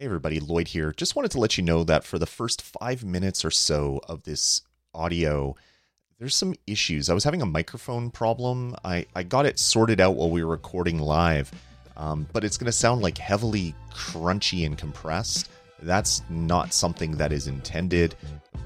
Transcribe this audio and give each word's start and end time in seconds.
Hey 0.00 0.06
everybody, 0.06 0.38
Lloyd 0.38 0.68
here. 0.68 0.92
Just 0.92 1.16
wanted 1.16 1.32
to 1.32 1.40
let 1.40 1.58
you 1.58 1.64
know 1.64 1.82
that 1.82 2.04
for 2.04 2.20
the 2.20 2.26
first 2.26 2.62
five 2.62 3.02
minutes 3.02 3.44
or 3.44 3.50
so 3.50 4.00
of 4.06 4.22
this 4.22 4.62
audio, 4.94 5.56
there's 6.20 6.36
some 6.36 6.54
issues. 6.68 7.10
I 7.10 7.14
was 7.14 7.24
having 7.24 7.42
a 7.42 7.46
microphone 7.46 8.12
problem. 8.12 8.76
I, 8.84 9.06
I 9.16 9.24
got 9.24 9.44
it 9.44 9.58
sorted 9.58 10.00
out 10.00 10.14
while 10.14 10.30
we 10.30 10.44
were 10.44 10.52
recording 10.52 11.00
live, 11.00 11.50
um, 11.96 12.28
but 12.32 12.44
it's 12.44 12.56
going 12.56 12.66
to 12.66 12.72
sound 12.72 13.02
like 13.02 13.18
heavily 13.18 13.74
crunchy 13.92 14.64
and 14.64 14.78
compressed. 14.78 15.50
That's 15.82 16.22
not 16.30 16.72
something 16.72 17.16
that 17.16 17.32
is 17.32 17.48
intended, 17.48 18.14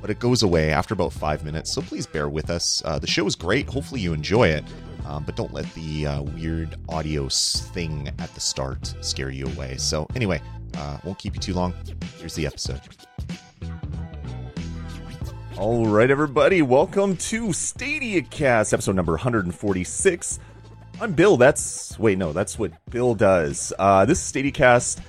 but 0.02 0.10
it 0.10 0.18
goes 0.18 0.42
away 0.42 0.70
after 0.70 0.92
about 0.92 1.14
five 1.14 1.46
minutes, 1.46 1.72
so 1.72 1.80
please 1.80 2.06
bear 2.06 2.28
with 2.28 2.50
us. 2.50 2.82
Uh, 2.84 2.98
the 2.98 3.06
show 3.06 3.24
is 3.24 3.36
great. 3.36 3.70
Hopefully, 3.70 4.02
you 4.02 4.12
enjoy 4.12 4.48
it, 4.48 4.64
um, 5.06 5.24
but 5.24 5.36
don't 5.36 5.52
let 5.52 5.72
the 5.74 6.06
uh, 6.06 6.22
weird 6.22 6.76
audio 6.88 7.28
thing 7.28 8.08
at 8.18 8.32
the 8.34 8.40
start 8.40 8.94
scare 9.00 9.30
you 9.30 9.46
away. 9.46 9.76
So, 9.76 10.06
anyway, 10.14 10.40
uh, 10.76 10.98
won't 11.04 11.18
keep 11.18 11.34
you 11.34 11.40
too 11.40 11.54
long. 11.54 11.74
Here's 12.18 12.34
the 12.34 12.46
episode. 12.46 12.80
All 15.58 15.86
right, 15.86 16.10
everybody, 16.10 16.62
welcome 16.62 17.16
to 17.16 17.52
Stadia 17.52 18.22
Cast, 18.22 18.72
episode 18.72 18.96
number 18.96 19.12
146. 19.12 20.38
I'm 21.00 21.12
Bill. 21.12 21.36
That's 21.36 21.98
wait, 21.98 22.18
no, 22.18 22.32
that's 22.32 22.58
what 22.58 22.72
Bill 22.90 23.14
does. 23.14 23.72
Uh, 23.78 24.04
this 24.04 24.18
is 24.18 24.24
Stadia 24.24 24.50
Cast, 24.50 25.00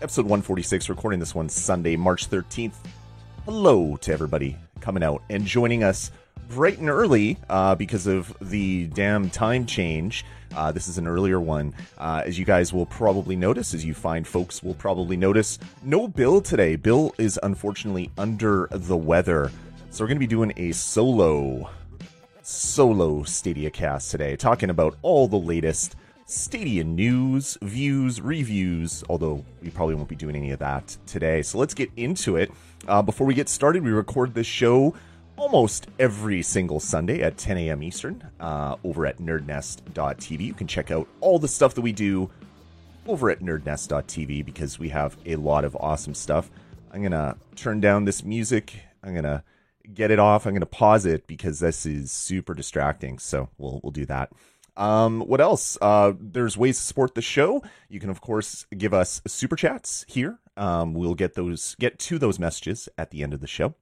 episode 0.00 0.22
146. 0.22 0.88
Recording 0.88 1.20
this 1.20 1.34
one 1.34 1.48
Sunday, 1.48 1.96
March 1.96 2.30
13th. 2.30 2.74
Hello 3.44 3.96
to 3.96 4.12
everybody 4.12 4.56
coming 4.80 5.02
out 5.02 5.22
and 5.30 5.44
joining 5.44 5.84
us 5.84 6.10
bright 6.48 6.78
and 6.78 6.88
early 6.88 7.38
uh, 7.48 7.74
because 7.74 8.06
of 8.06 8.36
the 8.40 8.86
damn 8.88 9.30
time 9.30 9.66
change. 9.66 10.24
Uh, 10.54 10.72
this 10.72 10.88
is 10.88 10.98
an 10.98 11.06
earlier 11.06 11.40
one. 11.40 11.74
Uh, 11.98 12.22
as 12.24 12.38
you 12.38 12.44
guys 12.44 12.72
will 12.72 12.86
probably 12.86 13.36
notice, 13.36 13.74
as 13.74 13.84
you 13.84 13.94
find 13.94 14.26
folks 14.26 14.62
will 14.62 14.74
probably 14.74 15.16
notice, 15.16 15.58
no 15.82 16.08
Bill 16.08 16.40
today. 16.40 16.76
Bill 16.76 17.14
is 17.18 17.38
unfortunately 17.42 18.10
under 18.16 18.68
the 18.70 18.96
weather. 18.96 19.50
So 19.90 20.04
we're 20.04 20.08
going 20.08 20.16
to 20.16 20.20
be 20.20 20.26
doing 20.26 20.52
a 20.56 20.72
solo, 20.72 21.70
solo 22.42 23.22
Stadia 23.24 23.70
cast 23.70 24.10
today, 24.10 24.36
talking 24.36 24.70
about 24.70 24.96
all 25.02 25.28
the 25.28 25.38
latest 25.38 25.96
Stadia 26.26 26.82
news, 26.82 27.56
views, 27.62 28.20
reviews, 28.20 29.04
although 29.08 29.44
we 29.62 29.70
probably 29.70 29.94
won't 29.94 30.08
be 30.08 30.16
doing 30.16 30.34
any 30.34 30.50
of 30.50 30.58
that 30.58 30.96
today. 31.06 31.40
So 31.42 31.58
let's 31.58 31.72
get 31.74 31.90
into 31.96 32.36
it. 32.36 32.50
Uh, 32.88 33.00
before 33.00 33.26
we 33.26 33.34
get 33.34 33.48
started, 33.48 33.84
we 33.84 33.90
record 33.90 34.34
this 34.34 34.46
show 34.46 34.94
almost 35.36 35.86
every 35.98 36.42
single 36.42 36.80
Sunday 36.80 37.22
at 37.22 37.36
10 37.36 37.58
a.m. 37.58 37.82
Eastern 37.82 38.28
uh, 38.40 38.76
over 38.84 39.06
at 39.06 39.18
nerdnest.tv. 39.18 40.40
You 40.40 40.54
can 40.54 40.66
check 40.66 40.90
out 40.90 41.08
all 41.20 41.38
the 41.38 41.48
stuff 41.48 41.74
that 41.74 41.82
we 41.82 41.92
do 41.92 42.30
over 43.06 43.30
at 43.30 43.40
nerdnest.tv 43.40 44.44
because 44.44 44.78
we 44.78 44.88
have 44.88 45.16
a 45.26 45.36
lot 45.36 45.64
of 45.64 45.76
awesome 45.76 46.14
stuff. 46.14 46.50
I'm 46.90 47.00
going 47.00 47.12
to 47.12 47.36
turn 47.54 47.80
down 47.80 48.04
this 48.04 48.24
music. 48.24 48.80
I'm 49.02 49.12
going 49.12 49.24
to 49.24 49.42
get 49.92 50.10
it 50.10 50.18
off. 50.18 50.46
I'm 50.46 50.52
going 50.52 50.60
to 50.60 50.66
pause 50.66 51.06
it 51.06 51.26
because 51.26 51.60
this 51.60 51.86
is 51.86 52.10
super 52.10 52.54
distracting. 52.54 53.18
So 53.18 53.50
we'll, 53.58 53.80
we'll 53.82 53.92
do 53.92 54.06
that. 54.06 54.32
Um, 54.76 55.20
what 55.20 55.40
else? 55.40 55.78
Uh, 55.80 56.12
there's 56.18 56.56
ways 56.56 56.78
to 56.78 56.84
support 56.84 57.14
the 57.14 57.22
show. 57.22 57.62
You 57.88 58.00
can, 58.00 58.10
of 58.10 58.20
course, 58.20 58.66
give 58.76 58.92
us 58.92 59.22
super 59.26 59.56
chats 59.56 60.04
here. 60.08 60.38
Um, 60.56 60.94
we'll 60.94 61.14
get 61.14 61.34
those, 61.34 61.76
get 61.78 61.98
to 62.00 62.18
those 62.18 62.38
messages 62.38 62.88
at 62.98 63.10
the 63.10 63.22
end 63.22 63.32
of 63.32 63.40
the 63.40 63.46
show. 63.46 63.74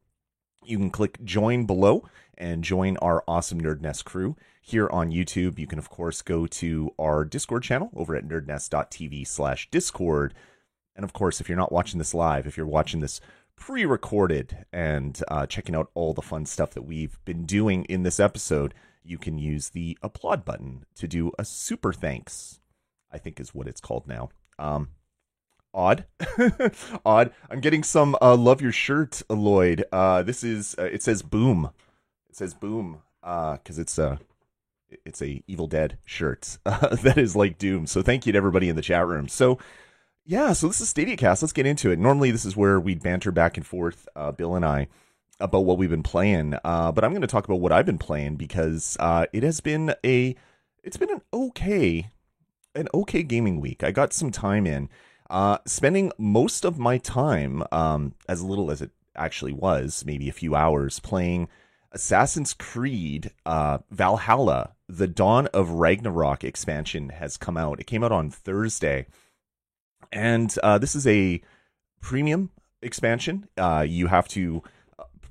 You 0.64 0.78
can 0.78 0.90
click 0.90 1.22
join 1.24 1.66
below 1.66 2.08
and 2.36 2.64
join 2.64 2.96
our 2.98 3.22
awesome 3.28 3.60
Nerd 3.60 3.80
Nest 3.80 4.04
crew 4.04 4.36
here 4.60 4.88
on 4.88 5.10
YouTube. 5.10 5.58
You 5.58 5.66
can, 5.66 5.78
of 5.78 5.90
course, 5.90 6.22
go 6.22 6.46
to 6.46 6.92
our 6.98 7.24
Discord 7.24 7.62
channel 7.62 7.90
over 7.94 8.16
at 8.16 8.26
nerdnest.tv 8.26 9.26
slash 9.26 9.70
Discord. 9.70 10.34
And 10.96 11.04
of 11.04 11.12
course, 11.12 11.40
if 11.40 11.48
you're 11.48 11.58
not 11.58 11.72
watching 11.72 11.98
this 11.98 12.14
live, 12.14 12.46
if 12.46 12.56
you're 12.56 12.66
watching 12.66 13.00
this 13.00 13.20
pre 13.56 13.84
recorded 13.84 14.64
and 14.72 15.20
uh, 15.28 15.46
checking 15.46 15.74
out 15.74 15.90
all 15.94 16.14
the 16.14 16.22
fun 16.22 16.46
stuff 16.46 16.70
that 16.72 16.82
we've 16.82 17.18
been 17.24 17.44
doing 17.44 17.84
in 17.84 18.02
this 18.02 18.18
episode, 18.18 18.74
you 19.04 19.18
can 19.18 19.38
use 19.38 19.70
the 19.70 19.98
applaud 20.02 20.44
button 20.44 20.86
to 20.96 21.06
do 21.06 21.30
a 21.38 21.44
super 21.44 21.92
thanks, 21.92 22.60
I 23.12 23.18
think 23.18 23.38
is 23.38 23.54
what 23.54 23.68
it's 23.68 23.80
called 23.80 24.08
now. 24.08 24.30
Um, 24.58 24.88
odd. 25.74 26.06
Odd. 27.04 27.32
I'm 27.50 27.60
getting 27.60 27.82
some 27.82 28.16
uh 28.22 28.36
love 28.36 28.62
your 28.62 28.72
shirt 28.72 29.22
lloyd. 29.28 29.84
Uh 29.92 30.22
this 30.22 30.44
is 30.44 30.74
uh, 30.78 30.84
it 30.84 31.02
says 31.02 31.22
boom. 31.22 31.70
It 32.30 32.36
says 32.36 32.54
boom 32.54 33.02
uh 33.22 33.54
because 33.54 33.78
it's 33.78 33.98
a 33.98 34.20
it's 35.04 35.20
a 35.20 35.42
evil 35.48 35.66
dead 35.66 35.98
shirt 36.04 36.58
uh, 36.66 36.94
that 36.96 37.18
is 37.18 37.34
like 37.34 37.58
doom. 37.58 37.86
So 37.86 38.02
thank 38.02 38.26
you 38.26 38.32
to 38.32 38.36
everybody 38.36 38.68
in 38.68 38.76
the 38.76 38.82
chat 38.82 39.06
room. 39.06 39.28
So 39.28 39.58
yeah 40.24 40.54
so 40.54 40.68
this 40.68 40.80
is 40.80 40.88
stadia 40.88 41.16
cast 41.16 41.42
let's 41.42 41.52
get 41.52 41.66
into 41.66 41.90
it. 41.90 41.98
Normally 41.98 42.30
this 42.30 42.44
is 42.44 42.56
where 42.56 42.80
we'd 42.80 43.02
banter 43.02 43.32
back 43.32 43.56
and 43.56 43.66
forth 43.66 44.08
uh 44.16 44.32
bill 44.32 44.54
and 44.54 44.64
i 44.64 44.88
about 45.40 45.64
what 45.64 45.76
we've 45.76 45.90
been 45.90 46.02
playing 46.04 46.54
uh 46.64 46.92
but 46.92 47.02
i'm 47.02 47.10
going 47.10 47.20
to 47.20 47.26
talk 47.26 47.44
about 47.44 47.58
what 47.58 47.72
i've 47.72 47.84
been 47.84 47.98
playing 47.98 48.36
because 48.36 48.96
uh 49.00 49.26
it 49.32 49.42
has 49.42 49.60
been 49.60 49.92
a 50.06 50.36
it's 50.84 50.96
been 50.96 51.10
an 51.10 51.20
okay 51.32 52.08
an 52.74 52.88
okay 52.92 53.22
gaming 53.22 53.60
week. 53.60 53.82
I 53.82 53.90
got 53.90 54.12
some 54.12 54.30
time 54.30 54.66
in 54.66 54.88
uh, 55.30 55.58
spending 55.66 56.12
most 56.18 56.64
of 56.64 56.78
my 56.78 56.98
time, 56.98 57.64
um, 57.72 58.14
as 58.28 58.42
little 58.42 58.70
as 58.70 58.82
it 58.82 58.90
actually 59.16 59.52
was, 59.52 60.04
maybe 60.06 60.28
a 60.28 60.32
few 60.32 60.54
hours, 60.54 61.00
playing 61.00 61.48
Assassin's 61.92 62.54
Creed 62.54 63.32
uh, 63.46 63.78
Valhalla. 63.90 64.72
The 64.88 65.06
Dawn 65.06 65.46
of 65.48 65.70
Ragnarok 65.70 66.44
expansion 66.44 67.08
has 67.08 67.36
come 67.36 67.56
out. 67.56 67.80
It 67.80 67.86
came 67.86 68.04
out 68.04 68.12
on 68.12 68.30
Thursday, 68.30 69.06
and 70.12 70.54
uh, 70.62 70.78
this 70.78 70.94
is 70.94 71.06
a 71.06 71.40
premium 72.00 72.50
expansion. 72.82 73.48
Uh, 73.56 73.86
you 73.88 74.08
have 74.08 74.28
to 74.28 74.62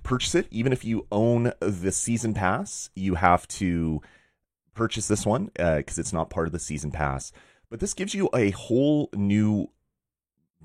purchase 0.02 0.34
it, 0.36 0.48
even 0.50 0.74
if 0.74 0.84
you 0.84 1.08
own 1.12 1.54
the 1.60 1.92
season 1.92 2.34
pass. 2.34 2.90
You 2.96 3.16
have 3.16 3.48
to 3.50 4.02
purchase 4.74 5.08
this 5.08 5.26
one 5.26 5.52
because 5.56 5.98
uh, 5.98 6.02
it's 6.02 6.14
not 6.14 6.32
part 6.32 6.48
of 6.48 6.52
the 6.52 6.60
season 6.60 6.92
pass. 6.92 7.32
But 7.70 7.80
this 7.80 7.94
gives 7.94 8.14
you 8.14 8.30
a 8.34 8.52
whole 8.52 9.10
new 9.14 9.70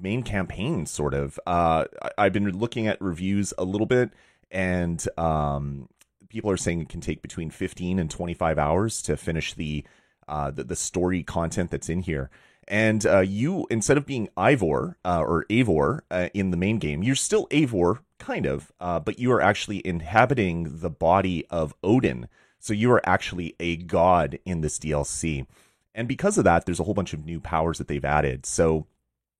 main 0.01 0.23
campaign, 0.23 0.87
sort 0.87 1.15
of. 1.15 1.39
Uh, 1.47 1.85
I, 2.17 2.25
have 2.25 2.33
been 2.33 2.59
looking 2.59 2.87
at 2.87 3.01
reviews 3.01 3.53
a 3.59 3.65
little 3.65 3.87
bit, 3.87 4.11
and 4.51 5.05
um, 5.19 5.89
people 6.29 6.51
are 6.51 6.57
saying 6.57 6.81
it 6.81 6.89
can 6.89 7.01
take 7.01 7.23
between 7.23 7.51
15 7.51 7.99
and 7.99 8.11
25 8.11 8.59
hours 8.59 9.03
to 9.03 9.17
finish 9.17 9.55
the 9.55 9.85
uh, 10.29 10.51
the, 10.51 10.65
the 10.65 10.77
story 10.77 11.23
content 11.23 11.71
that's 11.71 11.89
in 11.89 12.01
here. 12.01 12.31
And 12.69 13.07
uh, 13.07 13.21
you, 13.21 13.67
instead 13.71 13.97
of 13.97 14.05
being 14.05 14.29
Ivor 14.37 14.99
uh, 15.03 15.23
or 15.23 15.47
avor 15.49 16.01
uh, 16.11 16.29
in 16.35 16.51
the 16.51 16.57
main 16.59 16.79
game, 16.79 17.03
you're 17.03 17.15
still 17.15 17.47
avor 17.47 18.01
kind 18.19 18.45
of, 18.45 18.71
uh, 18.79 19.01
but 19.01 19.19
you 19.19 19.33
are 19.33 19.41
actually 19.41 19.85
inhabiting 19.87 20.81
the 20.81 20.91
body 20.91 21.47
of 21.47 21.75
Odin. 21.83 22.29
So 22.59 22.75
you 22.75 22.93
are 22.93 23.01
actually 23.09 23.57
a 23.59 23.77
god 23.77 24.39
in 24.45 24.61
this 24.61 24.79
DLC. 24.79 25.47
And 25.95 26.07
because 26.07 26.37
of 26.37 26.45
that, 26.45 26.67
there's 26.67 26.81
a 26.81 26.85
whole 26.85 26.95
bunch 26.95 27.15
of 27.15 27.25
new 27.25 27.41
powers 27.41 27.79
that 27.79 27.89
they've 27.89 28.05
added. 28.05 28.45
So 28.45 28.87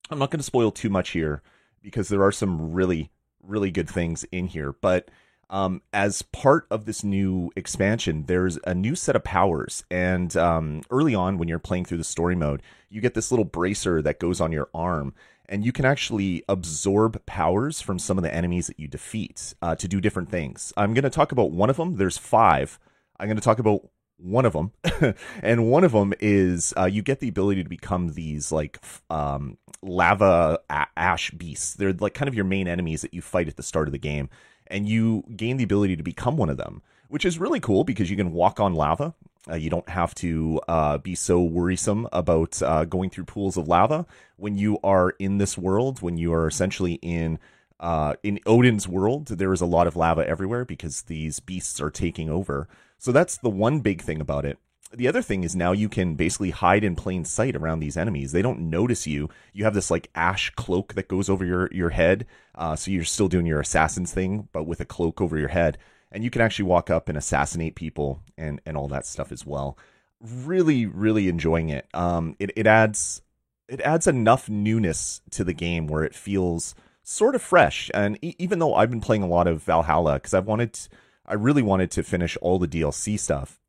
I'm 0.09 0.19
not 0.19 0.31
going 0.31 0.39
to 0.39 0.43
spoil 0.43 0.71
too 0.71 0.89
much 0.89 1.11
here 1.11 1.41
because 1.81 2.09
there 2.09 2.23
are 2.23 2.31
some 2.31 2.73
really, 2.73 3.11
really 3.41 3.71
good 3.71 3.89
things 3.89 4.25
in 4.31 4.47
here. 4.47 4.73
But 4.73 5.09
um, 5.49 5.81
as 5.93 6.21
part 6.21 6.67
of 6.69 6.85
this 6.85 7.03
new 7.03 7.51
expansion, 7.55 8.25
there's 8.27 8.59
a 8.65 8.75
new 8.75 8.95
set 8.95 9.15
of 9.15 9.23
powers. 9.23 9.83
And 9.89 10.35
um, 10.37 10.81
early 10.91 11.15
on, 11.15 11.37
when 11.37 11.47
you're 11.47 11.59
playing 11.59 11.85
through 11.85 11.97
the 11.97 12.03
story 12.03 12.35
mode, 12.35 12.61
you 12.89 13.01
get 13.01 13.13
this 13.13 13.31
little 13.31 13.45
bracer 13.45 14.01
that 14.01 14.19
goes 14.19 14.39
on 14.39 14.51
your 14.51 14.69
arm. 14.73 15.13
And 15.47 15.65
you 15.65 15.71
can 15.71 15.85
actually 15.85 16.43
absorb 16.47 17.25
powers 17.25 17.81
from 17.81 17.97
some 17.97 18.19
of 18.19 18.23
the 18.23 18.33
enemies 18.33 18.67
that 18.67 18.79
you 18.79 18.87
defeat 18.87 19.55
uh, 19.63 19.75
to 19.75 19.87
do 19.87 19.99
different 19.99 20.29
things. 20.29 20.71
I'm 20.77 20.93
going 20.93 21.03
to 21.03 21.09
talk 21.09 21.31
about 21.31 21.51
one 21.51 21.71
of 21.71 21.77
them. 21.77 21.97
There's 21.97 22.19
five. 22.19 22.79
I'm 23.19 23.27
going 23.27 23.37
to 23.37 23.43
talk 23.43 23.57
about 23.57 23.89
one 24.21 24.45
of 24.45 24.53
them 24.53 24.71
and 25.41 25.69
one 25.69 25.83
of 25.83 25.93
them 25.93 26.13
is 26.19 26.73
uh, 26.77 26.85
you 26.85 27.01
get 27.01 27.19
the 27.19 27.29
ability 27.29 27.63
to 27.63 27.69
become 27.69 28.09
these 28.09 28.51
like 28.51 28.79
um, 29.09 29.57
lava 29.81 30.59
a- 30.69 30.87
ash 30.97 31.31
beasts. 31.31 31.73
They're 31.73 31.93
like 31.93 32.13
kind 32.13 32.27
of 32.27 32.35
your 32.35 32.45
main 32.45 32.67
enemies 32.67 33.01
that 33.01 33.13
you 33.13 33.21
fight 33.21 33.47
at 33.47 33.57
the 33.57 33.63
start 33.63 33.87
of 33.87 33.91
the 33.91 33.99
game. 33.99 34.29
And 34.67 34.87
you 34.87 35.23
gain 35.35 35.57
the 35.57 35.63
ability 35.63 35.95
to 35.95 36.03
become 36.03 36.37
one 36.37 36.49
of 36.49 36.57
them 36.57 36.83
which 37.09 37.25
is 37.25 37.39
really 37.39 37.59
cool 37.59 37.83
because 37.83 38.09
you 38.09 38.15
can 38.15 38.31
walk 38.31 38.59
on 38.59 38.73
lava. 38.73 39.13
Uh, 39.49 39.55
you 39.55 39.69
don't 39.69 39.89
have 39.89 40.13
to 40.15 40.61
uh, 40.67 40.97
be 40.99 41.15
so 41.15 41.41
worrisome 41.41 42.07
about 42.13 42.61
uh, 42.61 42.85
going 42.85 43.09
through 43.09 43.25
pools 43.25 43.57
of 43.57 43.67
lava. 43.67 44.05
When 44.37 44.57
you 44.57 44.79
are 44.83 45.11
in 45.19 45.37
this 45.37 45.57
world 45.57 46.01
when 46.01 46.17
you 46.17 46.33
are 46.33 46.47
essentially 46.47 46.93
in 47.01 47.39
uh, 47.79 48.15
in 48.23 48.39
Odin's 48.45 48.87
world, 48.87 49.27
there 49.27 49.53
is 49.53 49.61
a 49.61 49.65
lot 49.65 49.87
of 49.87 49.95
lava 49.95 50.27
everywhere 50.27 50.65
because 50.65 51.03
these 51.03 51.39
beasts 51.39 51.81
are 51.81 51.89
taking 51.89 52.29
over. 52.29 52.67
So 52.99 53.11
that's 53.11 53.37
the 53.37 53.49
one 53.49 53.79
big 53.79 54.01
thing 54.01 54.21
about 54.21 54.45
it. 54.45 54.59
The 54.91 55.07
other 55.07 55.21
thing 55.21 55.43
is 55.43 55.55
now 55.55 55.71
you 55.71 55.87
can 55.87 56.15
basically 56.15 56.49
hide 56.49 56.83
in 56.83 56.95
plain 56.95 57.23
sight 57.23 57.55
around 57.55 57.79
these 57.79 57.95
enemies. 57.95 58.31
They 58.31 58.41
don't 58.41 58.69
notice 58.69 59.05
you. 59.07 59.29
You 59.53 59.63
have 59.63 59.73
this 59.73 59.91
like 59.91 60.09
ash 60.15 60.49
cloak 60.51 60.95
that 60.95 61.07
goes 61.07 61.29
over 61.29 61.45
your 61.45 61.69
your 61.71 61.91
head, 61.91 62.25
uh, 62.55 62.75
so 62.75 62.91
you're 62.91 63.03
still 63.03 63.27
doing 63.27 63.45
your 63.45 63.59
assassin's 63.59 64.11
thing, 64.11 64.49
but 64.51 64.63
with 64.65 64.79
a 64.79 64.85
cloak 64.85 65.21
over 65.21 65.37
your 65.37 65.49
head, 65.49 65.77
and 66.11 66.23
you 66.23 66.31
can 66.31 66.41
actually 66.41 66.65
walk 66.65 66.89
up 66.89 67.07
and 67.07 67.17
assassinate 67.17 67.75
people 67.75 68.23
and 68.37 68.61
and 68.65 68.75
all 68.75 68.87
that 68.87 69.05
stuff 69.05 69.31
as 69.31 69.45
well. 69.45 69.77
Really, 70.21 70.87
really 70.87 71.29
enjoying 71.29 71.69
it. 71.69 71.87
Um, 71.93 72.35
it 72.39 72.51
it 72.55 72.65
adds 72.65 73.21
it 73.67 73.81
adds 73.81 74.07
enough 74.07 74.49
newness 74.49 75.21
to 75.29 75.43
the 75.43 75.53
game 75.53 75.85
where 75.85 76.03
it 76.03 76.15
feels 76.15 76.73
sort 77.03 77.35
of 77.35 77.41
fresh. 77.41 77.89
And 77.93 78.17
e- 78.23 78.35
even 78.39 78.59
though 78.59 78.73
I've 78.73 78.89
been 78.89 79.01
playing 79.01 79.23
a 79.23 79.27
lot 79.27 79.47
of 79.47 79.63
Valhalla 79.63 80.15
because 80.15 80.33
I've 80.33 80.47
wanted, 80.47 80.73
to, 80.73 80.89
I 81.29 81.35
really 81.35 81.61
wanted 81.61 81.91
to 81.91 82.03
finish 82.03 82.37
all 82.41 82.59
the 82.59 82.67
DLC 82.67 83.19
stuff 83.19 83.59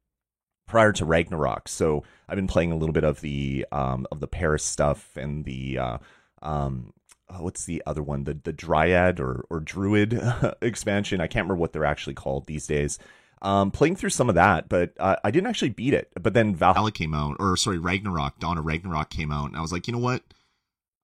prior 0.67 0.93
to 0.93 1.05
Ragnarok. 1.05 1.69
So 1.69 2.05
I've 2.29 2.37
been 2.37 2.47
playing 2.47 2.73
a 2.73 2.77
little 2.77 2.93
bit 2.93 3.05
of 3.05 3.21
the 3.21 3.67
um, 3.71 4.07
of 4.11 4.21
the 4.21 4.29
Paris 4.29 4.65
stuff 4.65 5.17
and 5.17 5.45
the 5.45 5.79
uh, 5.79 5.99
um, 6.43 6.93
oh, 7.29 7.43
what's 7.43 7.67
the 7.67 7.83
other 7.87 8.03
one? 8.03 8.25
The 8.25 8.35
the 8.35 8.53
Dryad 8.53 9.21
or 9.21 9.45
or 9.51 9.61
Druid 9.61 10.21
expansion. 10.63 11.21
I 11.21 11.27
can't 11.27 11.45
remember 11.45 11.61
what 11.61 11.73
they're 11.73 11.85
actually 11.85 12.15
called 12.15 12.47
these 12.47 12.67
days. 12.67 12.99
Um, 13.43 13.71
playing 13.71 13.97
through 13.97 14.11
some 14.11 14.29
of 14.29 14.35
that, 14.35 14.69
but 14.69 14.93
uh, 15.01 15.17
I 15.25 15.31
didn't 15.31 15.47
actually 15.47 15.71
beat 15.71 15.95
it. 15.95 16.11
But 16.21 16.35
then 16.35 16.55
Valhalla 16.55 16.93
came 16.93 17.15
out, 17.15 17.37
or 17.41 17.57
sorry, 17.57 17.79
Ragnarok, 17.79 18.39
Dawn 18.39 18.59
of 18.59 18.67
Ragnarok 18.67 19.09
came 19.09 19.33
out, 19.33 19.47
and 19.47 19.57
I 19.57 19.63
was 19.63 19.73
like, 19.73 19.87
you 19.87 19.95
know 19.95 19.99
what? 19.99 20.23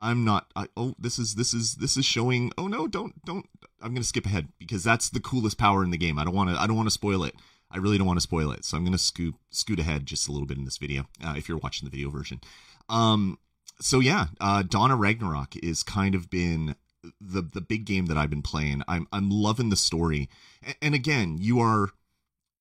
I'm 0.01 0.25
not. 0.25 0.51
I, 0.55 0.67
oh, 0.77 0.95
this 0.99 1.19
is 1.19 1.35
this 1.35 1.55
is 1.55 1.77
this 1.77 1.97
is 1.97 2.05
showing. 2.05 2.53
Oh 2.59 2.67
no, 2.67 2.87
don't 2.87 3.25
don't. 3.25 3.47
I'm 3.81 3.95
gonna 3.95 4.05
skip 4.05 4.27
ahead 4.27 4.49
because 4.59 4.85
that's 4.85 5.09
the 5.09 5.21
coolest 5.21 5.59
power 5.59 5.83
in 5.83 5.91
the 5.91 5.97
game. 5.97 6.19
I 6.19 6.25
don't 6.25 6.35
want 6.35 6.51
to. 6.51 6.61
I 6.61 6.67
don't 6.67 6.77
want 6.77 6.87
to 6.87 6.93
spoil 6.93 7.25
it. 7.25 7.35
I 7.71 7.79
really 7.79 7.99
don't 7.99 8.07
want 8.07 8.19
to 8.19 8.23
spoil 8.23 8.53
it, 8.53 8.65
so 8.65 8.77
I'm 8.77 8.85
gonna 8.85 8.99
scoot 8.99 9.35
scoot 9.51 9.81
ahead 9.81 10.07
just 10.07 10.29
a 10.29 10.33
little 10.33 10.47
bit 10.47 10.59
in 10.59 10.65
this 10.65 10.79
video. 10.79 11.07
Uh, 11.25 11.35
if 11.37 11.49
you're 11.49 11.59
watching 11.59 11.87
the 11.87 11.91
video 11.91 12.11
version, 12.11 12.41
um, 12.89 13.39
so 13.81 14.01
yeah, 14.01 14.27
uh, 14.41 14.63
of 14.73 14.99
Ragnarok 14.99 15.57
is 15.57 15.83
kind 15.83 16.15
of 16.15 16.31
been 16.31 16.77
the 17.21 17.43
the 17.43 17.61
big 17.61 17.85
game 17.85 18.07
that 18.07 18.17
I've 18.17 18.31
been 18.31 18.43
playing. 18.43 18.83
I'm 18.89 19.07
I'm 19.13 19.31
loving 19.31 19.71
the 19.71 19.77
story, 19.77 20.29
and, 20.63 20.77
and 20.83 20.95
again, 20.95 21.39
you 21.41 21.61
are 21.61 21.91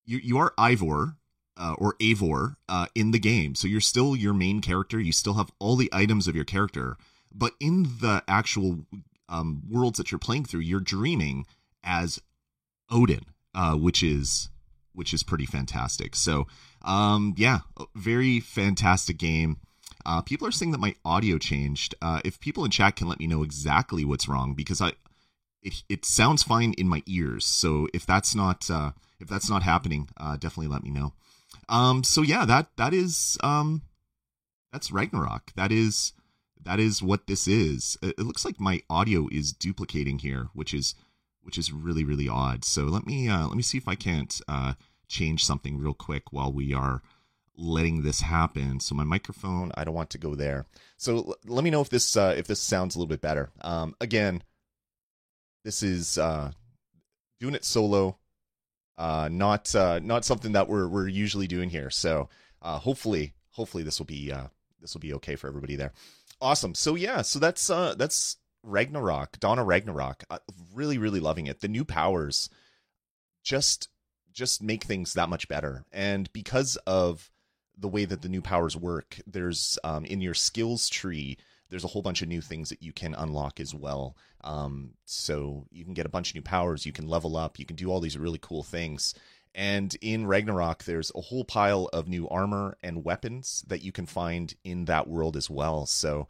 you 0.04 0.18
you 0.18 0.38
are 0.38 0.52
Ivor 0.58 1.16
uh, 1.56 1.74
or 1.78 1.94
Avor 2.00 2.56
uh, 2.68 2.86
in 2.94 3.10
the 3.10 3.18
game, 3.18 3.54
so 3.54 3.68
you're 3.68 3.80
still 3.80 4.14
your 4.14 4.34
main 4.34 4.60
character. 4.60 5.00
You 5.00 5.12
still 5.12 5.34
have 5.34 5.50
all 5.58 5.76
the 5.76 5.90
items 5.92 6.28
of 6.28 6.34
your 6.34 6.44
character, 6.44 6.96
but 7.36 7.52
in 7.60 7.84
the 8.00 8.22
actual 8.26 8.86
um, 9.28 9.62
worlds 9.68 9.98
that 9.98 10.10
you're 10.10 10.18
playing 10.18 10.44
through, 10.44 10.60
you're 10.60 10.80
dreaming 10.80 11.46
as 11.84 12.20
Odin, 12.90 13.26
uh, 13.54 13.74
which 13.74 14.02
is 14.02 14.48
which 14.92 15.12
is 15.12 15.22
pretty 15.22 15.44
fantastic. 15.44 16.16
So, 16.16 16.46
um, 16.82 17.34
yeah, 17.36 17.58
very 17.94 18.40
fantastic 18.40 19.18
game. 19.18 19.58
Uh, 20.06 20.22
people 20.22 20.48
are 20.48 20.52
saying 20.52 20.70
that 20.70 20.80
my 20.80 20.94
audio 21.04 21.36
changed. 21.36 21.94
Uh, 22.00 22.20
if 22.24 22.40
people 22.40 22.64
in 22.64 22.70
chat 22.70 22.96
can 22.96 23.06
let 23.06 23.18
me 23.18 23.26
know 23.26 23.42
exactly 23.42 24.04
what's 24.04 24.28
wrong, 24.28 24.54
because 24.54 24.80
I 24.80 24.92
it 25.62 25.82
it 25.88 26.04
sounds 26.04 26.42
fine 26.42 26.72
in 26.74 26.88
my 26.88 27.02
ears. 27.06 27.44
So 27.44 27.88
if 27.92 28.06
that's 28.06 28.34
not 28.34 28.70
uh, 28.70 28.92
if 29.20 29.28
that's 29.28 29.50
not 29.50 29.62
happening, 29.62 30.08
uh, 30.16 30.36
definitely 30.36 30.72
let 30.72 30.82
me 30.82 30.90
know. 30.90 31.12
Um, 31.68 32.04
so 32.04 32.22
yeah, 32.22 32.44
that 32.46 32.68
that 32.76 32.94
is 32.94 33.36
um, 33.42 33.82
that's 34.72 34.92
Ragnarok. 34.92 35.52
That 35.56 35.72
is 35.72 36.12
that 36.66 36.80
is 36.80 37.02
what 37.02 37.26
this 37.26 37.48
is. 37.48 37.96
It, 38.02 38.16
it 38.18 38.26
looks 38.26 38.44
like 38.44 38.60
my 38.60 38.82
audio 38.90 39.28
is 39.30 39.52
duplicating 39.52 40.18
here, 40.18 40.48
which 40.52 40.74
is 40.74 40.94
which 41.42 41.58
is 41.58 41.72
really 41.72 42.04
really 42.04 42.28
odd. 42.28 42.64
So 42.64 42.84
let 42.84 43.06
me 43.06 43.28
uh, 43.28 43.46
let 43.46 43.56
me 43.56 43.62
see 43.62 43.78
if 43.78 43.88
I 43.88 43.94
can't 43.94 44.40
uh, 44.48 44.74
change 45.08 45.44
something 45.44 45.78
real 45.78 45.94
quick 45.94 46.32
while 46.32 46.52
we 46.52 46.74
are 46.74 47.02
letting 47.56 48.02
this 48.02 48.20
happen. 48.20 48.80
So 48.80 48.94
my 48.94 49.04
microphone, 49.04 49.72
I 49.74 49.84
don't 49.84 49.94
want 49.94 50.10
to 50.10 50.18
go 50.18 50.34
there. 50.34 50.66
So 50.98 51.16
l- 51.16 51.36
let 51.46 51.64
me 51.64 51.70
know 51.70 51.80
if 51.80 51.88
this 51.88 52.16
uh, 52.16 52.34
if 52.36 52.46
this 52.46 52.60
sounds 52.60 52.94
a 52.94 52.98
little 52.98 53.08
bit 53.08 53.22
better. 53.22 53.50
Um, 53.62 53.94
again, 54.00 54.42
this 55.64 55.82
is 55.82 56.18
uh, 56.18 56.52
doing 57.40 57.54
it 57.54 57.64
solo 57.64 58.18
uh, 58.98 59.28
not 59.30 59.74
uh, 59.74 60.00
not 60.02 60.24
something 60.24 60.52
that 60.52 60.68
we're 60.68 60.88
we're 60.88 61.08
usually 61.08 61.46
doing 61.46 61.68
here. 61.68 61.90
So 61.90 62.28
uh, 62.62 62.78
hopefully 62.78 63.34
hopefully 63.50 63.82
this 63.82 63.98
will 63.98 64.06
be 64.06 64.32
uh, 64.32 64.46
this 64.80 64.94
will 64.94 65.00
be 65.00 65.14
okay 65.14 65.36
for 65.36 65.48
everybody 65.48 65.76
there. 65.76 65.92
Awesome. 66.40 66.74
So 66.74 66.94
yeah, 66.94 67.22
so 67.22 67.38
that's 67.38 67.70
uh, 67.70 67.94
that's 67.94 68.36
Ragnarok, 68.62 69.38
Dawn 69.40 69.58
of 69.58 69.66
Ragnarok. 69.66 70.24
Uh, 70.28 70.38
really 70.74 70.98
really 70.98 71.20
loving 71.20 71.46
it. 71.46 71.60
The 71.60 71.68
new 71.68 71.84
powers 71.84 72.50
just 73.42 73.88
just 74.32 74.62
make 74.62 74.84
things 74.84 75.14
that 75.14 75.28
much 75.30 75.48
better, 75.48 75.84
and 75.92 76.30
because 76.32 76.76
of 76.86 77.30
the 77.78 77.88
way 77.88 78.04
that 78.04 78.22
the 78.22 78.28
new 78.28 78.42
powers 78.42 78.76
work, 78.76 79.18
there's 79.26 79.78
um, 79.84 80.04
in 80.04 80.20
your 80.20 80.34
skills 80.34 80.88
tree 80.88 81.38
there's 81.68 81.84
a 81.84 81.88
whole 81.88 82.02
bunch 82.02 82.22
of 82.22 82.28
new 82.28 82.40
things 82.40 82.68
that 82.68 82.82
you 82.82 82.92
can 82.92 83.14
unlock 83.14 83.60
as 83.60 83.74
well. 83.74 84.16
Um, 84.44 84.92
so 85.04 85.66
you 85.70 85.84
can 85.84 85.94
get 85.94 86.06
a 86.06 86.10
bunch 86.10 86.30
of 86.30 86.34
new 86.36 86.42
powers, 86.42 86.86
you 86.86 86.92
can 86.92 87.08
level 87.08 87.36
up, 87.36 87.58
you 87.58 87.64
can 87.64 87.76
do 87.76 87.90
all 87.90 88.00
these 88.00 88.18
really 88.18 88.38
cool 88.40 88.62
things. 88.62 89.14
And 89.56 89.96
in 90.02 90.26
Ragnarok, 90.26 90.84
there's 90.84 91.10
a 91.14 91.20
whole 91.22 91.42
pile 91.42 91.88
of 91.90 92.08
new 92.08 92.28
armor 92.28 92.76
and 92.82 93.02
weapons 93.02 93.64
that 93.68 93.80
you 93.80 93.90
can 93.90 94.04
find 94.04 94.54
in 94.64 94.84
that 94.84 95.08
world 95.08 95.34
as 95.34 95.48
well. 95.48 95.86
So 95.86 96.28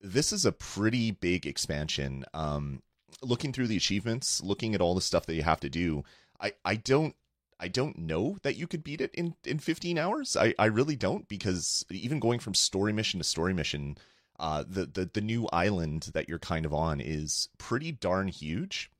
this 0.00 0.32
is 0.32 0.44
a 0.44 0.50
pretty 0.50 1.12
big 1.12 1.46
expansion. 1.46 2.24
Um, 2.34 2.82
looking 3.22 3.52
through 3.52 3.68
the 3.68 3.76
achievements, 3.76 4.42
looking 4.42 4.74
at 4.74 4.80
all 4.80 4.96
the 4.96 5.00
stuff 5.00 5.26
that 5.26 5.36
you 5.36 5.44
have 5.44 5.60
to 5.60 5.70
do, 5.70 6.02
I, 6.40 6.54
I 6.64 6.74
don't 6.74 7.14
I 7.58 7.68
don't 7.68 7.98
know 7.98 8.36
that 8.42 8.56
you 8.56 8.66
could 8.66 8.84
beat 8.84 9.00
it 9.00 9.14
in, 9.14 9.34
in 9.44 9.58
15 9.58 9.96
hours. 9.96 10.36
I, 10.36 10.52
I 10.58 10.66
really 10.66 10.96
don't 10.96 11.26
because 11.26 11.86
even 11.88 12.20
going 12.20 12.38
from 12.38 12.52
story 12.52 12.92
mission 12.92 13.18
to 13.18 13.24
story 13.24 13.54
mission, 13.54 13.96
uh, 14.38 14.64
the, 14.68 14.86
the 14.86 15.10
the 15.14 15.20
new 15.20 15.48
island 15.52 16.10
that 16.14 16.28
you're 16.28 16.38
kind 16.40 16.66
of 16.66 16.74
on 16.74 17.00
is 17.00 17.48
pretty 17.58 17.92
darn 17.92 18.28
huge. 18.28 18.90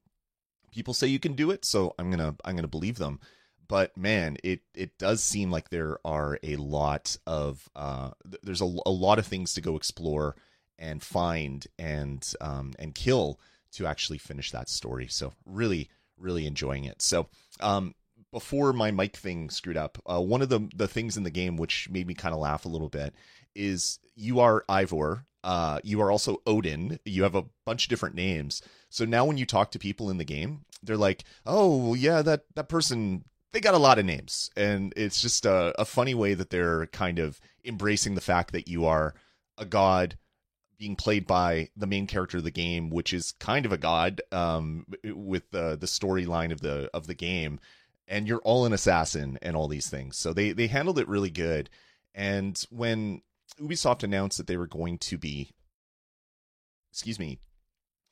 People 0.71 0.95
say 0.95 1.09
you 1.09 1.19
can 1.19 1.35
do 1.35 1.51
it, 1.51 1.65
so 1.65 1.95
I'm 1.99 2.11
gonna 2.11 2.37
I'm 2.45 2.55
gonna 2.55 2.69
believe 2.69 2.99
them. 2.99 3.21
But 3.69 3.97
man, 3.97 4.37
it 4.43 4.61
it 4.75 4.99
does 4.99 5.23
seem 5.23 5.51
like 5.51 5.71
there 5.71 5.99
are 6.05 6.39
a 6.43 6.57
lot 6.57 7.17
of 7.27 7.69
uh, 7.75 8.11
there's 8.43 8.61
a, 8.61 8.77
a 8.87 8.91
lot 8.91 9.19
of 9.19 9.27
things 9.27 9.55
to 9.55 9.61
go 9.61 9.77
explore 9.77 10.37
and 10.79 11.03
find 11.03 11.67
and 11.79 12.33
um, 12.41 12.75
and 12.79 12.95
kill 12.95 13.41
to 13.73 13.87
actually 13.87 14.19
finish 14.19 14.51
that 14.53 14.69
story. 14.69 15.07
So 15.09 15.33
really 15.45 15.91
really 16.19 16.47
enjoying 16.47 16.85
it. 16.85 17.03
So 17.03 17.29
um, 17.61 17.95
before 18.33 18.73
my 18.73 18.91
mic 18.91 19.17
thing 19.17 19.51
screwed 19.51 19.77
up, 19.77 19.99
uh, 20.07 20.21
one 20.21 20.43
of 20.43 20.49
the 20.49 20.69
the 20.75 20.89
things 20.89 21.17
in 21.17 21.23
the 21.23 21.31
game 21.31 21.57
which 21.57 21.89
made 21.91 22.07
me 22.07 22.15
kind 22.15 22.35
of 22.35 22.41
laugh 22.41 22.65
a 22.65 22.69
little 22.71 22.89
bit 22.89 23.15
is 23.55 23.99
you 24.15 24.41
are 24.41 24.65
Ivor. 24.69 25.25
Uh, 25.43 25.79
you 25.85 26.01
are 26.03 26.11
also 26.11 26.43
Odin. 26.47 26.99
You 27.05 27.23
have 27.23 27.37
a 27.37 27.45
bunch 27.65 27.85
of 27.85 27.91
different 27.91 28.17
names. 28.17 28.63
So 28.91 29.05
now 29.05 29.25
when 29.25 29.39
you 29.39 29.47
talk 29.47 29.71
to 29.71 29.79
people 29.79 30.11
in 30.11 30.19
the 30.19 30.25
game, 30.25 30.65
they're 30.83 30.97
like, 30.97 31.25
"Oh, 31.45 31.95
yeah, 31.95 32.23
that 32.23 32.45
that 32.57 32.69
person 32.69 33.25
they 33.53 33.61
got 33.61 33.75
a 33.75 33.79
lot 33.79 33.99
of 33.99 34.05
names." 34.05 34.51
And 34.57 34.93
it's 34.97 35.21
just 35.21 35.47
a, 35.47 35.75
a 35.81 35.85
funny 35.85 36.15
way 36.15 36.35
that 36.35 36.51
they're 36.51 36.87
kind 36.87 37.19
of 37.19 37.41
embracing 37.65 38.15
the 38.15 38.21
fact 38.21 38.53
that 38.53 38.69
you 38.69 38.87
are 38.87 39.15
a 39.59 39.65
god 39.65 40.17
being 40.79 40.97
played 40.97 41.27
by 41.27 41.71
the 41.75 41.87
main 41.87 42.07
character 42.07 42.39
of 42.39 42.45
the 42.45 42.51
game, 42.51 42.91
which 42.91 43.13
is 43.13 43.33
kind 43.33 43.65
of 43.65 43.73
a 43.73 43.79
god 43.79 44.21
um, 44.33 44.87
with 45.05 45.51
the 45.51 45.77
the 45.77 45.87
storyline 45.87 46.53
of 46.53 46.61
the 46.61 46.91
of 46.93 47.07
the 47.07 47.15
game, 47.15 47.61
and 48.07 48.29
you're 48.29 48.41
all 48.41 48.67
an 48.67 48.73
assassin 48.73 49.39
and 49.43 49.57
all 49.57 49.69
these 49.69 49.89
things. 49.89 50.17
So 50.17 50.33
they 50.33 50.53
they 50.53 50.67
handled 50.67 50.99
it 50.99 51.09
really 51.09 51.31
good. 51.31 51.71
And 52.15 52.63
when 52.71 53.23
Ubisoft 53.61 54.03
announced 54.03 54.39
that 54.39 54.47
they 54.47 54.57
were 54.57 54.67
going 54.67 54.99
to 54.99 55.19
be, 55.19 55.51
excuse 56.91 57.19
me, 57.19 57.39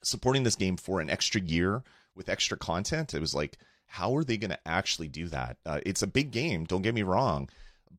supporting 0.03 0.43
this 0.43 0.57
game 0.57 0.77
for 0.77 1.01
an 1.01 1.11
extra 1.11 1.41
year 1.41 1.83
with 2.15 2.29
extra 2.29 2.57
content. 2.57 3.15
It 3.15 3.21
was 3.21 3.35
like, 3.35 3.59
how 3.95 4.17
are 4.17 4.25
they 4.25 4.37
going 4.37 4.51
to 4.51 4.59
actually 4.67 5.07
do 5.07 5.29
that? 5.29 5.57
Uh, 5.65 5.79
it's 5.87 6.03
a 6.03 6.09
big 6.09 6.33
game, 6.33 6.65
don't 6.65 6.83
get 6.83 6.97
me 6.97 7.05
wrong, 7.05 7.49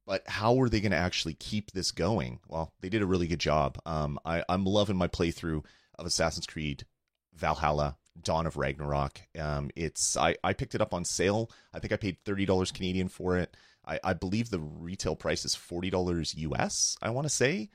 but 0.05 0.27
how 0.27 0.59
are 0.59 0.67
they 0.67 0.81
going 0.81 0.91
to 0.91 0.97
actually 0.97 1.35
keep 1.35 1.71
this 1.71 1.91
going? 1.91 2.39
Well, 2.49 2.73
they 2.81 2.89
did 2.89 3.01
a 3.01 3.05
really 3.05 3.27
good 3.27 3.39
job. 3.39 3.79
Um, 3.85 4.19
I, 4.25 4.43
I'm 4.49 4.65
loving 4.65 4.97
my 4.97 5.07
playthrough 5.07 5.63
of 5.97 6.05
Assassin's 6.05 6.47
Creed 6.47 6.85
Valhalla 7.33 7.95
Dawn 8.21 8.45
of 8.45 8.57
Ragnarok. 8.57 9.21
Um, 9.39 9.71
it's 9.73 10.17
I, 10.17 10.35
I 10.43 10.51
picked 10.51 10.75
it 10.75 10.81
up 10.81 10.93
on 10.93 11.05
sale. 11.05 11.49
I 11.73 11.79
think 11.79 11.93
I 11.93 11.97
paid 11.97 12.17
thirty 12.25 12.45
dollars 12.45 12.73
Canadian 12.73 13.07
for 13.07 13.37
it. 13.37 13.55
I, 13.85 13.99
I 14.03 14.13
believe 14.13 14.49
the 14.49 14.59
retail 14.59 15.15
price 15.15 15.45
is 15.45 15.55
forty 15.55 15.89
dollars 15.89 16.35
US. 16.35 16.97
I 17.01 17.11
want 17.11 17.25
to 17.25 17.33
say, 17.33 17.69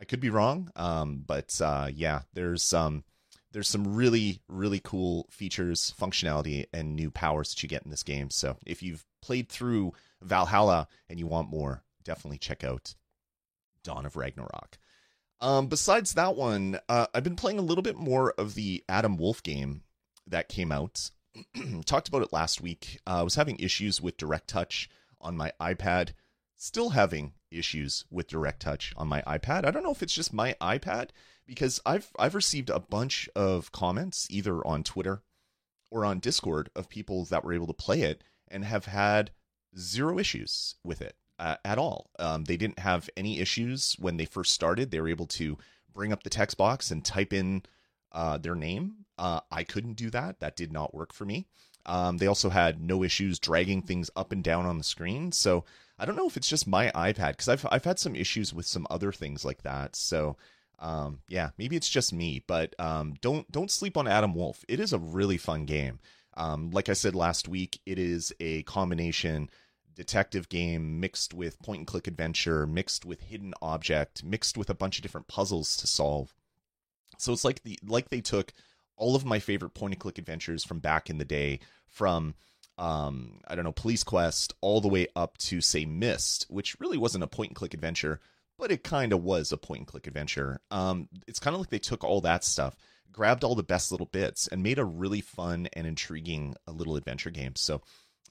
I 0.00 0.04
could 0.04 0.20
be 0.20 0.30
wrong, 0.30 0.70
um, 0.76 1.24
but 1.26 1.60
uh, 1.60 1.88
yeah, 1.92 2.22
there's 2.34 2.72
um, 2.72 3.02
there's 3.54 3.68
some 3.68 3.94
really 3.94 4.40
really 4.48 4.80
cool 4.80 5.28
features, 5.30 5.94
functionality, 5.98 6.66
and 6.74 6.94
new 6.94 7.10
powers 7.10 7.50
that 7.50 7.62
you 7.62 7.68
get 7.68 7.84
in 7.84 7.90
this 7.90 8.02
game. 8.02 8.28
So 8.28 8.58
if 8.66 8.82
you've 8.82 9.06
played 9.22 9.48
through 9.48 9.92
Valhalla 10.20 10.88
and 11.08 11.18
you 11.18 11.26
want 11.26 11.48
more, 11.48 11.82
definitely 12.02 12.38
check 12.38 12.64
out 12.64 12.94
Dawn 13.84 14.04
of 14.04 14.16
Ragnarok. 14.16 14.76
Um, 15.40 15.68
besides 15.68 16.14
that 16.14 16.36
one, 16.36 16.80
uh, 16.88 17.06
I've 17.14 17.22
been 17.22 17.36
playing 17.36 17.58
a 17.58 17.62
little 17.62 17.82
bit 17.82 17.96
more 17.96 18.32
of 18.32 18.54
the 18.54 18.84
Adam 18.88 19.16
Wolfe 19.16 19.42
game 19.42 19.82
that 20.26 20.48
came 20.48 20.72
out. 20.72 21.10
Talked 21.86 22.08
about 22.08 22.22
it 22.22 22.32
last 22.32 22.60
week. 22.60 23.00
Uh, 23.06 23.20
I 23.20 23.22
was 23.22 23.36
having 23.36 23.58
issues 23.58 24.00
with 24.00 24.16
Direct 24.16 24.48
Touch 24.48 24.90
on 25.20 25.36
my 25.36 25.52
iPad. 25.60 26.10
Still 26.56 26.90
having 26.90 27.34
issues 27.50 28.04
with 28.10 28.26
Direct 28.26 28.60
Touch 28.60 28.92
on 28.96 29.06
my 29.06 29.22
iPad. 29.22 29.64
I 29.64 29.70
don't 29.70 29.82
know 29.84 29.92
if 29.92 30.02
it's 30.02 30.14
just 30.14 30.32
my 30.32 30.56
iPad 30.60 31.10
because 31.46 31.80
I've 31.84 32.10
I've 32.18 32.34
received 32.34 32.70
a 32.70 32.80
bunch 32.80 33.28
of 33.34 33.72
comments 33.72 34.26
either 34.30 34.66
on 34.66 34.84
Twitter 34.84 35.22
or 35.90 36.04
on 36.04 36.18
Discord 36.18 36.70
of 36.74 36.88
people 36.88 37.24
that 37.26 37.44
were 37.44 37.52
able 37.52 37.66
to 37.66 37.72
play 37.72 38.02
it 38.02 38.24
and 38.48 38.64
have 38.64 38.86
had 38.86 39.30
zero 39.76 40.18
issues 40.18 40.76
with 40.84 41.00
it 41.00 41.16
uh, 41.38 41.56
at 41.64 41.78
all. 41.78 42.10
Um, 42.18 42.44
they 42.44 42.56
didn't 42.56 42.78
have 42.78 43.08
any 43.16 43.40
issues 43.40 43.96
when 43.98 44.16
they 44.16 44.24
first 44.24 44.52
started. 44.52 44.90
They 44.90 45.00
were 45.00 45.08
able 45.08 45.26
to 45.28 45.58
bring 45.92 46.12
up 46.12 46.22
the 46.22 46.30
text 46.30 46.56
box 46.56 46.90
and 46.90 47.04
type 47.04 47.32
in 47.32 47.62
uh, 48.12 48.38
their 48.38 48.54
name. 48.54 49.06
Uh, 49.18 49.40
I 49.50 49.64
couldn't 49.64 49.94
do 49.94 50.10
that. 50.10 50.40
That 50.40 50.56
did 50.56 50.72
not 50.72 50.94
work 50.94 51.12
for 51.12 51.24
me. 51.24 51.46
Um, 51.86 52.16
they 52.18 52.26
also 52.26 52.48
had 52.48 52.80
no 52.80 53.02
issues 53.02 53.38
dragging 53.38 53.82
things 53.82 54.10
up 54.16 54.32
and 54.32 54.42
down 54.42 54.66
on 54.66 54.78
the 54.78 54.84
screen. 54.84 55.32
So 55.32 55.64
I 55.98 56.06
don't 56.06 56.16
know 56.16 56.26
if 56.26 56.36
it's 56.36 56.48
just 56.48 56.66
my 56.66 56.90
iPad 56.94 57.32
because 57.32 57.48
I've 57.48 57.66
I've 57.70 57.84
had 57.84 57.98
some 57.98 58.16
issues 58.16 58.54
with 58.54 58.66
some 58.66 58.86
other 58.90 59.12
things 59.12 59.44
like 59.44 59.62
that. 59.62 59.94
So 59.94 60.36
um, 60.78 61.20
yeah, 61.28 61.50
maybe 61.58 61.76
it's 61.76 61.88
just 61.88 62.12
me. 62.12 62.42
But 62.46 62.74
um, 62.78 63.14
don't 63.20 63.50
don't 63.50 63.70
sleep 63.70 63.96
on 63.96 64.08
Adam 64.08 64.34
Wolfe. 64.34 64.64
It 64.68 64.80
is 64.80 64.92
a 64.92 64.98
really 64.98 65.36
fun 65.36 65.64
game. 65.64 65.98
Um, 66.36 66.70
like 66.70 66.88
I 66.88 66.94
said 66.94 67.14
last 67.14 67.48
week, 67.48 67.80
it 67.86 67.98
is 67.98 68.32
a 68.40 68.62
combination 68.64 69.48
detective 69.94 70.48
game 70.48 71.00
mixed 71.00 71.32
with 71.32 71.60
point 71.62 71.78
and 71.78 71.86
click 71.86 72.06
adventure, 72.06 72.66
mixed 72.66 73.04
with 73.04 73.22
hidden 73.22 73.54
object, 73.62 74.24
mixed 74.24 74.56
with 74.56 74.68
a 74.68 74.74
bunch 74.74 74.98
of 74.98 75.02
different 75.02 75.28
puzzles 75.28 75.76
to 75.76 75.86
solve. 75.86 76.34
So 77.18 77.32
it's 77.32 77.44
like 77.44 77.62
the 77.62 77.78
like 77.84 78.08
they 78.08 78.20
took 78.20 78.52
all 78.96 79.16
of 79.16 79.24
my 79.24 79.38
favorite 79.38 79.74
point 79.74 79.94
and 79.94 80.00
click 80.00 80.18
adventures 80.18 80.64
from 80.64 80.80
back 80.80 81.10
in 81.10 81.18
the 81.18 81.24
day 81.24 81.60
from 81.86 82.34
um 82.76 83.40
I 83.46 83.54
don't 83.54 83.64
know 83.64 83.72
Police 83.72 84.02
Quest 84.04 84.54
all 84.60 84.80
the 84.80 84.88
way 84.88 85.06
up 85.14 85.38
to 85.38 85.60
say 85.60 85.84
Myst, 85.84 86.46
which 86.48 86.78
really 86.80 86.98
wasn't 86.98 87.24
a 87.24 87.28
point 87.28 87.50
and 87.50 87.56
click 87.56 87.74
adventure, 87.74 88.20
but 88.58 88.70
it 88.70 88.84
kind 88.84 89.12
of 89.12 89.22
was 89.22 89.52
a 89.52 89.56
point 89.56 89.80
and 89.80 89.86
click 89.86 90.06
adventure. 90.06 90.60
Um 90.70 91.08
it's 91.26 91.40
kind 91.40 91.54
of 91.54 91.60
like 91.60 91.70
they 91.70 91.78
took 91.78 92.04
all 92.04 92.20
that 92.22 92.44
stuff, 92.44 92.76
grabbed 93.12 93.44
all 93.44 93.54
the 93.54 93.62
best 93.62 93.90
little 93.90 94.06
bits 94.06 94.46
and 94.48 94.62
made 94.62 94.78
a 94.78 94.84
really 94.84 95.20
fun 95.20 95.68
and 95.72 95.86
intriguing 95.86 96.54
little 96.66 96.96
adventure 96.96 97.30
game. 97.30 97.56
So 97.56 97.82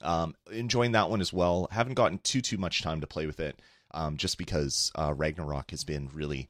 um 0.02 0.34
enjoying 0.50 0.92
that 0.92 1.10
one 1.10 1.20
as 1.20 1.32
well. 1.32 1.68
Haven't 1.70 1.94
gotten 1.94 2.18
too 2.18 2.40
too 2.40 2.58
much 2.58 2.82
time 2.82 3.00
to 3.00 3.06
play 3.06 3.26
with 3.26 3.40
it 3.40 3.60
um 3.92 4.16
just 4.16 4.38
because 4.38 4.90
uh 4.94 5.12
Ragnarok 5.14 5.70
has 5.70 5.84
been 5.84 6.08
really 6.12 6.48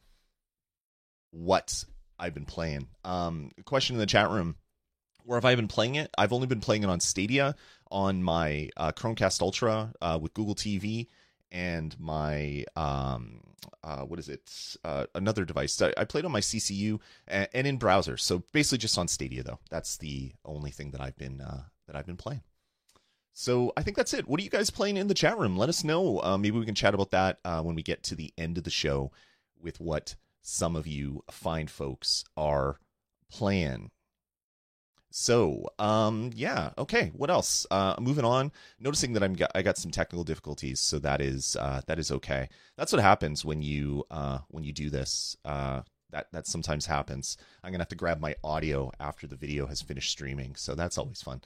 what 1.35 1.85
I've 2.19 2.35
been 2.35 2.47
playing. 2.47 2.89
Um, 3.05 3.51
question 3.65 3.97
in 3.97 4.01
the 4.01 4.07
chat 4.07 4.31
room: 4.31 4.57
Where 5.25 5.37
have 5.37 5.45
I 5.45 5.55
been 5.55 5.69
playing 5.69 5.97
it? 5.97 6.11
I've 6.17 6.33
only 6.33 6.47
been 6.47 6.61
playing 6.61 6.85
it 6.85 6.89
on 6.91 7.01
Stadia, 7.01 7.57
on 7.91 8.23
my 8.23 8.71
uh, 8.77 8.93
Chromecast 8.93 9.43
Ultra 9.43 9.93
uh, 10.01 10.19
with 10.21 10.35
Google 10.35 10.55
TV, 10.55 11.09
and 11.55 11.99
my 12.01 12.65
um, 12.75 13.41
uh, 13.83 14.01
what 14.01 14.19
is 14.19 14.29
it? 14.29 14.77
Uh, 14.85 15.07
another 15.15 15.45
device. 15.45 15.81
I, 15.81 15.95
I, 15.97 16.05
played 16.05 16.25
on 16.25 16.33
my 16.33 16.41
CCU 16.41 17.01
and, 17.29 17.49
and, 17.55 17.67
in 17.67 17.79
browser. 17.79 18.17
So 18.17 18.43
basically, 18.53 18.79
just 18.79 18.99
on 18.99 19.09
Stadia 19.09 19.43
though. 19.43 19.61
That's 19.71 19.97
the 19.97 20.33
only 20.45 20.71
thing 20.71 20.91
that 20.91 21.01
I've 21.01 21.17
been 21.17 21.41
uh, 21.41 21.63
that 21.87 21.97
I've 21.97 22.07
been 22.07 22.17
playing. 22.17 22.43
So 23.33 23.73
I 23.77 23.83
think 23.83 23.97
that's 23.97 24.13
it. 24.13 24.29
What 24.29 24.41
are 24.41 24.43
you 24.43 24.51
guys 24.51 24.71
playing 24.71 24.97
in 24.97 25.07
the 25.07 25.15
chat 25.15 25.39
room? 25.39 25.57
Let 25.57 25.69
us 25.69 25.85
know. 25.85 26.21
Uh, 26.23 26.37
maybe 26.37 26.59
we 26.59 26.67
can 26.67 26.75
chat 26.75 26.95
about 26.95 27.13
that 27.13 27.39
when 27.63 27.75
we 27.75 27.83
get 27.83 28.03
to 28.05 28.15
the 28.15 28.33
end 28.37 28.59
of 28.59 28.65
the 28.65 28.71
show 28.71 29.13
with 29.61 29.81
what 29.81 30.17
some 30.43 30.77
of 30.77 30.87
you 30.87 31.23
fine 31.31 31.69
folks 31.69 32.25
are 32.37 32.79
playing. 33.31 33.91
So, 35.17 35.69
um, 35.79 36.33
yeah, 36.35 36.71
okay. 36.77 37.13
What 37.15 37.31
else? 37.31 37.69
Uh, 37.71 37.95
moving 38.01 38.25
on. 38.25 38.51
Noticing 38.81 39.13
that 39.13 39.23
I'm 39.23 39.35
got, 39.35 39.53
I 39.55 39.63
got 39.63 39.79
some 39.79 39.93
technical 39.93 40.25
difficulties, 40.25 40.81
so 40.81 40.99
that 40.99 41.21
is 41.21 41.55
uh, 41.55 41.83
that 41.87 42.01
is 42.01 42.11
okay. 42.11 42.49
That's 42.77 42.93
what 42.93 43.01
happens 43.01 43.45
when 43.45 43.63
you 43.63 44.03
uh, 44.11 44.41
when 44.49 44.65
you 44.65 44.73
do 44.73 44.91
this. 44.91 45.37
Uh, 45.45 45.83
that 46.11 46.33
that 46.33 46.49
sometimes 46.49 46.87
happens. 46.87 47.37
I'm 47.63 47.71
gonna 47.71 47.83
have 47.83 47.91
to 47.91 47.95
grab 47.95 48.19
my 48.19 48.35
audio 48.43 48.91
after 48.99 49.29
the 49.29 49.37
video 49.37 49.69
has 49.69 49.81
finished 49.81 50.11
streaming, 50.11 50.57
so 50.57 50.75
that's 50.75 50.99
always 50.99 51.23
fun. 51.23 51.43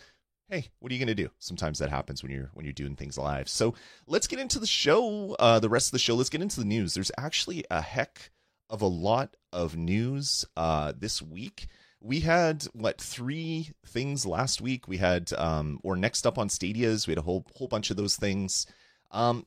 Hey, 0.48 0.68
what 0.78 0.90
are 0.90 0.94
you 0.94 0.98
gonna 0.98 1.14
do? 1.14 1.28
Sometimes 1.38 1.78
that 1.80 1.90
happens 1.90 2.22
when 2.22 2.32
you're 2.32 2.48
when 2.54 2.64
you're 2.64 2.72
doing 2.72 2.96
things 2.96 3.18
live. 3.18 3.50
So 3.50 3.74
let's 4.06 4.26
get 4.26 4.38
into 4.38 4.58
the 4.58 4.66
show. 4.66 5.36
Uh, 5.38 5.58
the 5.58 5.68
rest 5.68 5.88
of 5.88 5.92
the 5.92 5.98
show. 5.98 6.14
Let's 6.14 6.30
get 6.30 6.40
into 6.40 6.60
the 6.60 6.66
news. 6.66 6.94
There's 6.94 7.12
actually 7.18 7.66
a 7.70 7.82
heck 7.82 8.30
of 8.70 8.80
a 8.80 8.86
lot 8.86 9.36
of 9.52 9.76
news 9.76 10.46
uh, 10.56 10.94
this 10.98 11.20
week. 11.20 11.68
We 12.00 12.20
had 12.20 12.64
what 12.72 13.00
three 13.00 13.70
things 13.86 14.24
last 14.24 14.60
week? 14.60 14.86
We 14.86 14.98
had 14.98 15.32
um, 15.34 15.80
or 15.82 15.96
next 15.96 16.26
up 16.26 16.38
on 16.38 16.48
Stadia's, 16.48 17.06
we 17.06 17.12
had 17.12 17.18
a 17.18 17.22
whole 17.22 17.46
whole 17.56 17.68
bunch 17.68 17.90
of 17.90 17.96
those 17.96 18.16
things. 18.16 18.66
Um, 19.10 19.46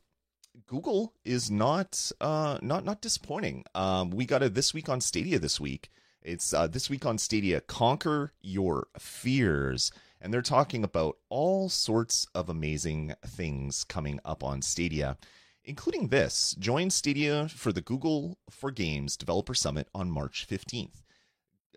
Google 0.67 1.13
is 1.23 1.49
not 1.49 2.11
uh, 2.19 2.59
not 2.61 2.83
not 2.83 3.01
disappointing. 3.01 3.63
Um, 3.73 4.11
we 4.11 4.25
got 4.25 4.43
a 4.43 4.49
this 4.49 4.73
week 4.73 4.89
on 4.89 5.01
Stadia 5.01 5.39
this 5.39 5.59
week. 5.59 5.89
It's 6.21 6.53
uh, 6.53 6.67
this 6.67 6.89
week 6.89 7.05
on 7.05 7.17
Stadia. 7.17 7.61
Conquer 7.61 8.33
your 8.41 8.87
fears, 8.99 9.91
and 10.19 10.33
they're 10.33 10.41
talking 10.41 10.83
about 10.83 11.17
all 11.29 11.69
sorts 11.69 12.27
of 12.35 12.49
amazing 12.49 13.13
things 13.25 13.85
coming 13.85 14.19
up 14.25 14.43
on 14.43 14.61
Stadia 14.61 15.17
including 15.63 16.07
this. 16.07 16.55
Join 16.59 16.89
Stadia 16.89 17.47
for 17.47 17.71
the 17.71 17.81
Google 17.81 18.37
for 18.49 18.71
Games 18.71 19.15
Developer 19.15 19.53
Summit 19.53 19.87
on 19.93 20.09
March 20.09 20.47
15th. 20.49 21.03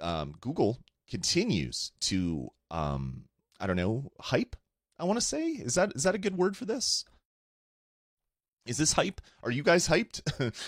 Um, 0.00 0.34
Google 0.40 0.80
continues 1.08 1.92
to, 2.00 2.50
um, 2.70 3.24
I 3.60 3.66
don't 3.66 3.76
know, 3.76 4.10
hype. 4.20 4.56
I 4.98 5.04
want 5.04 5.18
to 5.18 5.24
say 5.26 5.48
is 5.48 5.74
that 5.74 5.92
is 5.94 6.04
that 6.04 6.14
a 6.14 6.18
good 6.18 6.36
word 6.36 6.56
for 6.56 6.64
this? 6.64 7.04
Is 8.66 8.78
this 8.78 8.92
hype? 8.94 9.20
Are 9.42 9.50
you 9.50 9.62
guys 9.62 9.88
hyped? 9.88 10.22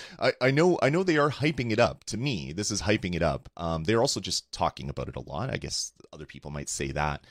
I, 0.19 0.33
I 0.41 0.51
know 0.51 0.79
I 0.83 0.91
know 0.91 1.03
they 1.03 1.17
are 1.17 1.31
hyping 1.31 1.71
it 1.71 1.79
up. 1.79 2.05
To 2.05 2.17
me, 2.17 2.53
this 2.53 2.71
is 2.71 2.83
hyping 2.83 3.15
it 3.15 3.23
up. 3.23 3.49
Um, 3.57 3.85
they're 3.85 4.01
also 4.01 4.21
just 4.21 4.51
talking 4.53 4.91
about 4.91 5.09
it 5.09 5.17
a 5.17 5.21
lot. 5.21 5.51
I 5.51 5.57
guess 5.57 5.93
other 6.13 6.27
people 6.27 6.51
might 6.51 6.69
say 6.69 6.93
that 6.93 7.25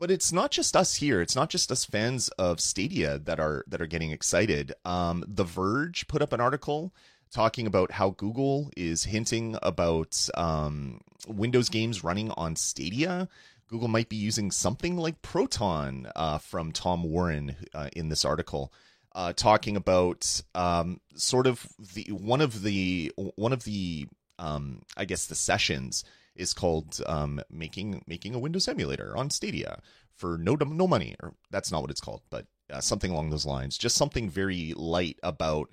but 0.00 0.10
it's 0.10 0.32
not 0.32 0.50
just 0.50 0.74
us 0.74 0.94
here. 0.94 1.20
It's 1.20 1.36
not 1.36 1.50
just 1.50 1.70
us 1.70 1.84
fans 1.84 2.28
of 2.30 2.58
Stadia 2.58 3.18
that 3.18 3.38
are 3.38 3.64
that 3.68 3.82
are 3.82 3.86
getting 3.86 4.10
excited. 4.10 4.72
Um, 4.84 5.22
the 5.28 5.44
Verge 5.44 6.08
put 6.08 6.22
up 6.22 6.32
an 6.32 6.40
article 6.40 6.94
talking 7.30 7.66
about 7.66 7.92
how 7.92 8.10
Google 8.10 8.70
is 8.76 9.04
hinting 9.04 9.56
about 9.62 10.28
um, 10.34 11.00
Windows 11.26 11.68
games 11.68 12.04
running 12.04 12.30
on 12.32 12.56
Stadia. 12.56 13.28
Google 13.68 13.88
might 13.88 14.08
be 14.08 14.16
using 14.16 14.50
something 14.50 14.96
like 14.96 15.22
Proton 15.22 16.10
uh, 16.16 16.38
from 16.38 16.72
Tom 16.72 17.04
Warren 17.04 17.54
uh, 17.72 17.88
in 17.94 18.08
this 18.08 18.24
article, 18.24 18.72
uh, 19.14 19.32
talking 19.32 19.76
about 19.76 20.42
um, 20.54 21.00
sort 21.14 21.46
of 21.46 21.66
the 21.94 22.04
one 22.12 22.40
of 22.40 22.62
the 22.62 23.12
one 23.16 23.52
of 23.52 23.64
the 23.64 24.08
um, 24.38 24.82
I 24.96 25.04
guess 25.04 25.26
the 25.26 25.36
sessions 25.36 26.04
is 26.34 26.52
called 26.52 27.00
um, 27.06 27.40
making 27.50 28.02
making 28.06 28.34
a 28.34 28.40
Windows 28.40 28.66
emulator 28.66 29.16
on 29.16 29.30
Stadia 29.30 29.80
for 30.16 30.36
no 30.36 30.54
no 30.54 30.88
money, 30.88 31.14
or 31.22 31.34
that's 31.50 31.70
not 31.70 31.82
what 31.82 31.90
it's 31.90 32.00
called, 32.00 32.22
but 32.28 32.46
uh, 32.72 32.80
something 32.80 33.12
along 33.12 33.30
those 33.30 33.46
lines. 33.46 33.78
Just 33.78 33.96
something 33.96 34.28
very 34.28 34.74
light 34.76 35.18
about 35.22 35.70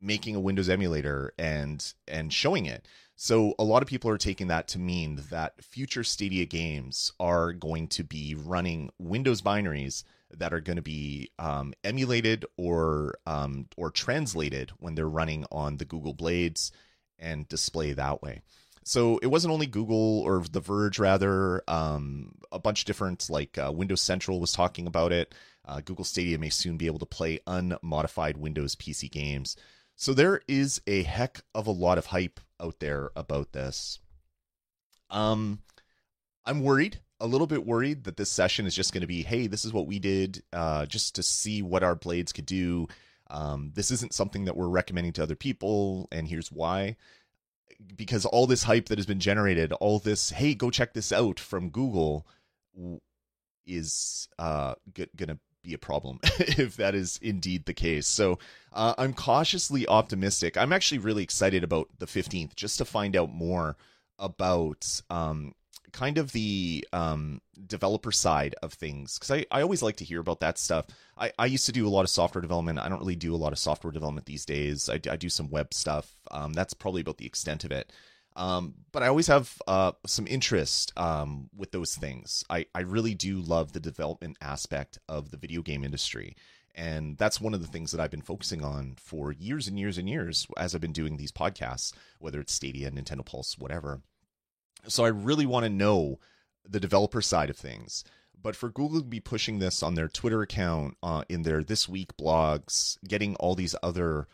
making 0.00 0.36
a 0.36 0.40
Windows 0.40 0.68
emulator 0.68 1.32
and 1.38 1.92
and 2.08 2.32
showing 2.32 2.66
it. 2.66 2.86
So 3.16 3.54
a 3.58 3.64
lot 3.64 3.82
of 3.82 3.88
people 3.88 4.10
are 4.10 4.18
taking 4.18 4.46
that 4.48 4.68
to 4.68 4.78
mean 4.78 5.22
that 5.30 5.62
future 5.62 6.04
Stadia 6.04 6.46
games 6.46 7.12
are 7.20 7.52
going 7.52 7.88
to 7.88 8.04
be 8.04 8.34
running 8.34 8.90
Windows 8.98 9.42
binaries 9.42 10.04
that 10.38 10.54
are 10.54 10.60
going 10.60 10.76
to 10.76 10.82
be 10.82 11.30
um, 11.38 11.74
emulated 11.84 12.46
or 12.56 13.18
um, 13.26 13.66
or 13.76 13.90
translated 13.90 14.70
when 14.78 14.94
they're 14.94 15.08
running 15.08 15.44
on 15.52 15.76
the 15.76 15.84
Google 15.84 16.14
Blades 16.14 16.72
and 17.18 17.46
display 17.48 17.92
that 17.92 18.22
way 18.22 18.40
so 18.84 19.18
it 19.18 19.26
wasn't 19.26 19.52
only 19.52 19.66
Google 19.66 20.20
or 20.20 20.42
The 20.50 20.60
Verge, 20.60 20.98
rather. 20.98 21.62
Um, 21.68 22.32
a 22.50 22.58
bunch 22.58 22.82
of 22.82 22.86
different, 22.86 23.28
like 23.30 23.58
uh, 23.58 23.70
Windows 23.74 24.00
Central 24.00 24.40
was 24.40 24.52
talking 24.52 24.86
about 24.86 25.12
it. 25.12 25.34
Uh, 25.64 25.80
Google 25.84 26.04
Stadia 26.04 26.38
may 26.38 26.48
soon 26.48 26.76
be 26.76 26.86
able 26.86 26.98
to 26.98 27.06
play 27.06 27.40
unmodified 27.46 28.36
Windows 28.36 28.74
PC 28.74 29.10
games. 29.10 29.56
So 30.00 30.14
there 30.14 30.40
is 30.48 30.80
a 30.86 31.02
heck 31.02 31.42
of 31.54 31.66
a 31.66 31.70
lot 31.72 31.98
of 31.98 32.06
hype 32.06 32.40
out 32.58 32.80
there 32.80 33.10
about 33.14 33.52
this. 33.52 33.98
Um, 35.10 35.58
I'm 36.46 36.62
worried, 36.62 37.00
a 37.20 37.26
little 37.26 37.46
bit 37.46 37.66
worried 37.66 38.04
that 38.04 38.16
this 38.16 38.30
session 38.30 38.64
is 38.64 38.74
just 38.74 38.94
going 38.94 39.02
to 39.02 39.06
be, 39.06 39.20
hey, 39.20 39.46
this 39.46 39.66
is 39.66 39.74
what 39.74 39.86
we 39.86 39.98
did, 39.98 40.42
uh, 40.54 40.86
just 40.86 41.16
to 41.16 41.22
see 41.22 41.60
what 41.60 41.82
our 41.82 41.94
blades 41.94 42.32
could 42.32 42.46
do. 42.46 42.88
Um, 43.28 43.72
this 43.74 43.90
isn't 43.90 44.14
something 44.14 44.46
that 44.46 44.56
we're 44.56 44.70
recommending 44.70 45.12
to 45.12 45.22
other 45.22 45.36
people, 45.36 46.08
and 46.10 46.26
here's 46.26 46.50
why 46.50 46.96
because 47.96 48.26
all 48.26 48.46
this 48.46 48.62
hype 48.62 48.86
that 48.86 48.98
has 48.98 49.06
been 49.06 49.20
generated, 49.20 49.72
all 49.74 49.98
this 49.98 50.30
hey, 50.30 50.54
go 50.54 50.70
check 50.70 50.92
this 50.92 51.12
out 51.12 51.38
from 51.38 51.70
Google, 51.70 52.26
is 53.66 54.28
uh, 54.38 54.74
g- 54.94 55.06
gonna 55.16 55.38
be 55.62 55.74
a 55.74 55.78
problem 55.78 56.20
if 56.38 56.76
that 56.76 56.94
is 56.94 57.18
indeed 57.22 57.64
the 57.66 57.74
case. 57.74 58.06
So 58.06 58.38
uh, 58.72 58.94
I'm 58.98 59.14
cautiously 59.14 59.86
optimistic. 59.86 60.56
I'm 60.56 60.72
actually 60.72 60.98
really 60.98 61.22
excited 61.22 61.64
about 61.64 61.88
the 61.98 62.06
15th 62.06 62.54
just 62.54 62.78
to 62.78 62.84
find 62.84 63.16
out 63.16 63.32
more 63.32 63.76
about 64.18 65.00
um, 65.10 65.54
kind 65.92 66.18
of 66.18 66.32
the 66.32 66.86
um, 66.92 67.40
developer 67.66 68.12
side 68.12 68.54
of 68.62 68.72
things 68.72 69.18
because 69.18 69.30
I, 69.30 69.46
I 69.50 69.62
always 69.62 69.82
like 69.82 69.96
to 69.96 70.04
hear 70.04 70.20
about 70.20 70.40
that 70.40 70.58
stuff. 70.58 70.86
I, 71.16 71.32
I 71.38 71.46
used 71.46 71.66
to 71.66 71.72
do 71.72 71.86
a 71.86 71.90
lot 71.90 72.02
of 72.02 72.10
software 72.10 72.42
development. 72.42 72.78
I 72.78 72.88
don't 72.88 73.00
really 73.00 73.16
do 73.16 73.34
a 73.34 73.36
lot 73.36 73.52
of 73.52 73.58
software 73.58 73.92
development 73.92 74.26
these 74.26 74.44
days. 74.44 74.88
I, 74.88 74.94
I 75.10 75.16
do 75.16 75.28
some 75.28 75.50
web 75.50 75.74
stuff. 75.74 76.16
Um, 76.30 76.52
that's 76.52 76.74
probably 76.74 77.00
about 77.00 77.18
the 77.18 77.26
extent 77.26 77.64
of 77.64 77.72
it. 77.72 77.92
Um, 78.36 78.74
but 78.92 79.02
I 79.02 79.08
always 79.08 79.26
have 79.26 79.60
uh, 79.66 79.92
some 80.06 80.26
interest 80.26 80.92
um, 80.96 81.50
with 81.56 81.72
those 81.72 81.96
things. 81.96 82.44
I, 82.48 82.66
I 82.74 82.80
really 82.80 83.14
do 83.14 83.40
love 83.40 83.72
the 83.72 83.80
development 83.80 84.36
aspect 84.40 84.98
of 85.08 85.30
the 85.30 85.36
video 85.36 85.62
game 85.62 85.84
industry. 85.84 86.36
And 86.74 87.18
that's 87.18 87.40
one 87.40 87.52
of 87.52 87.60
the 87.60 87.66
things 87.66 87.90
that 87.90 88.00
I've 88.00 88.12
been 88.12 88.22
focusing 88.22 88.64
on 88.64 88.94
for 88.96 89.32
years 89.32 89.66
and 89.66 89.78
years 89.78 89.98
and 89.98 90.08
years 90.08 90.46
as 90.56 90.74
I've 90.74 90.80
been 90.80 90.92
doing 90.92 91.16
these 91.16 91.32
podcasts, 91.32 91.92
whether 92.20 92.40
it's 92.40 92.52
Stadia, 92.52 92.90
Nintendo 92.90 93.24
Pulse, 93.24 93.58
whatever. 93.58 94.00
So 94.86 95.04
I 95.04 95.08
really 95.08 95.46
want 95.46 95.64
to 95.64 95.70
know 95.70 96.20
the 96.66 96.80
developer 96.80 97.20
side 97.20 97.50
of 97.50 97.56
things. 97.56 98.04
But 98.42 98.56
for 98.56 98.70
Google 98.70 99.00
to 99.00 99.06
be 99.06 99.20
pushing 99.20 99.58
this 99.58 99.82
on 99.82 99.94
their 99.94 100.08
Twitter 100.08 100.40
account, 100.40 100.96
uh, 101.02 101.24
in 101.28 101.42
their 101.42 101.62
This 101.62 101.88
Week 101.88 102.16
blogs, 102.16 102.96
getting 103.06 103.36
all 103.36 103.54
these 103.54 103.74
other 103.82 104.28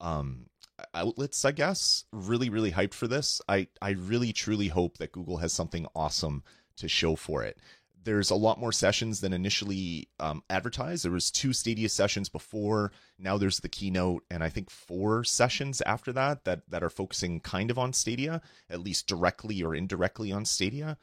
um, 0.00 0.46
outlets, 0.94 1.44
I 1.44 1.52
guess, 1.52 2.04
really, 2.12 2.50
really 2.50 2.72
hyped 2.72 2.94
for 2.94 3.08
this. 3.08 3.40
I, 3.48 3.68
I 3.80 3.90
really, 3.90 4.32
truly 4.32 4.68
hope 4.68 4.98
that 4.98 5.12
Google 5.12 5.38
has 5.38 5.52
something 5.52 5.86
awesome 5.94 6.42
to 6.76 6.88
show 6.88 7.16
for 7.16 7.42
it. 7.42 7.58
There's 8.02 8.30
a 8.30 8.34
lot 8.34 8.60
more 8.60 8.72
sessions 8.72 9.20
than 9.20 9.32
initially 9.32 10.08
um, 10.20 10.42
advertised. 10.50 11.04
There 11.04 11.12
was 11.12 11.30
two 11.30 11.54
Stadia 11.54 11.88
sessions 11.88 12.28
before. 12.28 12.92
Now 13.18 13.38
there's 13.38 13.60
the 13.60 13.68
keynote, 13.68 14.24
and 14.30 14.44
I 14.44 14.50
think 14.50 14.68
four 14.68 15.24
sessions 15.24 15.80
after 15.86 16.12
that 16.12 16.44
that 16.44 16.68
that 16.68 16.82
are 16.82 16.90
focusing 16.90 17.40
kind 17.40 17.70
of 17.70 17.78
on 17.78 17.94
Stadia, 17.94 18.42
at 18.68 18.80
least 18.80 19.06
directly 19.06 19.62
or 19.62 19.74
indirectly 19.74 20.32
on 20.32 20.44
Stadia. 20.44 20.98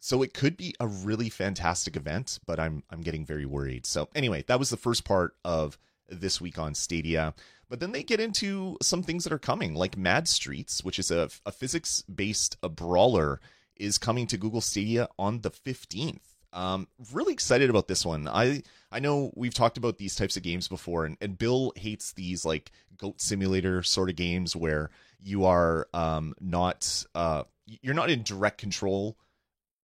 So 0.00 0.22
it 0.22 0.32
could 0.32 0.56
be 0.56 0.74
a 0.80 0.86
really 0.86 1.28
fantastic 1.28 1.96
event, 1.96 2.38
but 2.46 2.58
I'm 2.58 2.82
I'm 2.88 3.02
getting 3.02 3.26
very 3.26 3.44
worried. 3.44 3.84
So 3.84 4.08
anyway, 4.14 4.42
that 4.46 4.58
was 4.58 4.70
the 4.70 4.78
first 4.78 5.04
part 5.04 5.36
of 5.44 5.76
this 6.08 6.40
week 6.40 6.58
on 6.58 6.74
Stadia. 6.74 7.34
But 7.68 7.80
then 7.80 7.92
they 7.92 8.02
get 8.02 8.20
into 8.20 8.78
some 8.80 9.02
things 9.02 9.24
that 9.24 9.32
are 9.32 9.38
coming, 9.38 9.74
like 9.74 9.96
Mad 9.96 10.26
Streets, 10.26 10.82
which 10.82 10.98
is 10.98 11.10
a, 11.10 11.28
a 11.44 11.52
physics 11.52 12.02
based 12.02 12.60
brawler, 12.62 13.40
is 13.76 13.98
coming 13.98 14.26
to 14.28 14.38
Google 14.38 14.60
Stadia 14.60 15.08
on 15.18 15.42
the 15.42 15.50
15th. 15.50 16.20
Um, 16.52 16.88
really 17.12 17.34
excited 17.34 17.68
about 17.68 17.88
this 17.88 18.06
one. 18.06 18.26
I 18.26 18.62
I 18.90 19.00
know 19.00 19.30
we've 19.36 19.52
talked 19.52 19.76
about 19.76 19.98
these 19.98 20.16
types 20.16 20.36
of 20.36 20.42
games 20.42 20.66
before, 20.66 21.04
and, 21.04 21.18
and 21.20 21.36
Bill 21.36 21.72
hates 21.76 22.12
these 22.12 22.44
like 22.44 22.72
goat 22.96 23.20
simulator 23.20 23.82
sort 23.82 24.08
of 24.08 24.16
games 24.16 24.56
where 24.56 24.90
you 25.20 25.44
are 25.44 25.88
um, 25.92 26.34
not 26.40 27.04
uh, 27.14 27.44
you're 27.66 27.94
not 27.94 28.08
in 28.08 28.22
direct 28.22 28.58
control 28.58 29.18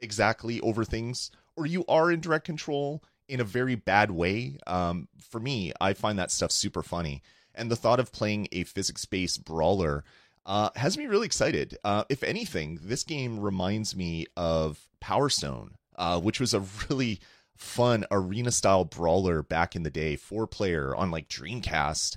exactly 0.00 0.60
over 0.62 0.84
things, 0.84 1.30
or 1.54 1.66
you 1.66 1.84
are 1.86 2.10
in 2.10 2.20
direct 2.20 2.46
control 2.46 3.04
in 3.28 3.40
a 3.40 3.44
very 3.44 3.74
bad 3.74 4.10
way. 4.10 4.58
Um, 4.66 5.08
for 5.30 5.40
me, 5.40 5.72
I 5.80 5.94
find 5.94 6.18
that 6.18 6.30
stuff 6.30 6.50
super 6.50 6.82
funny 6.82 7.22
and 7.54 7.70
the 7.70 7.76
thought 7.76 8.00
of 8.00 8.12
playing 8.12 8.48
a 8.52 8.64
physics 8.64 9.04
based 9.04 9.44
brawler 9.44 10.04
uh, 10.46 10.70
has 10.76 10.98
me 10.98 11.06
really 11.06 11.26
excited. 11.26 11.78
Uh, 11.84 12.04
if 12.08 12.22
anything, 12.22 12.78
this 12.82 13.02
game 13.04 13.40
reminds 13.40 13.96
me 13.96 14.26
of 14.36 14.86
Power 15.00 15.28
Stone, 15.28 15.76
uh, 15.96 16.20
which 16.20 16.40
was 16.40 16.52
a 16.52 16.64
really 16.90 17.20
fun 17.56 18.04
arena 18.10 18.50
style 18.50 18.84
brawler 18.84 19.42
back 19.42 19.76
in 19.76 19.84
the 19.84 19.90
day, 19.90 20.16
four 20.16 20.46
player 20.46 20.94
on 20.94 21.10
like 21.10 21.28
Dreamcast. 21.28 22.16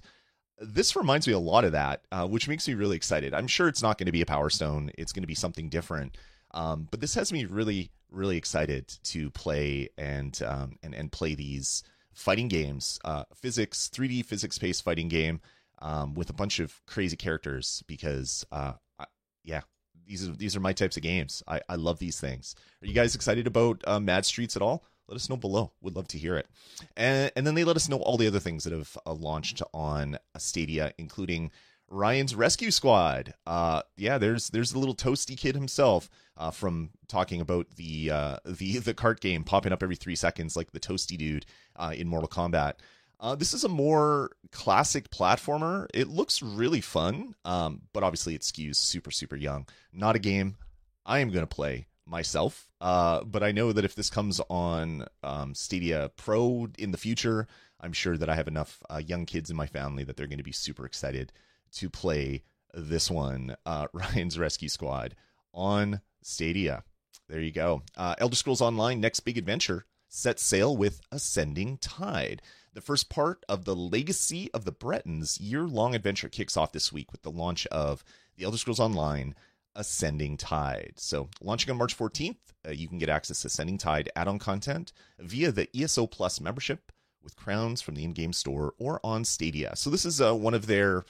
This 0.60 0.96
reminds 0.96 1.28
me 1.28 1.34
a 1.34 1.40
lot 1.40 1.66
of 1.66 1.74
that, 1.74 2.02
uh, 2.12 2.28
which 2.28 2.48
makes 2.48 2.68
me 2.68 2.74
really 2.74 2.96
excited. 2.96 3.34
I'm 3.34 3.48
sure 3.48 3.68
it's 3.68 3.84
not 3.84 4.00
going 4.00 4.08
to 4.08 4.12
be 4.12 4.22
a 4.22 4.26
Power 4.26 4.50
Stone, 4.50 4.92
it's 4.98 5.14
going 5.14 5.24
to 5.24 5.28
be 5.28 5.36
something 5.36 5.70
different. 5.70 6.18
Um, 6.52 6.88
but 6.90 7.00
this 7.00 7.14
has 7.14 7.32
me 7.32 7.46
really, 7.46 7.92
really 8.12 8.38
excited 8.38 8.88
to 9.04 9.30
play 9.32 9.90
and 9.98 10.40
um, 10.44 10.78
and 10.84 10.94
and 10.94 11.12
play 11.12 11.36
these 11.36 11.84
fighting 12.18 12.48
games, 12.48 13.00
uh, 13.06 13.24
physics, 13.36 13.90
3D 13.94 14.26
physics 14.26 14.58
based 14.58 14.84
fighting 14.84 15.08
game 15.08 15.40
um, 15.80 16.16
with 16.16 16.30
a 16.30 16.34
bunch 16.34 16.60
of 16.60 16.82
crazy 16.88 17.16
characters 17.16 17.84
because, 17.88 18.44
uh, 18.52 18.74
I, 18.98 19.06
yeah, 19.44 19.62
these 20.08 20.28
are 20.28 20.32
these 20.32 20.56
are 20.56 20.60
my 20.60 20.74
types 20.74 20.98
of 20.98 21.04
games. 21.04 21.44
I, 21.48 21.62
I 21.70 21.76
love 21.76 22.00
these 22.00 22.20
things. 22.20 22.56
Are 22.82 22.88
you 22.88 22.94
guys 22.94 23.14
excited 23.14 23.46
about 23.46 23.84
uh, 23.86 24.00
Mad 24.00 24.26
Streets 24.26 24.56
at 24.56 24.62
all? 24.62 24.84
Let 25.08 25.16
us 25.16 25.30
know 25.30 25.38
below. 25.38 25.72
Would 25.82 25.96
love 25.96 26.08
to 26.10 26.18
hear 26.18 26.36
it. 26.38 26.48
And 26.96 27.32
and 27.36 27.46
then 27.46 27.56
they 27.56 27.64
let 27.64 27.76
us 27.76 27.88
know 27.88 27.98
all 27.98 28.18
the 28.18 28.28
other 28.28 28.40
things 28.40 28.64
that 28.64 28.74
have 28.74 28.98
uh, 29.06 29.14
launched 29.14 29.62
on 29.74 30.18
Stadia, 30.38 30.94
including 30.98 31.52
Ryan's 31.90 32.36
Rescue 32.36 32.72
Squad. 32.72 33.34
Uh, 33.46 33.82
yeah, 33.96 34.18
there's 34.18 34.50
there's 34.50 34.72
the 34.72 34.80
little 34.80 34.96
toasty 34.96 35.38
kid 35.38 35.56
himself 35.56 36.10
uh, 36.36 36.52
from 36.52 36.92
talking 37.08 37.42
about 37.42 37.72
the 37.76 38.12
uh, 38.12 38.38
the 38.46 38.80
the 38.80 38.94
cart 38.94 39.22
game 39.22 39.44
popping 39.44 39.72
up 39.72 39.84
every 39.84 39.96
three 39.96 40.16
seconds, 40.16 40.56
like 40.56 40.72
the 40.72 40.80
toasty 40.80 41.18
dude 41.18 41.46
uh, 41.76 41.94
in 41.96 42.08
Mortal 42.08 42.30
Kombat. 42.30 42.74
Uh, 43.20 43.36
this 43.36 43.54
is 43.54 43.64
a 43.64 43.70
more 43.70 44.32
classic 44.52 45.10
platformer. 45.10 45.88
It 45.94 46.08
looks 46.08 46.44
really 46.44 46.82
fun, 46.82 47.34
um, 47.46 47.82
but 47.94 48.04
obviously 48.04 48.36
it 48.36 48.42
skews 48.42 48.76
super 48.76 49.12
super 49.12 49.36
young. 49.36 49.68
Not 49.94 50.16
a 50.16 50.20
game 50.20 50.58
I 51.06 51.20
am 51.20 51.30
going 51.30 51.48
to 51.48 51.56
play 51.56 51.88
myself, 52.06 52.70
uh, 52.80 53.24
but 53.24 53.44
I 53.44 53.52
know 53.52 53.72
that 53.72 53.86
if 53.86 53.96
this 53.96 54.10
comes 54.10 54.40
on 54.50 55.06
um, 55.24 55.56
Stadia 55.56 56.12
Pro 56.16 56.68
in 56.78 56.92
the 56.92 56.98
future, 56.98 57.48
I'm 57.82 57.94
sure 57.94 58.18
that 58.18 58.30
I 58.30 58.36
have 58.36 58.48
enough 58.48 58.84
uh, 58.90 59.02
young 59.06 59.26
kids 59.26 59.50
in 59.50 59.56
my 59.56 59.68
family 59.68 60.04
that 60.04 60.18
they're 60.18 60.28
going 60.28 60.38
to 60.38 60.44
be 60.44 60.52
super 60.52 60.86
excited 60.86 61.32
to 61.74 61.90
play 61.90 62.44
this 62.74 63.10
one, 63.10 63.56
uh, 63.66 63.88
Ryan's 63.94 64.40
Rescue 64.40 64.70
Squad, 64.70 65.16
on 65.54 66.02
Stadia. 66.22 66.84
There 67.28 67.42
you 67.42 67.52
go. 67.52 67.84
Uh, 67.96 68.16
Elder 68.20 68.36
Scrolls 68.36 68.62
Online 68.62 69.02
Next 69.02 69.22
Big 69.22 69.38
Adventure 69.38 69.86
sets 70.08 70.42
sail 70.44 70.76
with 70.76 71.02
Ascending 71.12 71.78
Tide. 71.78 72.42
The 72.74 72.82
first 72.82 73.10
part 73.10 73.44
of 73.50 73.66
the 73.66 73.76
Legacy 73.76 74.50
of 74.54 74.64
the 74.64 74.72
Bretons 74.72 75.40
year 75.40 75.64
long 75.64 75.96
adventure 75.96 76.30
kicks 76.30 76.56
off 76.56 76.72
this 76.72 76.94
week 76.94 77.12
with 77.12 77.24
the 77.24 77.32
launch 77.32 77.66
of 77.68 78.04
The 78.36 78.46
Elder 78.46 78.58
Scrolls 78.58 78.80
Online 78.80 79.36
Ascending 79.76 80.38
Tide. 80.38 80.94
So, 80.98 81.30
launching 81.42 81.72
on 81.72 81.78
March 81.78 81.98
14th, 81.98 82.38
uh, 82.68 82.72
you 82.72 82.88
can 82.88 82.98
get 82.98 83.10
access 83.10 83.42
to 83.42 83.48
Ascending 83.48 83.78
Tide 83.78 84.10
add 84.16 84.28
on 84.28 84.40
content 84.40 84.94
via 85.20 85.52
the 85.52 85.68
ESO 85.76 86.08
Plus 86.08 86.40
membership 86.40 86.92
with 87.24 87.36
crowns 87.36 87.82
from 87.82 87.96
the 87.96 88.04
in 88.04 88.14
game 88.14 88.34
store 88.34 88.74
or 88.78 89.00
on 89.04 89.26
Stadia. 89.26 89.76
So, 89.76 89.90
this 89.90 90.06
is 90.06 90.22
uh, 90.22 90.36
one 90.36 90.54
of 90.54 90.68
their 90.68 91.04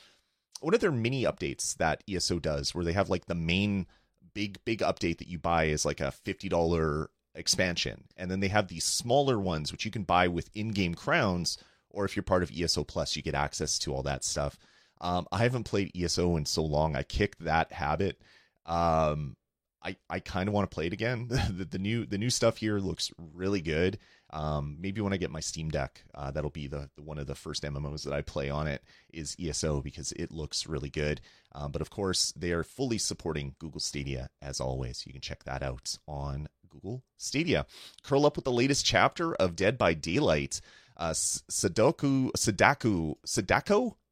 one 0.61 0.73
of 0.73 0.79
their 0.79 0.91
mini 0.91 1.23
updates 1.23 1.75
that 1.77 2.03
ESO 2.09 2.39
does, 2.39 2.73
where 2.73 2.85
they 2.85 2.93
have 2.93 3.09
like 3.09 3.25
the 3.25 3.35
main 3.35 3.87
big 4.33 4.59
big 4.65 4.79
update 4.79 5.17
that 5.17 5.27
you 5.27 5.39
buy 5.39 5.65
is 5.65 5.85
like 5.85 5.99
a 5.99 6.11
fifty 6.11 6.49
dollar 6.49 7.09
expansion, 7.35 8.05
and 8.15 8.29
then 8.29 8.39
they 8.39 8.47
have 8.47 8.67
these 8.67 8.85
smaller 8.85 9.39
ones 9.39 9.71
which 9.71 9.85
you 9.85 9.91
can 9.91 10.03
buy 10.03 10.27
with 10.27 10.49
in-game 10.55 10.95
crowns, 10.95 11.57
or 11.89 12.05
if 12.05 12.15
you're 12.15 12.23
part 12.23 12.43
of 12.43 12.51
ESO 12.55 12.83
Plus, 12.83 13.15
you 13.15 13.21
get 13.21 13.35
access 13.35 13.77
to 13.79 13.93
all 13.93 14.03
that 14.03 14.23
stuff. 14.23 14.57
Um, 14.99 15.27
I 15.31 15.39
haven't 15.39 15.65
played 15.65 15.91
ESO 15.95 16.37
in 16.37 16.45
so 16.45 16.63
long; 16.63 16.95
I 16.95 17.03
kicked 17.03 17.43
that 17.43 17.71
habit. 17.71 18.21
Um, 18.65 19.37
I, 19.83 19.95
I 20.09 20.19
kind 20.19 20.49
of 20.49 20.53
want 20.53 20.69
to 20.69 20.73
play 20.73 20.87
it 20.87 20.93
again. 20.93 21.27
the, 21.29 21.65
the, 21.65 21.79
new 21.79 22.05
the 22.05 22.17
new 22.17 22.29
stuff 22.29 22.57
here 22.57 22.79
looks 22.79 23.11
really 23.33 23.61
good. 23.61 23.99
Um, 24.31 24.77
maybe 24.79 25.01
when 25.01 25.13
I 25.13 25.17
get 25.17 25.31
my 25.31 25.39
Steam 25.39 25.69
Deck, 25.69 26.03
uh, 26.13 26.31
that'll 26.31 26.49
be 26.49 26.67
the, 26.67 26.89
the, 26.95 27.03
one 27.03 27.17
of 27.17 27.27
the 27.27 27.35
first 27.35 27.63
MMOs 27.63 28.03
that 28.03 28.13
I 28.13 28.21
play 28.21 28.49
on 28.49 28.67
it 28.67 28.83
is 29.13 29.35
ESO 29.39 29.81
because 29.81 30.11
it 30.13 30.31
looks 30.31 30.67
really 30.67 30.89
good. 30.89 31.21
Um, 31.55 31.71
but 31.71 31.81
of 31.81 31.89
course, 31.89 32.33
they 32.35 32.51
are 32.51 32.63
fully 32.63 32.97
supporting 32.97 33.55
Google 33.59 33.79
Stadia 33.79 34.29
as 34.41 34.59
always. 34.59 35.05
You 35.05 35.13
can 35.13 35.21
check 35.21 35.43
that 35.45 35.63
out 35.63 35.97
on 36.07 36.47
Google 36.69 37.03
Stadia. 37.17 37.65
Curl 38.03 38.25
up 38.25 38.35
with 38.35 38.45
the 38.45 38.51
latest 38.51 38.85
chapter 38.85 39.33
of 39.35 39.55
Dead 39.55 39.77
by 39.77 39.93
Daylight. 39.93 40.61
Uh, 40.97 41.13
Sadako 41.13 42.31
Sadako 42.35 43.17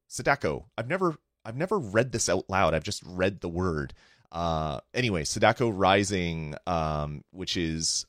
Sadako. 0.08 0.66
I've 0.78 0.88
never 0.88 1.18
I've 1.44 1.58
never 1.58 1.78
read 1.78 2.12
this 2.12 2.30
out 2.30 2.50
loud. 2.50 2.74
I've 2.74 2.84
just 2.84 3.04
read 3.06 3.42
the 3.42 3.50
word. 3.50 3.94
Uh, 4.32 4.80
anyway, 4.94 5.24
Sadako 5.24 5.70
Rising, 5.70 6.56
um, 6.68 7.24
which 7.32 7.56
is 7.58 8.06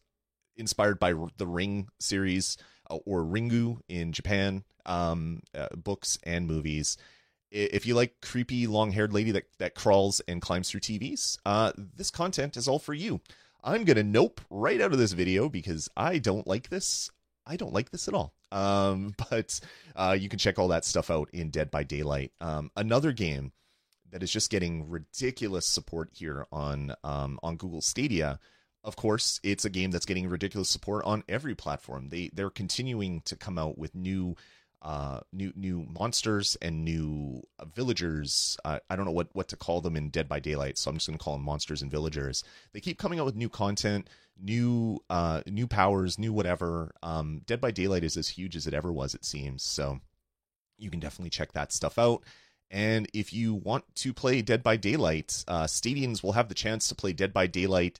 inspired 0.57 0.99
by 0.99 1.15
the 1.37 1.47
Ring 1.47 1.89
series 2.01 2.57
uh, 2.91 2.97
or 3.07 3.23
Ringu 3.23 3.81
in 3.89 4.13
Japan, 4.13 4.65
um, 4.85 5.41
uh, 5.55 5.69
books 5.77 6.19
and 6.25 6.47
movies. 6.47 6.97
If 7.51 7.87
you 7.87 7.95
like 7.95 8.21
creepy 8.21 8.67
long-haired 8.67 9.13
lady 9.13 9.31
that, 9.33 9.45
that 9.59 9.75
crawls 9.75 10.21
and 10.27 10.43
climbs 10.43 10.71
through 10.71 10.81
TVs, 10.81 11.39
uh, 11.47 11.73
this 11.77 12.11
content 12.11 12.57
is 12.57 12.69
all 12.69 12.79
for 12.79 12.93
you. 12.93 13.21
I'm 13.63 13.85
gonna 13.85 14.03
nope 14.03 14.41
right 14.51 14.81
out 14.81 14.93
of 14.93 14.99
this 14.99 15.13
video 15.13 15.49
because 15.49 15.89
I 15.97 16.19
don't 16.19 16.47
like 16.47 16.69
this. 16.69 17.11
I 17.47 17.57
don't 17.57 17.73
like 17.73 17.91
this 17.91 18.09
at 18.09 18.15
all. 18.15 18.35
Um, 18.53 19.15
but 19.31 19.59
uh, 19.95 20.17
you 20.19 20.29
can 20.29 20.39
check 20.39 20.59
all 20.59 20.69
that 20.69 20.85
stuff 20.85 21.11
out 21.11 21.31
in 21.33 21.51
Dead 21.51 21.71
by 21.71 21.83
Daylight. 21.83 22.33
Um, 22.41 22.71
another 22.77 23.13
game 23.13 23.53
that 24.11 24.23
is 24.23 24.31
just 24.31 24.51
getting 24.51 24.89
ridiculous 24.89 25.69
support 25.69 26.11
here 26.13 26.47
on 26.53 26.95
um, 27.03 27.39
on 27.43 27.57
Google 27.57 27.83
Stadia. 27.83 28.39
Of 28.87 28.95
course, 28.95 29.41
it's 29.43 29.65
a 29.65 29.71
game 29.71 29.91
that's 29.91 30.07
getting 30.07 30.29
ridiculous 30.29 30.71
support 30.71 31.05
on 31.05 31.25
every 31.29 31.57
platform. 31.57 32.09
They 32.09 32.31
they're 32.33 32.51
continuing 32.51 33.21
to 33.23 33.35
come 33.35 33.59
out 33.59 33.77
with 33.77 33.97
new 33.97 34.37
uh, 34.81 35.21
new 35.33 35.53
new 35.57 35.85
monsters 35.91 36.57
and 36.63 36.85
new 36.85 37.43
uh, 37.59 37.65
villagers. 37.65 38.57
Uh, 38.65 38.79
I 38.89 38.95
don't 38.95 39.05
know 39.05 39.11
what 39.11 39.29
what 39.33 39.49
to 39.49 39.57
call 39.57 39.81
them 39.81 39.97
in 39.97 40.11
Dead 40.11 40.29
by 40.29 40.39
Daylight, 40.39 40.79
so 40.79 40.89
I'm 40.89 40.97
just 40.99 41.09
going 41.09 41.19
to 41.19 41.25
call 41.25 41.35
them 41.35 41.43
monsters 41.43 41.83
and 41.83 41.91
villagers. 41.91 42.45
They 42.73 42.79
keep 42.79 42.97
coming 42.97 43.19
out 43.19 43.27
with 43.27 43.35
new 43.35 43.49
content, 43.49 44.09
new 44.41 45.01
uh, 45.11 45.43
new 45.49 45.67
powers, 45.67 46.17
new 46.17 46.33
whatever. 46.33 46.93
Um, 47.03 47.43
Dead 47.45 47.61
by 47.61 47.73
Daylight 47.73 48.05
is 48.05 48.17
as 48.17 48.29
huge 48.29 48.55
as 48.55 48.69
it 48.69 48.75
ever 48.75 48.93
was, 48.93 49.17
it 49.17 49.25
seems. 49.25 49.65
So 49.65 49.99
you 50.79 50.91
can 50.91 51.01
definitely 51.01 51.31
check 51.31 51.55
that 51.55 51.73
stuff 51.73 51.99
out. 51.99 52.23
And 52.71 53.09
if 53.13 53.33
you 53.33 53.57
want 53.57 53.85
to 53.97 54.15
play 54.15 54.43
Dead 54.43 54.63
by 54.63 54.77
Daylight, 54.77 55.45
uh, 55.49 55.67
Stadians 55.67 56.23
will 56.23 56.33
have 56.33 56.49
the 56.49 56.55
chance 56.55 56.87
to 56.87 56.95
play 56.95 57.13
Dead 57.13 57.33
by 57.33 57.49
Daylight 57.49 57.99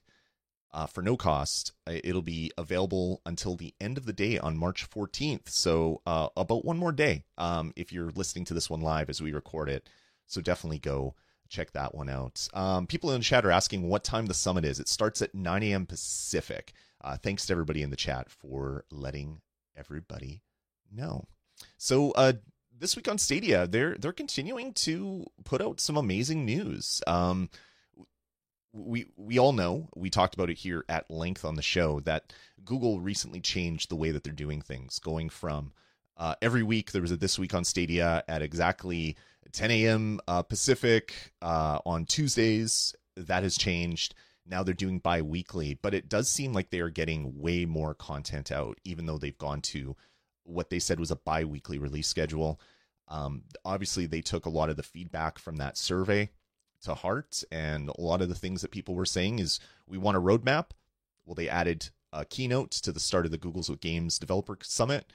uh, 0.77 0.85
for 0.85 1.01
no 1.01 1.17
cost. 1.17 1.71
Uh, 1.87 1.93
it'll 2.03 2.21
be 2.21 2.51
available 2.55 3.19
until 3.25 3.55
the 3.55 3.73
end 3.81 3.97
of 3.97 4.05
the 4.05 4.13
day 4.13 4.37
on 4.37 4.55
March 4.55 4.87
14th. 4.87 5.49
So 5.49 6.01
uh, 6.05 6.29
about 6.37 6.65
one 6.65 6.77
more 6.77 6.91
day 6.91 7.23
um, 7.39 7.73
if 7.75 7.91
you're 7.91 8.11
listening 8.11 8.45
to 8.45 8.53
this 8.53 8.69
one 8.69 8.81
live 8.81 9.09
as 9.09 9.19
we 9.19 9.33
record 9.33 9.69
it. 9.69 9.89
So 10.27 10.39
definitely 10.39 10.77
go 10.77 11.15
check 11.49 11.71
that 11.71 11.95
one 11.95 12.09
out. 12.09 12.47
Um, 12.53 12.85
people 12.85 13.11
in 13.11 13.21
the 13.21 13.23
chat 13.23 13.43
are 13.43 13.51
asking 13.51 13.89
what 13.89 14.03
time 14.03 14.27
the 14.27 14.35
summit 14.35 14.65
is. 14.65 14.79
It 14.79 14.87
starts 14.87 15.19
at 15.23 15.33
9 15.33 15.63
a.m. 15.63 15.87
Pacific. 15.87 16.73
Uh, 17.03 17.17
thanks 17.17 17.47
to 17.47 17.53
everybody 17.53 17.81
in 17.81 17.89
the 17.89 17.95
chat 17.95 18.29
for 18.29 18.85
letting 18.91 19.41
everybody 19.75 20.43
know. 20.93 21.27
So 21.79 22.11
uh, 22.11 22.33
this 22.77 22.95
week 22.95 23.07
on 23.07 23.17
Stadia, 23.17 23.65
they're 23.65 23.95
they're 23.97 24.11
continuing 24.11 24.73
to 24.73 25.25
put 25.43 25.59
out 25.59 25.79
some 25.79 25.97
amazing 25.97 26.45
news. 26.45 27.01
Um, 27.07 27.49
we 28.77 29.07
we 29.17 29.39
all 29.39 29.53
know 29.53 29.89
we 29.95 30.09
talked 30.09 30.35
about 30.35 30.49
it 30.49 30.57
here 30.57 30.85
at 30.87 31.09
length 31.09 31.43
on 31.43 31.55
the 31.55 31.61
show 31.61 31.99
that 32.01 32.33
Google 32.63 32.99
recently 32.99 33.41
changed 33.41 33.89
the 33.89 33.95
way 33.95 34.11
that 34.11 34.23
they're 34.23 34.33
doing 34.33 34.61
things, 34.61 34.99
going 34.99 35.29
from 35.29 35.73
uh, 36.17 36.35
every 36.41 36.63
week 36.63 36.91
there 36.91 37.01
was 37.01 37.11
a 37.11 37.17
this 37.17 37.37
week 37.37 37.53
on 37.53 37.63
Stadia 37.63 38.23
at 38.27 38.41
exactly 38.41 39.15
10 39.51 39.71
a.m. 39.71 40.19
Uh, 40.27 40.41
Pacific 40.41 41.13
uh, 41.41 41.79
on 41.85 42.05
Tuesdays. 42.05 42.95
That 43.15 43.43
has 43.43 43.57
changed. 43.57 44.15
Now 44.45 44.63
they're 44.63 44.73
doing 44.73 44.99
bi-weekly, 44.99 45.77
but 45.81 45.93
it 45.93 46.09
does 46.09 46.29
seem 46.29 46.53
like 46.53 46.69
they 46.69 46.79
are 46.79 46.89
getting 46.89 47.39
way 47.39 47.65
more 47.65 47.93
content 47.93 48.51
out, 48.51 48.79
even 48.83 49.05
though 49.05 49.17
they've 49.17 49.37
gone 49.37 49.61
to 49.61 49.95
what 50.43 50.69
they 50.69 50.79
said 50.79 50.99
was 50.99 51.11
a 51.11 51.17
bi-weekly 51.17 51.77
release 51.77 52.07
schedule. 52.07 52.59
Um, 53.09 53.43
obviously, 53.65 54.05
they 54.05 54.21
took 54.21 54.45
a 54.45 54.49
lot 54.51 54.69
of 54.69 54.77
the 54.77 54.83
feedback 54.83 55.39
from 55.39 55.57
that 55.57 55.77
survey 55.77 56.29
to 56.83 56.95
heart, 56.95 57.43
and 57.51 57.89
a 57.89 58.01
lot 58.01 58.21
of 58.21 58.29
the 58.29 58.35
things 58.35 58.61
that 58.61 58.71
people 58.71 58.95
were 58.95 59.05
saying 59.05 59.39
is 59.39 59.59
we 59.87 59.97
want 59.97 60.17
a 60.17 60.21
roadmap. 60.21 60.71
Well, 61.25 61.35
they 61.35 61.49
added 61.49 61.89
a 62.13 62.25
keynote 62.25 62.71
to 62.71 62.91
the 62.91 62.99
start 62.99 63.25
of 63.25 63.31
the 63.31 63.37
Google's 63.37 63.69
with 63.69 63.81
Games 63.81 64.19
Developer 64.19 64.57
Summit. 64.63 65.11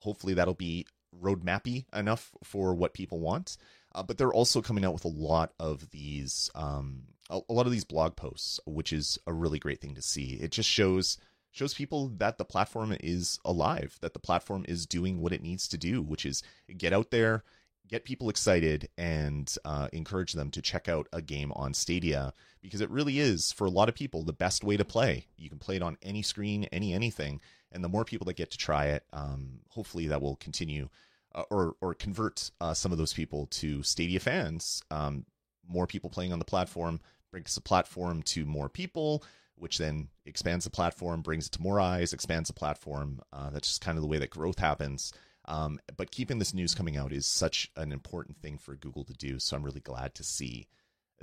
Hopefully, 0.00 0.34
that'll 0.34 0.54
be 0.54 0.86
roadmappy 1.20 1.86
enough 1.92 2.32
for 2.44 2.74
what 2.74 2.94
people 2.94 3.20
want. 3.20 3.56
Uh, 3.94 4.02
but 4.02 4.18
they're 4.18 4.32
also 4.32 4.60
coming 4.60 4.84
out 4.84 4.92
with 4.92 5.04
a 5.04 5.08
lot 5.08 5.52
of 5.58 5.90
these, 5.90 6.50
um, 6.54 7.04
a, 7.30 7.40
a 7.48 7.52
lot 7.52 7.66
of 7.66 7.72
these 7.72 7.84
blog 7.84 8.16
posts, 8.16 8.60
which 8.66 8.92
is 8.92 9.18
a 9.26 9.32
really 9.32 9.58
great 9.58 9.80
thing 9.80 9.94
to 9.94 10.02
see. 10.02 10.34
It 10.34 10.52
just 10.52 10.68
shows 10.68 11.18
shows 11.50 11.74
people 11.74 12.08
that 12.18 12.38
the 12.38 12.44
platform 12.44 12.94
is 13.00 13.40
alive, 13.44 13.98
that 14.02 14.12
the 14.12 14.18
platform 14.18 14.64
is 14.68 14.86
doing 14.86 15.20
what 15.20 15.32
it 15.32 15.42
needs 15.42 15.66
to 15.66 15.78
do, 15.78 16.02
which 16.02 16.26
is 16.26 16.42
get 16.76 16.92
out 16.92 17.10
there, 17.10 17.42
get 17.88 18.04
people 18.04 18.28
excited, 18.28 18.88
and 18.96 19.54
uh, 19.64 19.88
encourage 19.92 20.32
them 20.32 20.50
to 20.50 20.62
check 20.62 20.88
out 20.88 21.08
a 21.12 21.22
game 21.22 21.52
on 21.52 21.74
Stadia 21.74 22.32
because 22.60 22.80
it 22.80 22.90
really 22.90 23.18
is, 23.18 23.52
for 23.52 23.66
a 23.66 23.70
lot 23.70 23.88
of 23.88 23.94
people, 23.94 24.22
the 24.22 24.32
best 24.32 24.64
way 24.64 24.76
to 24.76 24.84
play. 24.84 25.26
You 25.36 25.48
can 25.48 25.58
play 25.58 25.76
it 25.76 25.82
on 25.82 25.96
any 26.02 26.22
screen, 26.22 26.64
any 26.72 26.92
anything, 26.92 27.40
and 27.72 27.82
the 27.82 27.88
more 27.88 28.04
people 28.04 28.24
that 28.26 28.36
get 28.36 28.50
to 28.50 28.58
try 28.58 28.86
it, 28.86 29.04
um, 29.12 29.60
hopefully 29.70 30.06
that 30.08 30.22
will 30.22 30.36
continue 30.36 30.88
uh, 31.34 31.44
or 31.50 31.74
or 31.80 31.94
convert 31.94 32.50
uh, 32.60 32.74
some 32.74 32.92
of 32.92 32.98
those 32.98 33.12
people 33.12 33.46
to 33.46 33.82
Stadia 33.82 34.20
fans. 34.20 34.82
Um, 34.90 35.24
more 35.68 35.86
people 35.86 36.10
playing 36.10 36.32
on 36.32 36.38
the 36.38 36.44
platform 36.44 37.00
brings 37.30 37.54
the 37.54 37.60
platform 37.60 38.22
to 38.22 38.46
more 38.46 38.68
people 38.68 39.22
which 39.60 39.78
then 39.78 40.08
expands 40.24 40.64
the 40.64 40.70
platform, 40.70 41.20
brings 41.20 41.46
it 41.46 41.52
to 41.52 41.62
more 41.62 41.80
eyes, 41.80 42.12
expands 42.12 42.48
the 42.48 42.54
platform. 42.54 43.20
Uh, 43.32 43.50
that's 43.50 43.68
just 43.68 43.80
kind 43.80 43.98
of 43.98 44.02
the 44.02 44.08
way 44.08 44.18
that 44.18 44.30
growth 44.30 44.58
happens. 44.58 45.12
Um, 45.48 45.80
but 45.96 46.10
keeping 46.10 46.38
this 46.38 46.52
news 46.52 46.74
coming 46.74 46.98
out 46.98 47.10
is 47.10 47.26
such 47.26 47.70
an 47.74 47.90
important 47.90 48.36
thing 48.36 48.58
for 48.58 48.76
Google 48.76 49.02
to 49.04 49.14
do. 49.14 49.38
So 49.38 49.56
I'm 49.56 49.64
really 49.64 49.80
glad 49.80 50.14
to 50.16 50.22
see 50.22 50.68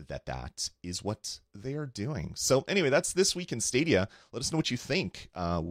that 0.08 0.26
that 0.26 0.70
is 0.84 1.04
what 1.04 1.40
they 1.54 1.76
are 1.76 1.86
doing. 1.86 2.34
So 2.36 2.66
anyway, 2.68 2.90
that's 2.90 3.14
this 3.14 3.36
week 3.36 3.52
in 3.52 3.62
Stadia. 3.62 4.10
Let 4.32 4.42
us 4.42 4.52
know 4.52 4.58
what 4.58 4.72
you 4.72 4.78
think. 4.78 5.30
Uh, 5.36 5.62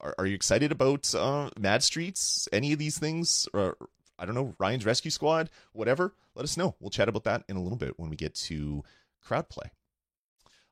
are, 0.00 0.14
are, 0.18 0.26
you 0.26 0.36
excited 0.36 0.70
about 0.70 1.12
uh, 1.14 1.50
Mad 1.58 1.82
Streets? 1.82 2.48
Any 2.52 2.72
of 2.72 2.78
these 2.78 2.96
things? 2.96 3.48
Or, 3.52 3.76
I 4.18 4.24
don't 4.24 4.36
know, 4.36 4.54
Ryan's 4.58 4.86
Rescue 4.86 5.10
Squad, 5.10 5.50
whatever. 5.72 6.14
Let 6.36 6.44
us 6.44 6.56
know. 6.56 6.76
We'll 6.80 6.90
chat 6.90 7.08
about 7.08 7.24
that 7.24 7.42
in 7.48 7.56
a 7.56 7.62
little 7.62 7.76
bit 7.76 7.98
when 7.98 8.08
we 8.08 8.16
get 8.16 8.34
to 8.36 8.84
crowd 9.20 9.48
play. 9.48 9.70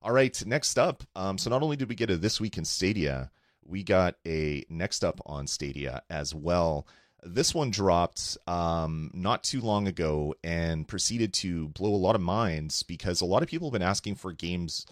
All 0.01 0.13
right, 0.13 0.41
next 0.47 0.79
up. 0.79 1.03
Um, 1.17 1.37
so 1.37 1.51
not 1.51 1.63
only 1.63 1.77
did 1.77 1.89
we 1.89 1.95
get 1.97 2.11
a 2.11 2.17
this 2.17 2.41
week 2.41 2.59
in 2.59 2.65
Stadia, 2.65 3.31
we 3.65 3.83
got 3.83 4.17
a 4.27 4.65
next 4.69 5.05
up 5.05 5.21
on 5.27 5.47
Stadia 5.47 6.03
as 6.11 6.35
well. 6.35 6.87
This 7.25 7.55
one 7.55 7.71
dropped 7.71 8.37
um, 8.47 9.11
not 9.15 9.43
too 9.43 9.61
long 9.61 9.89
ago 9.89 10.35
and 10.45 10.87
proceeded 10.87 11.33
to 11.35 11.69
blow 11.69 11.95
a 11.95 11.97
lot 11.97 12.15
of 12.15 12.21
minds 12.21 12.83
because 12.83 13.21
a 13.21 13.27
lot 13.27 13.43
of 13.43 13.49
people 13.49 13.69
have 13.69 13.73
been 13.73 13.83
asking 13.83 14.17
for 14.17 14.33
games, 14.33 14.87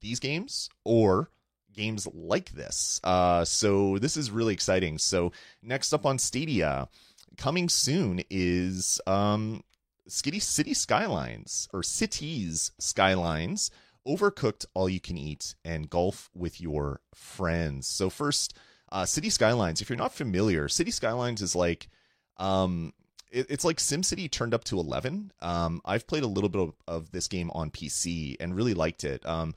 these 0.00 0.18
games, 0.18 0.68
or 0.84 1.30
games 1.72 2.08
like 2.12 2.50
this. 2.50 3.00
Uh, 3.04 3.44
so 3.44 3.98
this 3.98 4.16
is 4.16 4.30
really 4.30 4.52
exciting. 4.52 4.98
So 4.98 5.32
next 5.62 5.92
up 5.92 6.04
on 6.04 6.18
Stadia, 6.18 6.88
coming 7.36 7.68
soon 7.68 8.20
is 8.30 9.00
um, 9.06 9.62
Skitty 10.08 10.42
City 10.42 10.74
Skylines 10.74 11.68
or 11.72 11.82
Cities 11.82 12.72
Skylines 12.78 13.70
Overcooked 14.08 14.64
All 14.72 14.88
You 14.88 15.00
Can 15.00 15.18
Eat, 15.18 15.54
and 15.66 15.90
Golf 15.90 16.30
with 16.34 16.62
Your 16.62 17.02
Friends. 17.14 17.86
So, 17.86 18.08
first, 18.08 18.56
uh, 18.90 19.04
City 19.04 19.30
Skylines. 19.30 19.80
If 19.80 19.88
you're 19.88 19.98
not 19.98 20.14
familiar, 20.14 20.68
City 20.68 20.90
Skylines 20.90 21.42
is 21.42 21.54
like. 21.54 21.88
Um, 22.36 22.92
it, 23.30 23.46
it's 23.50 23.64
like 23.64 23.76
SimCity 23.76 24.30
turned 24.30 24.54
up 24.54 24.64
to 24.64 24.78
11. 24.78 25.32
Um, 25.42 25.82
I've 25.84 26.06
played 26.06 26.22
a 26.22 26.28
little 26.28 26.48
bit 26.48 26.62
of, 26.62 26.72
of, 26.86 27.10
this 27.10 27.28
game 27.28 27.50
on 27.50 27.70
PC 27.70 28.36
and 28.40 28.54
really 28.54 28.74
liked 28.74 29.04
it. 29.04 29.26
Um, 29.26 29.54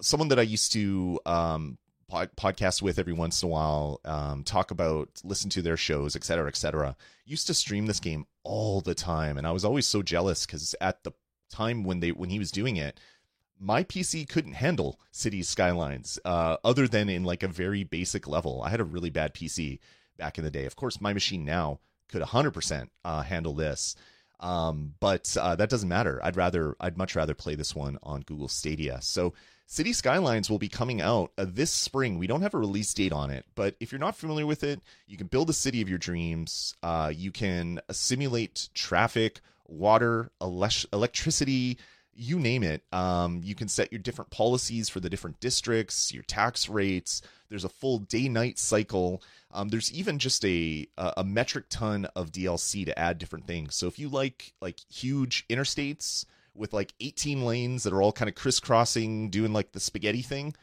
someone 0.00 0.28
that 0.28 0.38
I 0.38 0.42
used 0.42 0.72
to 0.72 1.20
um, 1.26 1.78
pod- 2.08 2.34
podcast 2.36 2.82
with 2.82 2.98
every 2.98 3.12
once 3.12 3.42
in 3.42 3.48
a 3.48 3.52
while, 3.52 4.00
um, 4.04 4.42
talk 4.44 4.70
about, 4.70 5.08
listen 5.24 5.50
to 5.50 5.62
their 5.62 5.76
shows, 5.76 6.16
etc., 6.16 6.48
etc. 6.48 6.96
Used 7.24 7.46
to 7.48 7.54
stream 7.54 7.86
this 7.86 8.00
game 8.00 8.26
all 8.42 8.80
the 8.80 8.94
time, 8.94 9.38
and 9.38 9.46
I 9.46 9.52
was 9.52 9.64
always 9.64 9.86
so 9.86 10.02
jealous 10.02 10.46
because 10.46 10.74
at 10.80 11.04
the 11.04 11.12
time 11.50 11.84
when 11.84 12.00
they 12.00 12.12
when 12.12 12.30
he 12.30 12.38
was 12.38 12.50
doing 12.50 12.76
it, 12.76 12.98
my 13.58 13.84
PC 13.84 14.28
couldn't 14.28 14.54
handle 14.54 15.00
Cities 15.10 15.48
Skylines, 15.48 16.18
uh, 16.24 16.56
other 16.64 16.86
than 16.86 17.08
in 17.08 17.24
like 17.24 17.42
a 17.42 17.48
very 17.48 17.84
basic 17.84 18.26
level. 18.26 18.62
I 18.62 18.70
had 18.70 18.80
a 18.80 18.84
really 18.84 19.10
bad 19.10 19.34
PC 19.34 19.78
back 20.16 20.38
in 20.38 20.44
the 20.44 20.50
day. 20.50 20.66
Of 20.66 20.76
course, 20.76 21.00
my 21.00 21.12
machine 21.12 21.44
now 21.44 21.80
could 22.08 22.22
100% 22.22 22.88
uh, 23.04 23.22
handle 23.22 23.54
this, 23.54 23.96
um, 24.40 24.94
but 25.00 25.36
uh, 25.40 25.56
that 25.56 25.70
doesn't 25.70 25.88
matter. 25.88 26.20
I'd 26.22 26.36
rather, 26.36 26.76
I'd 26.80 26.98
much 26.98 27.16
rather 27.16 27.34
play 27.34 27.54
this 27.54 27.74
one 27.74 27.98
on 28.02 28.22
Google 28.22 28.48
Stadia. 28.48 28.98
So, 29.00 29.34
City 29.68 29.92
Skylines 29.92 30.48
will 30.48 30.60
be 30.60 30.68
coming 30.68 31.00
out 31.00 31.32
uh, 31.36 31.44
this 31.48 31.72
spring. 31.72 32.18
We 32.18 32.28
don't 32.28 32.42
have 32.42 32.54
a 32.54 32.58
release 32.58 32.94
date 32.94 33.12
on 33.12 33.30
it, 33.30 33.44
but 33.56 33.74
if 33.80 33.90
you're 33.90 33.98
not 33.98 34.16
familiar 34.16 34.46
with 34.46 34.62
it, 34.62 34.80
you 35.08 35.16
can 35.16 35.26
build 35.26 35.50
a 35.50 35.52
city 35.52 35.82
of 35.82 35.88
your 35.88 35.98
dreams. 35.98 36.76
Uh, 36.84 37.12
you 37.12 37.32
can 37.32 37.80
simulate 37.90 38.68
traffic, 38.74 39.40
water, 39.66 40.30
ele- 40.40 40.68
electricity 40.92 41.78
you 42.16 42.38
name 42.38 42.62
it. 42.62 42.82
Um, 42.92 43.40
you 43.44 43.54
can 43.54 43.68
set 43.68 43.92
your 43.92 43.98
different 43.98 44.30
policies 44.30 44.88
for 44.88 45.00
the 45.00 45.10
different 45.10 45.40
districts, 45.40 46.12
your 46.12 46.22
tax 46.22 46.68
rates. 46.68 47.22
There's 47.48 47.64
a 47.64 47.68
full 47.68 47.98
day-night 47.98 48.58
cycle. 48.58 49.22
Um, 49.52 49.68
there's 49.68 49.92
even 49.92 50.18
just 50.18 50.44
a 50.44 50.86
a 50.98 51.24
metric 51.24 51.66
ton 51.68 52.06
of 52.16 52.32
DLC 52.32 52.84
to 52.86 52.98
add 52.98 53.18
different 53.18 53.46
things. 53.46 53.74
So 53.74 53.86
if 53.86 53.98
you 53.98 54.08
like 54.08 54.54
like 54.60 54.80
huge 54.90 55.46
interstates 55.48 56.24
with 56.54 56.72
like 56.72 56.94
18 57.00 57.44
lanes 57.44 57.82
that 57.84 57.92
are 57.92 58.02
all 58.02 58.12
kind 58.12 58.28
of 58.28 58.34
crisscrossing, 58.34 59.30
doing 59.30 59.52
like 59.52 59.72
the 59.72 59.80
spaghetti 59.80 60.22
thing, 60.22 60.54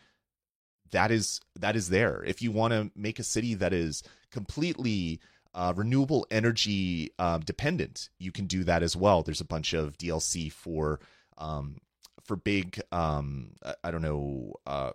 that 0.91 1.11
is 1.11 1.39
that 1.59 1.75
is 1.75 1.89
there. 1.89 2.23
If 2.25 2.41
you 2.41 2.51
want 2.51 2.73
to 2.73 2.91
make 2.95 3.19
a 3.19 3.23
city 3.23 3.53
that 3.55 3.73
is 3.73 4.03
completely 4.31 5.19
uh, 5.53 5.73
renewable 5.75 6.25
energy 6.31 7.11
uh, 7.19 7.37
dependent, 7.39 8.09
you 8.19 8.31
can 8.31 8.47
do 8.47 8.63
that 8.63 8.83
as 8.83 8.95
well. 8.95 9.21
There's 9.21 9.41
a 9.41 9.45
bunch 9.45 9.73
of 9.73 9.97
DLC 9.97 10.51
for 10.51 10.99
um, 11.37 11.77
for 12.23 12.35
big 12.35 12.81
um, 12.91 13.51
I 13.83 13.91
don't 13.91 14.01
know 14.01 14.53
uh, 14.65 14.91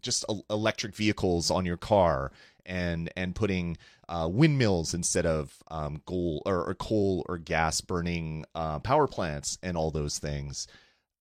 just 0.00 0.24
electric 0.50 0.94
vehicles 0.94 1.50
on 1.50 1.66
your 1.66 1.76
car 1.76 2.32
and 2.64 3.10
and 3.16 3.34
putting 3.34 3.76
uh, 4.08 4.28
windmills 4.30 4.94
instead 4.94 5.26
of 5.26 5.54
um, 5.70 6.00
coal 6.06 6.42
or, 6.46 6.64
or, 6.64 6.74
coal 6.74 7.24
or 7.28 7.38
gas 7.38 7.80
burning 7.80 8.44
uh, 8.54 8.78
power 8.78 9.08
plants 9.08 9.58
and 9.62 9.76
all 9.76 9.90
those 9.90 10.18
things. 10.18 10.68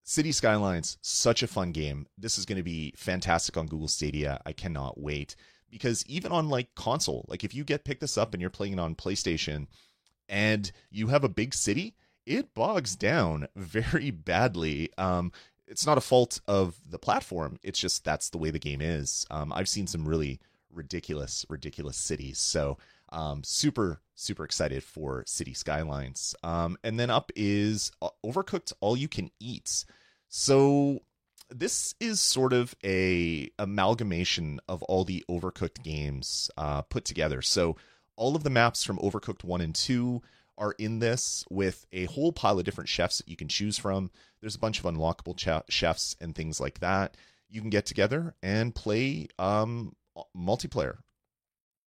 City 0.04 0.32
Skylines, 0.32 1.00
such 1.02 1.41
a 1.41 1.48
fun 1.48 1.71
game. 1.71 2.06
This 2.15 2.38
is 2.38 2.45
going 2.45 2.58
to 2.58 2.63
be 2.63 2.93
fantastic 2.95 3.58
on 3.58 3.65
Google 3.65 3.88
Stadia. 3.88 4.39
I 4.45 4.54
cannot 4.54 5.00
wait 5.00 5.36
because 5.71 6.06
even 6.06 6.32
on 6.32 6.48
like 6.48 6.76
console, 6.76 7.26
like 7.28 7.43
if 7.43 7.56
you 7.56 7.63
get 7.63 7.86
pick 7.86 8.00
this 8.00 8.17
up 8.17 8.34
and 8.34 8.41
you're 8.41 8.52
playing 8.52 8.74
it 8.74 8.80
on 8.80 8.93
PlayStation 8.93 9.65
and 10.30 10.71
you 10.91 11.08
have 11.08 11.24
a 11.24 11.30
big 11.30 11.56
city, 11.56 11.95
it 12.26 12.54
bogs 12.54 12.96
down 12.96 13.48
very 13.56 14.12
badly. 14.12 14.90
Um, 14.98 15.32
it's 15.68 15.86
not 15.86 15.98
a 15.98 16.02
fault 16.02 16.42
of 16.48 16.76
the 16.88 17.00
platform. 17.00 17.58
It's 17.64 17.80
just 17.80 18.04
that's 18.04 18.30
the 18.30 18.38
way 18.38 18.52
the 18.52 18.60
game 18.60 18.82
is. 18.82 19.26
Um, 19.32 19.52
I've 19.54 19.70
seen 19.70 19.88
some 19.88 20.08
really 20.08 20.40
ridiculous, 20.72 21.46
ridiculous 21.50 21.98
cities. 21.98 22.38
So 22.38 22.78
um, 23.12 23.44
super, 23.44 24.02
super 24.16 24.44
excited 24.44 24.84
for 24.84 25.24
City 25.26 25.54
Skylines. 25.54 26.36
Um, 26.44 26.78
and 26.84 27.00
then 27.00 27.10
up 27.10 27.32
is 27.36 27.92
uh, 28.02 28.10
Overcooked 28.26 28.74
All 28.82 28.98
You 28.98 29.08
Can 29.08 29.32
Eat. 29.40 29.86
So 30.28 31.00
this 31.50 31.96
is 32.00 32.22
sort 32.22 32.54
of 32.54 32.76
a 32.84 33.50
amalgamation 33.60 34.60
of 34.68 34.84
all 34.84 35.06
the 35.06 35.24
Overcooked 35.30 35.84
games 35.84 36.50
uh, 36.58 36.82
put 36.84 37.06
together. 37.06 37.42
So 37.42 37.78
all 38.16 38.36
of 38.36 38.44
the 38.44 38.50
maps 38.50 38.84
from 38.84 38.98
Overcooked 38.98 39.44
1 39.44 39.62
and 39.62 39.76
2 39.76 40.22
are 40.58 40.74
in 40.74 41.00
this 41.00 41.46
with 41.50 41.86
a 41.91 42.06
whole 42.06 42.32
pile 42.32 42.60
of 42.60 42.65
different 42.65 42.89
chefs 42.89 43.18
that 43.18 43.28
you 43.28 43.36
can 43.36 43.48
choose 43.48 43.78
from. 43.78 44.12
There's 44.41 44.56
a 44.56 44.60
bunch 44.60 44.80
of 44.80 44.86
unlockable 44.86 45.36
ch- 45.38 45.72
chefs 45.72 46.15
and 46.22 46.36
things 46.36 46.60
like 46.60 46.80
that. 46.80 47.18
You 47.50 47.62
can 47.62 47.70
get 47.70 47.86
together 47.86 48.36
and 48.41 48.74
play 48.74 49.28
um, 49.38 49.96
multiplayer 50.36 50.98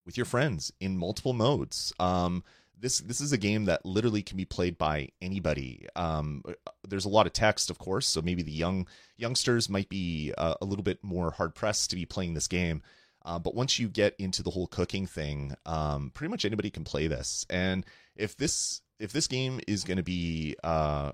with 0.07 0.17
your 0.17 0.27
friends 0.27 0.73
in 0.81 0.97
multiple 0.97 1.33
modes. 1.33 1.93
Um, 1.99 2.45
this 2.79 3.01
this 3.01 3.21
is 3.21 3.33
a 3.33 3.39
game 3.39 3.67
that 3.67 3.85
literally 3.85 4.23
can 4.23 4.37
be 4.37 4.47
played 4.47 4.79
by 4.79 5.11
anybody. 5.21 5.87
Um, 5.95 6.43
there's 6.89 7.05
a 7.05 7.11
lot 7.11 7.27
of 7.27 7.33
text, 7.33 7.71
of 7.71 7.79
course, 7.79 8.07
so 8.07 8.23
maybe 8.23 8.43
the 8.43 8.51
young 8.51 8.87
youngsters 9.17 9.69
might 9.69 9.89
be 9.89 10.33
uh, 10.39 10.55
a 10.61 10.65
little 10.65 10.83
bit 10.83 10.99
more 11.03 11.31
hard 11.31 11.55
pressed 11.55 11.91
to 11.91 11.97
be 11.97 12.07
playing 12.07 12.35
this 12.35 12.49
game. 12.49 12.83
Uh, 13.25 13.39
but 13.39 13.55
once 13.55 13.79
you 13.79 13.89
get 13.89 14.15
into 14.19 14.43
the 14.43 14.51
whole 14.51 14.67
cooking 14.67 15.07
thing, 15.07 15.55
um, 15.67 16.11
pretty 16.15 16.31
much 16.31 16.45
anybody 16.45 16.71
can 16.71 16.85
play 16.85 17.07
this. 17.07 17.45
And 17.51 17.85
if 18.17 18.37
this 18.37 18.81
if 18.99 19.13
this 19.13 19.27
game 19.27 19.61
is 19.67 19.85
going 19.85 19.97
to 19.97 20.03
be 20.03 20.57
uh, 20.63 21.13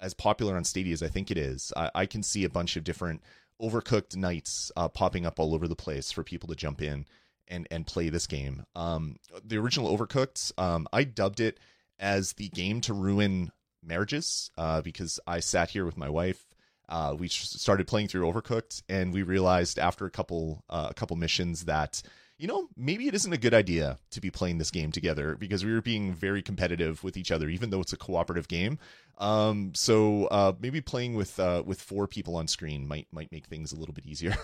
as 0.00 0.14
popular 0.14 0.56
on 0.56 0.64
Stadia 0.64 0.92
as 0.92 1.02
I 1.02 1.08
think 1.08 1.30
it 1.30 1.38
is, 1.38 1.72
I, 1.76 1.90
I, 1.94 2.06
can 2.06 2.22
see 2.22 2.44
a 2.44 2.50
bunch 2.50 2.76
of 2.76 2.84
different 2.84 3.22
overcooked 3.60 4.16
nights 4.16 4.70
uh, 4.76 4.88
popping 4.88 5.24
up 5.24 5.40
all 5.40 5.54
over 5.54 5.66
the 5.66 5.76
place 5.76 6.12
for 6.12 6.22
people 6.22 6.48
to 6.48 6.54
jump 6.54 6.82
in 6.82 7.06
and 7.48 7.66
and 7.70 7.86
play 7.86 8.08
this 8.08 8.26
game. 8.26 8.64
Um, 8.74 9.16
the 9.44 9.58
original 9.58 9.96
Overcooked, 9.96 10.58
um, 10.58 10.86
I 10.92 11.04
dubbed 11.04 11.40
it 11.40 11.58
as 11.98 12.34
the 12.34 12.48
game 12.48 12.80
to 12.82 12.92
ruin 12.92 13.52
marriages 13.82 14.50
uh, 14.56 14.82
because 14.82 15.20
I 15.26 15.40
sat 15.40 15.70
here 15.70 15.84
with 15.84 15.96
my 15.96 16.08
wife 16.08 16.51
uh, 16.92 17.14
we 17.18 17.26
started 17.26 17.86
playing 17.86 18.06
through 18.06 18.30
Overcooked, 18.30 18.82
and 18.86 19.14
we 19.14 19.22
realized 19.22 19.78
after 19.78 20.04
a 20.04 20.10
couple 20.10 20.62
uh, 20.68 20.88
a 20.90 20.94
couple 20.94 21.16
missions 21.16 21.64
that 21.64 22.02
you 22.36 22.46
know 22.46 22.68
maybe 22.76 23.08
it 23.08 23.14
isn't 23.14 23.32
a 23.32 23.38
good 23.38 23.54
idea 23.54 23.98
to 24.10 24.20
be 24.20 24.30
playing 24.30 24.58
this 24.58 24.70
game 24.70 24.92
together 24.92 25.34
because 25.34 25.64
we 25.64 25.72
were 25.72 25.80
being 25.80 26.12
very 26.12 26.42
competitive 26.42 27.02
with 27.02 27.16
each 27.16 27.32
other, 27.32 27.48
even 27.48 27.70
though 27.70 27.80
it's 27.80 27.94
a 27.94 27.96
cooperative 27.96 28.46
game. 28.46 28.78
Um, 29.16 29.72
so 29.74 30.26
uh, 30.26 30.52
maybe 30.60 30.82
playing 30.82 31.14
with 31.14 31.40
uh, 31.40 31.62
with 31.64 31.80
four 31.80 32.06
people 32.06 32.36
on 32.36 32.46
screen 32.46 32.86
might 32.86 33.08
might 33.10 33.32
make 33.32 33.46
things 33.46 33.72
a 33.72 33.76
little 33.76 33.94
bit 33.94 34.04
easier, 34.04 34.36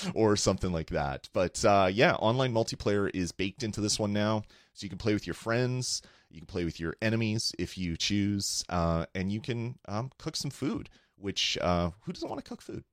or 0.14 0.36
something 0.36 0.72
like 0.72 0.90
that. 0.90 1.30
But 1.32 1.64
uh, 1.64 1.88
yeah, 1.90 2.14
online 2.16 2.52
multiplayer 2.52 3.10
is 3.14 3.32
baked 3.32 3.62
into 3.62 3.80
this 3.80 3.98
one 3.98 4.12
now, 4.12 4.42
so 4.74 4.84
you 4.84 4.90
can 4.90 4.98
play 4.98 5.14
with 5.14 5.26
your 5.26 5.34
friends. 5.34 6.02
You 6.30 6.40
can 6.40 6.46
play 6.46 6.66
with 6.66 6.78
your 6.78 6.94
enemies 7.00 7.54
if 7.58 7.78
you 7.78 7.96
choose, 7.96 8.64
uh, 8.68 9.06
and 9.14 9.32
you 9.32 9.40
can 9.40 9.78
um, 9.88 10.10
cook 10.18 10.36
some 10.36 10.50
food 10.50 10.90
which 11.18 11.58
uh, 11.60 11.90
who 12.02 12.12
doesn't 12.12 12.28
want 12.28 12.42
to 12.42 12.48
cook 12.48 12.62
food? 12.62 12.84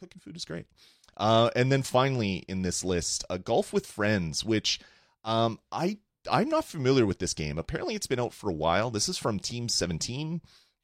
Cooking 0.00 0.20
food 0.20 0.36
is 0.36 0.44
great. 0.44 0.66
Uh, 1.16 1.50
and 1.54 1.70
then 1.70 1.82
finally 1.82 2.44
in 2.48 2.62
this 2.62 2.84
list, 2.84 3.24
uh, 3.28 3.36
Golf 3.36 3.72
with 3.72 3.86
Friends, 3.86 4.44
which 4.44 4.80
um, 5.24 5.58
I 5.70 5.98
I'm 6.30 6.48
not 6.48 6.64
familiar 6.64 7.04
with 7.06 7.18
this 7.18 7.34
game. 7.34 7.58
Apparently, 7.58 7.94
it's 7.94 8.06
been 8.06 8.20
out 8.20 8.32
for 8.32 8.48
a 8.48 8.54
while. 8.54 8.90
This 8.90 9.08
is 9.08 9.18
from 9.18 9.38
Team 9.38 9.68
17. 9.68 10.40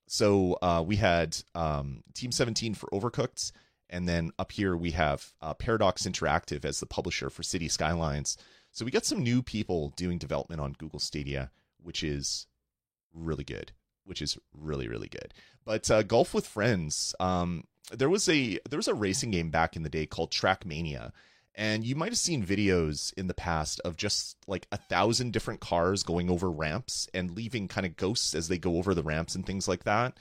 So 0.09 0.59
uh, 0.63 0.83
we 0.87 0.97
had 0.97 1.37
um, 1.55 2.03
Team 2.15 2.33
17 2.33 2.75
for 2.75 2.89
Overcooked, 2.91 3.53
and 3.91 4.09
then 4.09 4.33
up 4.39 4.53
here 4.53 4.77
we 4.77 4.93
have 4.93 5.33
uh, 5.43 5.55
Paradox 5.55 6.07
Interactive 6.07 6.65
as 6.65 6.81
the 6.81 6.87
publisher 6.87 7.31
for 7.31 7.43
City 7.43 7.69
Skylines. 7.69 8.37
So 8.73 8.85
we 8.85 8.91
got 8.91 9.05
some 9.05 9.23
new 9.23 9.43
people 9.43 9.93
doing 9.97 10.19
development 10.19 10.61
on 10.61 10.73
Google 10.73 10.99
Stadia, 10.99 11.51
which 11.83 12.03
is 12.03 12.47
really 13.15 13.45
good 13.45 13.73
which 14.09 14.23
is 14.23 14.38
really 14.53 14.88
really 14.88 15.09
good. 15.09 15.33
But 15.64 15.90
uh, 15.90 16.03
golf 16.03 16.33
with 16.33 16.47
friends, 16.47 17.14
um, 17.21 17.64
there 17.92 18.09
was 18.09 18.29
a 18.29 18.59
there 18.68 18.79
was 18.79 18.88
a 18.88 18.94
racing 18.94 19.31
game 19.31 19.51
back 19.51 19.77
in 19.77 19.83
the 19.83 19.90
day 19.90 20.07
called 20.07 20.31
Trackmania, 20.31 21.12
and 21.55 21.85
you 21.85 21.94
might 21.94 22.11
have 22.11 22.18
seen 22.18 22.44
videos 22.44 23.12
in 23.14 23.27
the 23.27 23.35
past 23.35 23.81
of 23.85 23.97
just 23.97 24.37
like 24.47 24.66
a 24.73 24.77
thousand 24.77 25.33
different 25.33 25.61
cars 25.61 26.03
going 26.03 26.31
over 26.31 26.51
ramps 26.51 27.09
and 27.12 27.33
leaving 27.33 27.68
kind 27.68 27.87
of 27.87 27.97
ghosts 27.97 28.35
as 28.35 28.49
they 28.49 28.59
go 28.59 28.77
over 28.77 28.94
the 28.94 29.03
ramps 29.03 29.35
and 29.35 29.44
things 29.44 29.68
like 29.68 29.85
that. 29.85 30.18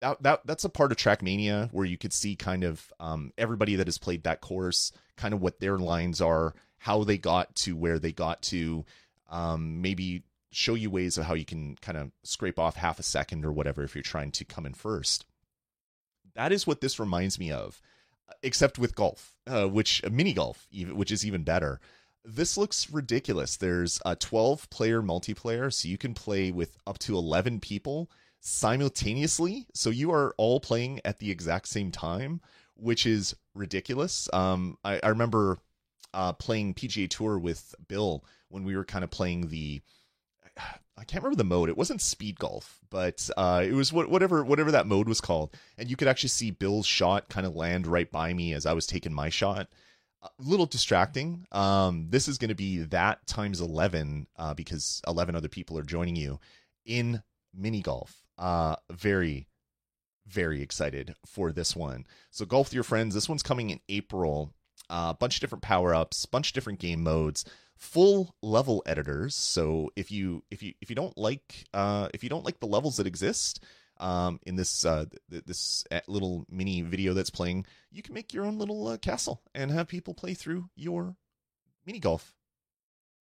That, 0.00 0.22
that 0.22 0.46
that's 0.46 0.64
a 0.64 0.68
part 0.68 0.92
of 0.92 0.98
Trackmania 0.98 1.72
where 1.72 1.84
you 1.84 1.98
could 1.98 2.12
see 2.12 2.36
kind 2.36 2.64
of 2.64 2.92
um, 3.00 3.32
everybody 3.36 3.76
that 3.76 3.86
has 3.86 3.98
played 3.98 4.24
that 4.24 4.40
course, 4.40 4.92
kind 5.16 5.34
of 5.34 5.42
what 5.42 5.60
their 5.60 5.76
lines 5.76 6.20
are, 6.20 6.54
how 6.78 7.04
they 7.04 7.18
got 7.18 7.54
to 7.56 7.76
where 7.76 7.98
they 7.98 8.12
got 8.12 8.40
to, 8.42 8.84
um, 9.28 9.82
maybe 9.82 10.22
show 10.50 10.74
you 10.74 10.90
ways 10.90 11.18
of 11.18 11.24
how 11.24 11.34
you 11.34 11.44
can 11.44 11.76
kind 11.76 11.98
of 11.98 12.10
scrape 12.22 12.58
off 12.58 12.76
half 12.76 12.98
a 12.98 13.02
second 13.02 13.44
or 13.44 13.52
whatever 13.52 13.82
if 13.82 13.94
you're 13.94 14.02
trying 14.02 14.30
to 14.32 14.44
come 14.44 14.66
in 14.66 14.74
first. 14.74 15.26
That 16.34 16.52
is 16.52 16.66
what 16.66 16.80
this 16.80 16.98
reminds 16.98 17.38
me 17.38 17.50
of, 17.50 17.80
except 18.42 18.78
with 18.78 18.94
golf, 18.94 19.34
uh, 19.46 19.66
which 19.66 20.02
uh, 20.04 20.10
mini 20.10 20.32
golf, 20.32 20.66
even, 20.70 20.96
which 20.96 21.12
is 21.12 21.26
even 21.26 21.42
better. 21.42 21.80
This 22.24 22.56
looks 22.56 22.90
ridiculous. 22.90 23.56
There's 23.56 24.00
a 24.04 24.14
12 24.14 24.70
player 24.70 25.02
multiplayer, 25.02 25.72
so 25.72 25.88
you 25.88 25.98
can 25.98 26.14
play 26.14 26.50
with 26.50 26.76
up 26.86 26.98
to 27.00 27.16
11 27.16 27.60
people 27.60 28.10
simultaneously. 28.40 29.66
So 29.74 29.90
you 29.90 30.12
are 30.12 30.34
all 30.36 30.60
playing 30.60 31.00
at 31.04 31.18
the 31.18 31.30
exact 31.30 31.68
same 31.68 31.90
time, 31.90 32.40
which 32.76 33.06
is 33.06 33.34
ridiculous. 33.54 34.28
Um, 34.32 34.78
I, 34.84 35.00
I 35.02 35.08
remember 35.08 35.58
uh, 36.14 36.32
playing 36.34 36.74
PGA 36.74 37.08
Tour 37.08 37.38
with 37.38 37.74
Bill 37.86 38.24
when 38.48 38.64
we 38.64 38.76
were 38.76 38.84
kind 38.84 39.04
of 39.04 39.10
playing 39.10 39.48
the 39.48 39.82
I 40.98 41.04
can't 41.04 41.22
remember 41.22 41.36
the 41.36 41.44
mode. 41.44 41.68
It 41.68 41.76
wasn't 41.76 42.02
speed 42.02 42.38
golf, 42.38 42.80
but 42.90 43.30
uh, 43.36 43.62
it 43.64 43.72
was 43.72 43.92
whatever 43.92 44.44
whatever 44.44 44.72
that 44.72 44.86
mode 44.86 45.08
was 45.08 45.20
called. 45.20 45.56
And 45.76 45.88
you 45.88 45.96
could 45.96 46.08
actually 46.08 46.30
see 46.30 46.50
Bill's 46.50 46.86
shot 46.86 47.28
kind 47.28 47.46
of 47.46 47.54
land 47.54 47.86
right 47.86 48.10
by 48.10 48.34
me 48.34 48.52
as 48.52 48.66
I 48.66 48.72
was 48.72 48.86
taking 48.86 49.14
my 49.14 49.28
shot. 49.28 49.68
A 50.22 50.28
little 50.40 50.66
distracting. 50.66 51.46
Um, 51.52 52.06
this 52.10 52.26
is 52.26 52.38
going 52.38 52.48
to 52.48 52.56
be 52.56 52.78
that 52.78 53.24
times 53.28 53.60
eleven 53.60 54.26
uh, 54.36 54.54
because 54.54 55.00
eleven 55.06 55.36
other 55.36 55.48
people 55.48 55.78
are 55.78 55.84
joining 55.84 56.16
you 56.16 56.40
in 56.84 57.22
mini 57.54 57.80
golf. 57.80 58.24
Uh, 58.36 58.74
very, 58.90 59.46
very 60.26 60.62
excited 60.62 61.14
for 61.24 61.52
this 61.52 61.76
one. 61.76 62.06
So 62.32 62.44
golf 62.44 62.68
with 62.68 62.74
your 62.74 62.82
friends. 62.82 63.14
This 63.14 63.28
one's 63.28 63.44
coming 63.44 63.70
in 63.70 63.80
April. 63.88 64.52
A 64.90 64.94
uh, 64.94 65.12
bunch 65.12 65.36
of 65.36 65.40
different 65.40 65.62
power 65.62 65.94
ups, 65.94 66.24
bunch 66.24 66.48
of 66.48 66.54
different 66.54 66.78
game 66.78 67.02
modes 67.02 67.44
full 67.78 68.34
level 68.42 68.82
editors. 68.84 69.34
So 69.34 69.90
if 69.96 70.10
you 70.10 70.42
if 70.50 70.62
you 70.62 70.74
if 70.80 70.90
you 70.90 70.96
don't 70.96 71.16
like 71.16 71.64
uh, 71.72 72.08
if 72.12 72.22
you 72.22 72.28
don't 72.28 72.44
like 72.44 72.60
the 72.60 72.66
levels 72.66 72.96
that 72.96 73.06
exist 73.06 73.64
um, 73.98 74.40
in 74.46 74.56
this 74.56 74.84
uh, 74.84 75.06
th- 75.30 75.44
this 75.44 75.84
uh, 75.90 76.00
little 76.06 76.44
mini 76.50 76.82
video 76.82 77.14
that's 77.14 77.30
playing, 77.30 77.66
you 77.90 78.02
can 78.02 78.14
make 78.14 78.34
your 78.34 78.44
own 78.44 78.58
little 78.58 78.88
uh, 78.88 78.96
castle 78.98 79.42
and 79.54 79.70
have 79.70 79.88
people 79.88 80.14
play 80.14 80.34
through 80.34 80.68
your 80.76 81.16
mini 81.86 82.00
golf. 82.00 82.34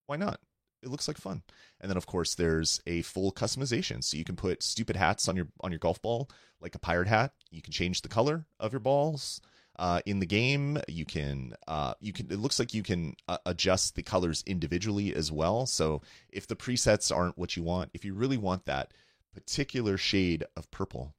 Why 0.08 0.18
not? 0.18 0.40
It 0.84 0.90
looks 0.90 1.08
like 1.08 1.18
fun. 1.18 1.44
And 1.82 1.90
then 1.90 1.98
of 1.98 2.06
course 2.06 2.36
there's 2.36 2.82
a 2.88 3.02
full 3.04 3.32
customization. 3.32 4.04
So 4.04 4.18
you 4.18 4.24
can 4.24 4.36
put 4.36 4.64
stupid 4.64 4.96
hats 4.96 5.28
on 5.28 5.36
your 5.36 5.48
on 5.62 5.72
your 5.72 5.80
golf 5.80 6.02
ball, 6.02 6.30
like 6.60 6.76
a 6.76 6.80
pirate 6.80 7.08
hat. 7.08 7.34
You 7.52 7.62
can 7.62 7.74
change 7.74 8.02
the 8.02 8.10
color 8.10 8.46
of 8.60 8.74
your 8.74 8.80
balls 8.80 9.42
uh, 9.80 10.02
in 10.06 10.20
the 10.20 10.26
game. 10.26 10.80
You 10.88 11.06
can 11.06 11.54
uh, 11.68 11.94
you 12.00 12.14
can 12.14 12.32
it 12.32 12.40
looks 12.40 12.60
like 12.60 12.74
you 12.74 12.84
can 12.84 13.16
uh, 13.28 13.38
adjust 13.46 13.96
the 13.96 14.04
colors 14.04 14.44
individually 14.46 15.14
as 15.14 15.32
well. 15.32 15.66
So 15.66 16.02
if 16.30 16.48
the 16.48 16.56
presets 16.56 17.16
aren't 17.16 17.38
what 17.38 17.56
you 17.56 17.64
want, 17.64 17.92
if 17.94 18.04
you 18.06 18.14
really 18.14 18.38
want 18.38 18.66
that 18.66 18.94
particular 19.34 19.98
shade 19.98 20.44
of 20.56 20.70
purple, 20.72 21.14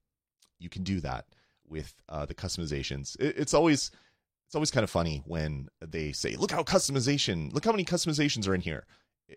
you 0.58 0.68
can 0.68 0.82
do 0.82 1.00
that 1.00 1.26
with 1.68 1.94
uh, 2.08 2.26
the 2.26 2.34
customizations. 2.34 3.18
It, 3.20 3.36
it's 3.38 3.54
always 3.54 3.90
it's 4.46 4.54
always 4.54 4.70
kind 4.70 4.84
of 4.84 4.90
funny 4.90 5.22
when 5.26 5.68
they 5.80 6.12
say, 6.12 6.36
"Look 6.36 6.50
how 6.50 6.62
customization! 6.62 7.52
Look 7.52 7.64
how 7.64 7.72
many 7.72 7.84
customizations 7.84 8.48
are 8.48 8.54
in 8.54 8.62
here." 8.62 8.86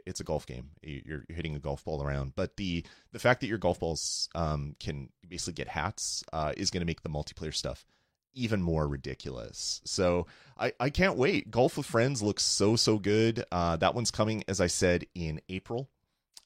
It's 0.06 0.22
a 0.22 0.24
golf 0.24 0.46
game. 0.46 0.70
You're, 0.82 1.26
hitting 1.28 1.54
a 1.54 1.60
golf 1.60 1.84
ball 1.84 2.02
around, 2.02 2.34
but 2.36 2.56
the 2.56 2.86
the 3.12 3.20
fact 3.20 3.42
that 3.42 3.48
your 3.48 3.58
golf 3.58 3.82
balls 3.82 4.30
um, 4.36 4.76
can 4.80 5.10
basically 5.28 5.54
get 5.54 5.68
hats 5.68 6.24
uh, 6.32 6.54
is 6.56 6.72
going 6.72 6.80
to 6.80 6.86
make 6.86 7.04
the 7.04 7.10
multiplayer 7.10 7.54
stuff 7.54 7.86
even 8.34 8.62
more 8.62 8.88
ridiculous. 8.88 9.82
So 9.84 10.28
I, 10.58 10.74
I 10.80 10.89
can't 10.89 11.17
wait. 11.17 11.52
Golf 11.52 11.78
with 11.78 11.86
Friends 11.86 12.22
looks 12.22 12.44
so, 12.44 12.76
so 12.76 12.98
good. 12.98 13.44
Uh, 13.52 13.76
that 13.78 13.96
one's 13.96 14.12
coming, 14.12 14.44
as 14.48 14.62
I 14.62 14.67
said, 14.67 15.06
in 15.15 15.41
April 15.50 15.89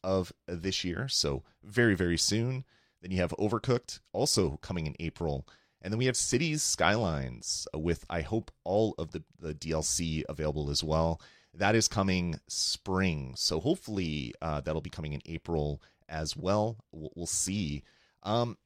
of 0.03 0.31
this 0.47 0.83
year. 0.83 1.07
So 1.07 1.43
very, 1.63 1.95
very 1.95 2.17
soon. 2.17 2.63
Then 3.01 3.11
you 3.11 3.17
have 3.17 3.33
Overcooked, 3.37 3.99
also 4.13 4.57
coming 4.61 4.87
in 4.87 4.95
April. 4.99 5.47
And 5.81 5.91
then 5.93 5.99
we 5.99 6.07
have 6.07 6.17
Cities 6.17 6.63
Skylines 6.63 7.67
with, 7.75 8.05
I 8.09 8.21
hope, 8.21 8.51
all 8.63 8.95
of 8.97 9.11
the, 9.11 9.23
the 9.39 9.53
DLC 9.53 10.23
available 10.27 10.69
as 10.69 10.83
well. 10.83 11.21
That 11.53 11.75
is 11.75 11.87
coming 11.87 12.39
spring. 12.47 13.33
So 13.37 13.59
hopefully 13.59 14.33
uh, 14.41 14.61
that'll 14.61 14.81
be 14.81 14.89
coming 14.89 15.13
in 15.13 15.21
April 15.25 15.81
as 16.09 16.35
well. 16.35 16.77
We'll, 16.91 17.11
we'll 17.15 17.25
see. 17.27 17.83
Um, 18.23 18.57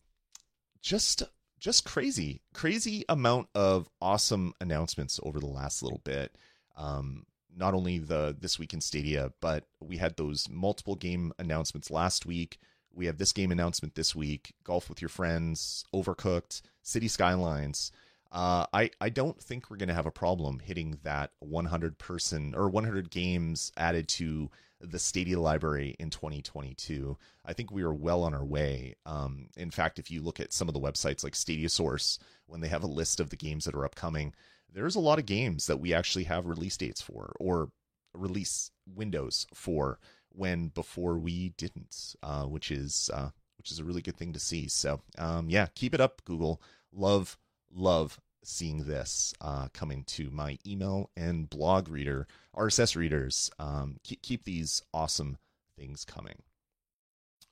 just 0.81 1.23
just 1.59 1.85
crazy, 1.85 2.41
crazy 2.53 3.03
amount 3.09 3.49
of 3.53 3.89
awesome 4.01 4.53
announcements 4.61 5.19
over 5.23 5.39
the 5.39 5.47
last 5.47 5.83
little 5.83 6.01
bit. 6.03 6.35
Um, 6.77 7.25
not 7.55 7.73
only 7.73 7.97
the 7.97 8.35
this 8.39 8.57
week 8.57 8.73
in 8.73 8.81
Stadia, 8.81 9.33
but 9.41 9.65
we 9.79 9.97
had 9.97 10.15
those 10.17 10.47
multiple 10.49 10.95
game 10.95 11.33
announcements 11.37 11.91
last 11.91 12.25
week. 12.25 12.57
We 12.93 13.05
have 13.05 13.17
this 13.17 13.33
game 13.33 13.51
announcement 13.51 13.95
this 13.95 14.15
week: 14.15 14.53
Golf 14.63 14.89
with 14.89 15.01
your 15.01 15.09
friends, 15.09 15.83
Overcooked, 15.93 16.61
City 16.81 17.07
Skylines. 17.07 17.91
Uh, 18.31 18.65
I 18.71 18.91
I 19.01 19.09
don't 19.09 19.41
think 19.41 19.69
we're 19.69 19.77
going 19.77 19.89
to 19.89 19.95
have 19.95 20.05
a 20.05 20.11
problem 20.11 20.59
hitting 20.59 20.99
that 21.03 21.31
100 21.39 21.97
person 21.97 22.53
or 22.55 22.69
100 22.69 23.09
games 23.09 23.71
added 23.75 24.07
to 24.09 24.51
the 24.81 24.99
Stadia 24.99 25.39
library 25.39 25.95
in 25.99 26.09
2022. 26.09 27.17
I 27.45 27.53
think 27.53 27.71
we 27.71 27.83
are 27.83 27.93
well 27.93 28.23
on 28.23 28.33
our 28.33 28.45
way. 28.45 28.95
Um, 29.05 29.49
in 29.57 29.71
fact, 29.71 29.99
if 29.99 30.09
you 30.09 30.21
look 30.21 30.39
at 30.39 30.53
some 30.53 30.67
of 30.67 30.73
the 30.73 30.79
websites 30.79 31.23
like 31.23 31.35
Stadia 31.35 31.69
Source, 31.69 32.19
when 32.45 32.61
they 32.61 32.69
have 32.69 32.83
a 32.83 32.87
list 32.87 33.19
of 33.19 33.29
the 33.29 33.35
games 33.35 33.65
that 33.65 33.75
are 33.75 33.83
upcoming, 33.85 34.33
there's 34.71 34.95
a 34.95 35.01
lot 35.01 35.19
of 35.19 35.25
games 35.25 35.67
that 35.67 35.79
we 35.79 35.93
actually 35.93 36.25
have 36.25 36.45
release 36.45 36.77
dates 36.77 37.01
for 37.01 37.35
or 37.39 37.71
release 38.13 38.71
windows 38.85 39.47
for 39.53 39.99
when 40.29 40.69
before 40.69 41.17
we 41.17 41.49
didn't, 41.57 42.15
uh, 42.23 42.43
which 42.43 42.71
is 42.71 43.09
uh, 43.13 43.29
which 43.57 43.71
is 43.71 43.79
a 43.79 43.83
really 43.83 44.01
good 44.01 44.17
thing 44.17 44.33
to 44.33 44.39
see. 44.39 44.67
So 44.67 45.01
um, 45.17 45.49
yeah, 45.49 45.67
keep 45.75 45.93
it 45.93 46.01
up, 46.01 46.21
Google. 46.25 46.61
Love 46.93 47.37
love 47.73 48.19
seeing 48.43 48.83
this 48.85 49.33
uh, 49.41 49.67
coming 49.73 50.03
to 50.05 50.29
my 50.31 50.57
email 50.65 51.09
and 51.15 51.49
blog 51.49 51.89
reader, 51.89 52.27
RSS 52.55 52.95
readers. 52.95 53.51
Um, 53.59 53.97
keep, 54.03 54.21
keep 54.21 54.43
these 54.43 54.81
awesome 54.93 55.37
things 55.77 56.05
coming. 56.05 56.41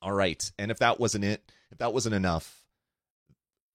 All 0.00 0.12
right. 0.12 0.50
And 0.58 0.70
if 0.70 0.78
that 0.78 1.00
wasn't 1.00 1.24
it, 1.24 1.50
if 1.70 1.78
that 1.78 1.92
wasn't 1.92 2.14
enough, 2.14 2.62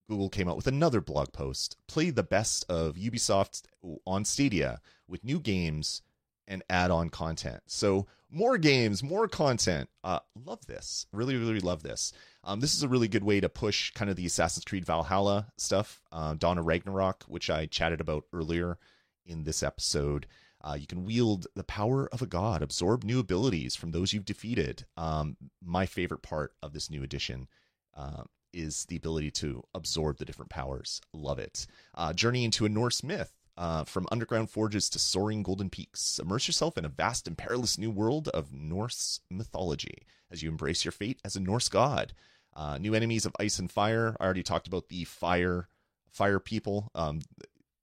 Google 0.10 0.30
came 0.30 0.50
out 0.50 0.56
with 0.56 0.68
another 0.68 1.02
blog 1.02 1.32
post. 1.34 1.78
Play 1.88 2.10
the 2.10 2.24
best 2.24 2.66
of 2.70 2.96
Ubisoft 2.96 3.64
on 4.06 4.26
Stadia 4.26 4.82
with 5.08 5.24
new 5.24 5.40
games 5.40 6.02
and 6.48 6.64
add-on 6.70 7.10
content. 7.10 7.62
So 7.68 8.08
more 8.30 8.58
games, 8.58 9.04
more 9.04 9.28
content. 9.28 9.90
Uh, 10.04 10.20
love 10.46 10.66
this. 10.66 11.06
Really, 11.12 11.36
really 11.36 11.60
love 11.60 11.84
this. 11.84 12.14
Um, 12.44 12.60
this 12.60 12.74
is 12.74 12.84
a 12.84 12.88
really 12.88 13.08
good 13.08 13.24
way 13.24 13.40
to 13.40 13.48
push 13.48 13.92
kind 13.92 14.10
of 14.10 14.18
the 14.18 14.26
Assassin's 14.26 14.66
Creed 14.66 14.86
Valhalla 14.86 15.48
stuff, 15.58 16.02
uh, 16.12 16.34
Dawn 16.34 16.58
of 16.58 16.66
Ragnarok, 16.66 17.24
which 17.28 17.50
I 17.50 17.68
chatted 17.68 18.02
about 18.02 18.26
earlier 18.34 18.78
in 19.26 19.44
this 19.44 19.64
episode. 19.64 20.28
Uh, 20.62 20.76
you 20.80 20.88
can 20.88 21.06
wield 21.06 21.48
the 21.56 21.64
power 21.64 22.08
of 22.12 22.22
a 22.22 22.26
god, 22.26 22.62
absorb 22.62 23.04
new 23.04 23.20
abilities 23.20 23.76
from 23.76 23.92
those 23.92 24.14
you've 24.14 24.26
defeated. 24.26 24.86
Um, 24.98 25.38
my 25.64 25.86
favorite 25.86 26.22
part 26.22 26.54
of 26.64 26.74
this 26.74 26.90
new 26.90 27.04
edition 27.04 27.48
uh, 27.96 28.24
is 28.54 28.86
the 28.86 28.96
ability 28.96 29.32
to 29.32 29.64
absorb 29.74 30.18
the 30.18 30.26
different 30.26 30.50
powers. 30.50 31.02
Love 31.14 31.40
it. 31.40 31.68
Uh, 31.96 32.14
journey 32.14 32.46
into 32.46 32.66
a 32.66 32.70
Norse 32.70 33.04
myth. 33.04 33.34
Uh, 33.56 33.84
from 33.84 34.08
underground 34.12 34.50
forges 34.50 34.90
to 34.90 34.98
soaring 34.98 35.44
golden 35.44 35.70
peaks, 35.70 36.20
immerse 36.20 36.48
yourself 36.48 36.76
in 36.78 36.86
a 36.86 36.90
vast 36.90 37.28
and 37.28 37.38
perilous 37.38 37.78
new 37.78 37.92
world 37.92 38.28
of 38.30 38.52
Norse 38.52 39.20
mythology 39.30 40.08
as 40.32 40.42
you 40.42 40.50
embrace 40.50 40.84
your 40.84 40.92
fate 40.92 41.20
as 41.24 41.36
a 41.36 41.40
Norse 41.40 41.70
god. 41.70 42.14
Uh, 42.56 42.78
new 42.80 42.96
enemies 42.96 43.26
of 43.26 43.36
ice 43.40 43.60
and 43.60 43.72
fire. 43.72 44.16
I 44.20 44.26
already 44.26 44.44
talked 44.44 44.68
about 44.68 44.90
the 44.90 45.04
fire 45.04 45.68
fire 46.10 46.40
people. 46.40 46.92
Um, 46.96 47.22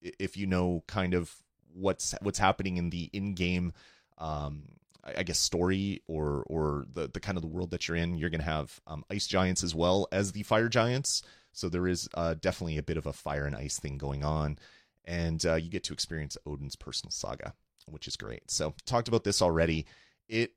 if 0.01 0.37
you 0.37 0.47
know 0.47 0.83
kind 0.89 1.15
of 1.15 1.35
what's 1.73 2.15
what's 2.21 2.39
happening 2.39 2.77
in 2.77 2.91
the 2.91 3.09
in-game, 3.13 3.73
um, 4.19 4.63
I 5.05 5.23
guess 5.23 5.39
story 5.39 6.03
or 6.09 6.45
or 6.49 6.85
the 6.93 7.09
the 7.09 7.21
kind 7.21 7.39
of 7.39 7.43
the 7.43 7.49
world 7.49 7.71
that 7.71 7.87
you're 7.87 7.97
in, 7.97 8.17
you're 8.17 8.31
gonna 8.31 8.43
have 8.43 8.81
um, 8.89 9.05
ice 9.09 9.29
giants 9.29 9.63
as 9.63 9.75
well 9.75 10.09
as 10.11 10.33
the 10.33 10.43
fire 10.43 10.69
giants. 10.69 11.23
So 11.53 11.69
there 11.69 11.87
is 11.87 12.09
uh, 12.15 12.35
definitely 12.41 12.79
a 12.79 12.83
bit 12.83 12.97
of 12.97 13.07
a 13.07 13.13
fire 13.13 13.45
and 13.45 13.57
ice 13.57 13.79
thing 13.79 13.99
going 13.99 14.25
on 14.25 14.59
and 15.05 15.45
uh, 15.47 15.55
you 15.55 15.71
get 15.71 15.85
to 15.85 15.93
experience 15.93 16.37
Odin's 16.47 16.77
personal 16.77 17.11
saga, 17.11 17.55
which 17.87 18.09
is 18.09 18.17
great. 18.17 18.51
So 18.51 18.75
talked 18.87 19.09
about 19.09 19.25
this 19.25 19.43
already. 19.43 19.87
It 20.29 20.53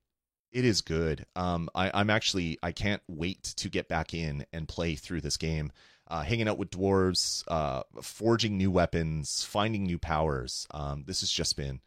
it 0.51 0.65
is 0.65 0.82
good. 0.82 1.25
Um, 1.36 1.69
I, 1.73 1.91
I'm 1.93 2.10
actually 2.10 2.60
I 2.62 2.71
can't 2.71 3.01
wait 3.08 3.43
to 3.43 3.69
get 3.69 3.88
back 3.88 4.13
in 4.13 4.45
and 4.53 4.67
play 4.67 4.95
through 4.95 5.21
this 5.21 5.38
game. 5.38 5.71
Uh, 6.08 6.21
hanging 6.21 6.49
out 6.49 6.58
with 6.58 6.69
dwarves, 6.69 7.43
uh, 7.47 7.82
forging 8.01 8.58
new 8.58 8.69
weapons, 8.69 9.43
finding 9.43 9.84
new 9.84 9.97
powers. 9.97 10.67
Um, 10.71 11.06
this 11.08 11.21
has 11.21 11.32
just 11.32 11.56
been 11.56 11.79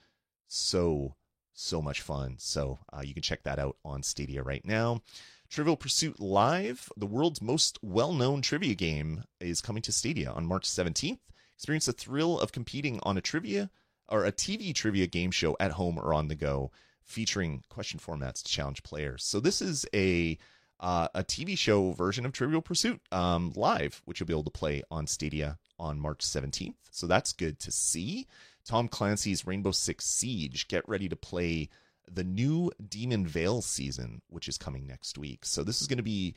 so 0.48 1.14
so 1.52 1.80
much 1.82 2.00
fun. 2.00 2.36
So 2.38 2.78
uh, 2.92 3.02
you 3.04 3.14
can 3.14 3.22
check 3.22 3.42
that 3.44 3.58
out 3.58 3.76
on 3.84 4.02
Stadia 4.02 4.42
right 4.42 4.64
now. 4.64 5.02
Trivial 5.48 5.76
Pursuit 5.76 6.18
Live, 6.18 6.90
the 6.96 7.06
world's 7.06 7.40
most 7.40 7.78
well 7.82 8.12
known 8.12 8.42
trivia 8.42 8.74
game, 8.74 9.24
is 9.40 9.60
coming 9.60 9.82
to 9.82 9.92
Stadia 9.92 10.30
on 10.30 10.46
March 10.46 10.64
17th. 10.64 11.18
Experience 11.56 11.86
the 11.86 11.92
thrill 11.92 12.38
of 12.38 12.52
competing 12.52 13.00
on 13.02 13.16
a 13.16 13.22
trivia 13.22 13.70
or 14.08 14.24
a 14.24 14.32
TV 14.32 14.74
trivia 14.74 15.06
game 15.06 15.30
show 15.30 15.56
at 15.58 15.72
home 15.72 15.98
or 15.98 16.12
on 16.12 16.28
the 16.28 16.34
go, 16.34 16.70
featuring 17.02 17.62
question 17.68 17.98
formats 17.98 18.42
to 18.42 18.52
challenge 18.52 18.82
players. 18.82 19.24
So 19.24 19.40
this 19.40 19.62
is 19.62 19.86
a 19.94 20.38
uh, 20.78 21.08
a 21.14 21.24
TV 21.24 21.56
show 21.56 21.92
version 21.92 22.26
of 22.26 22.32
Trivial 22.32 22.60
Pursuit 22.60 23.00
um, 23.10 23.52
live, 23.56 24.02
which 24.04 24.20
you'll 24.20 24.26
be 24.26 24.34
able 24.34 24.44
to 24.44 24.50
play 24.50 24.82
on 24.90 25.06
Stadia 25.06 25.58
on 25.78 25.98
March 25.98 26.18
17th. 26.18 26.74
So 26.90 27.06
that's 27.06 27.32
good 27.32 27.58
to 27.60 27.70
see. 27.70 28.26
Tom 28.66 28.86
Clancy's 28.86 29.46
Rainbow 29.46 29.70
Six 29.70 30.04
Siege. 30.04 30.68
Get 30.68 30.86
ready 30.86 31.08
to 31.08 31.16
play 31.16 31.70
the 32.12 32.24
new 32.24 32.70
Demon 32.86 33.26
Veil 33.26 33.62
season, 33.62 34.20
which 34.28 34.48
is 34.48 34.58
coming 34.58 34.86
next 34.86 35.16
week. 35.16 35.46
So 35.46 35.62
this 35.62 35.80
is 35.80 35.86
going 35.86 35.96
to 35.96 36.02
be 36.02 36.34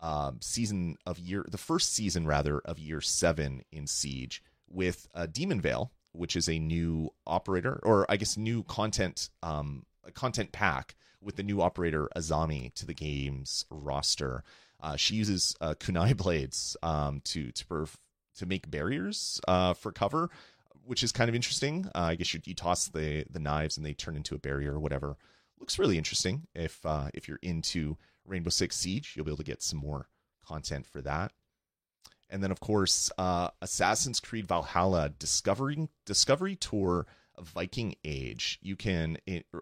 um, 0.00 0.38
season 0.40 0.96
of 1.06 1.18
year, 1.18 1.44
the 1.48 1.58
first 1.58 1.92
season 1.92 2.26
rather 2.26 2.60
of 2.60 2.78
year 2.78 3.00
seven 3.00 3.62
in 3.72 3.88
Siege 3.88 4.42
with 4.72 5.08
uh, 5.14 5.26
Demon 5.26 5.60
Veil, 5.60 5.92
which 6.12 6.36
is 6.36 6.48
a 6.48 6.58
new 6.58 7.10
operator, 7.26 7.80
or 7.82 8.06
I 8.08 8.16
guess 8.16 8.36
new 8.36 8.62
content 8.64 9.30
um, 9.42 9.84
content 10.14 10.52
pack 10.52 10.96
with 11.20 11.36
the 11.36 11.42
new 11.42 11.62
operator 11.62 12.08
Azami 12.16 12.74
to 12.74 12.86
the 12.86 12.94
game's 12.94 13.64
roster. 13.70 14.42
Uh, 14.80 14.96
she 14.96 15.14
uses 15.14 15.54
uh, 15.60 15.74
kunai 15.78 16.16
blades 16.16 16.76
um, 16.82 17.20
to 17.24 17.52
to 17.52 17.64
perf- 17.66 17.96
to 18.36 18.46
make 18.46 18.70
barriers 18.70 19.40
uh, 19.46 19.74
for 19.74 19.92
cover, 19.92 20.30
which 20.84 21.02
is 21.02 21.12
kind 21.12 21.28
of 21.28 21.34
interesting. 21.34 21.86
Uh, 21.94 22.00
I 22.00 22.14
guess 22.14 22.34
you, 22.34 22.40
you, 22.44 22.54
toss 22.54 22.88
the 22.88 23.24
the 23.30 23.38
knives 23.38 23.76
and 23.76 23.86
they 23.86 23.94
turn 23.94 24.16
into 24.16 24.34
a 24.34 24.38
barrier 24.38 24.74
or 24.74 24.80
whatever. 24.80 25.16
Looks 25.60 25.78
really 25.78 25.98
interesting. 25.98 26.46
If 26.54 26.84
uh, 26.84 27.08
if 27.14 27.28
you're 27.28 27.38
into 27.42 27.96
Rainbow 28.26 28.50
Six 28.50 28.76
Siege, 28.76 29.14
you'll 29.14 29.24
be 29.24 29.30
able 29.30 29.38
to 29.38 29.44
get 29.44 29.62
some 29.62 29.78
more 29.78 30.08
content 30.44 30.86
for 30.86 31.00
that 31.02 31.32
and 32.32 32.42
then 32.42 32.50
of 32.50 32.58
course 32.58 33.12
uh, 33.18 33.48
Assassin's 33.60 34.18
Creed 34.18 34.48
Valhalla 34.48 35.10
Discovering 35.10 35.88
Discovery 36.04 36.56
Tour 36.56 37.06
Viking 37.40 37.94
Age. 38.04 38.58
You 38.62 38.74
can 38.74 39.18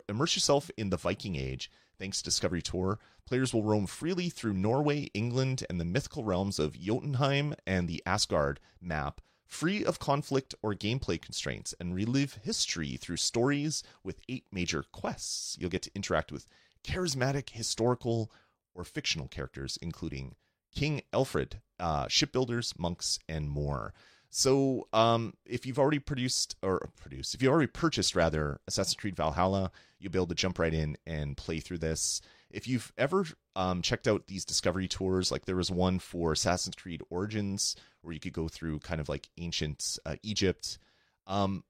immerse 0.09 0.35
yourself 0.37 0.71
in 0.79 0.91
the 0.91 0.97
Viking 0.97 1.37
Age 1.37 1.71
thanks 2.01 2.23
Discovery 2.23 2.63
Tour. 2.63 2.99
Players 3.27 3.53
will 3.53 3.63
roam 3.63 3.87
freely 3.87 4.31
through 4.31 4.55
Norway, 4.55 5.11
England, 5.13 5.65
and 5.69 5.79
the 5.79 5.85
mythical 5.85 6.25
realms 6.25 6.59
of 6.59 6.81
Jotunheim 6.81 7.55
and 7.67 7.87
the 7.87 8.03
Asgard 8.07 8.59
map, 8.81 9.21
free 9.47 9.85
of 9.85 9.99
conflict 9.99 10.55
or 10.63 10.75
gameplay 10.75 11.21
constraints, 11.21 11.75
and 11.79 11.95
relive 11.95 12.39
history 12.43 12.97
through 12.97 13.19
stories 13.19 13.85
with 14.03 14.23
eight 14.29 14.47
major 14.51 14.83
quests. 14.91 15.59
You'll 15.61 15.71
get 15.71 15.83
to 15.83 15.95
interact 15.95 16.33
with 16.33 16.47
charismatic 16.83 17.51
historical 17.51 18.33
or 18.75 18.83
fictional 18.83 19.29
characters, 19.29 19.79
including 19.83 20.35
King 20.75 21.03
Alfred, 21.13 21.61
uh, 21.79 22.07
shipbuilders, 22.09 22.75
monks, 22.79 23.19
and 23.29 23.49
more. 23.49 23.93
So, 24.31 24.87
um, 24.93 25.35
if 25.45 25.67
you've 25.67 25.79
already 25.79 25.99
produced 25.99 26.55
or 26.63 26.89
produced, 26.97 27.35
if 27.35 27.43
you 27.43 27.51
already 27.51 27.67
purchased 27.67 28.15
rather 28.15 28.61
Assassin's 28.69 28.95
Creed 28.95 29.17
Valhalla, 29.17 29.73
you'll 29.99 30.13
be 30.13 30.19
able 30.19 30.29
to 30.29 30.35
jump 30.35 30.59
right 30.59 30.73
in 30.73 30.97
and 31.05 31.37
play 31.37 31.59
through 31.59 31.79
this. 31.79 32.21
If 32.49 32.69
you've 32.69 32.93
ever 32.97 33.27
um, 33.57 33.83
checked 33.83 34.07
out 34.07 34.29
these 34.29 34.45
discovery 34.45 34.87
tours, 34.87 35.33
like 35.33 35.47
there 35.47 35.57
was 35.57 35.71
one 35.71 35.99
for 35.99 36.33
Assassin's 36.33 36.77
Creed 36.77 37.03
Origins, 37.11 37.75
where 38.03 38.15
you 38.15 38.21
could 38.21 38.33
go 38.33 38.47
through 38.47 38.79
kind 38.81 39.01
of 39.01 39.09
like 39.09 39.29
ancient 39.37 39.99
uh, 40.07 40.17
Egypt. 40.23 40.79
Um, 41.27 41.65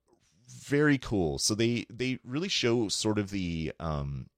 very 0.47 0.99
cool. 0.99 1.39
So 1.39 1.55
they 1.55 1.87
they 1.91 2.19
really 2.25 2.49
show 2.49 2.89
sort 2.89 3.19
of 3.19 3.31
the 3.31 3.73
um, 3.81 4.29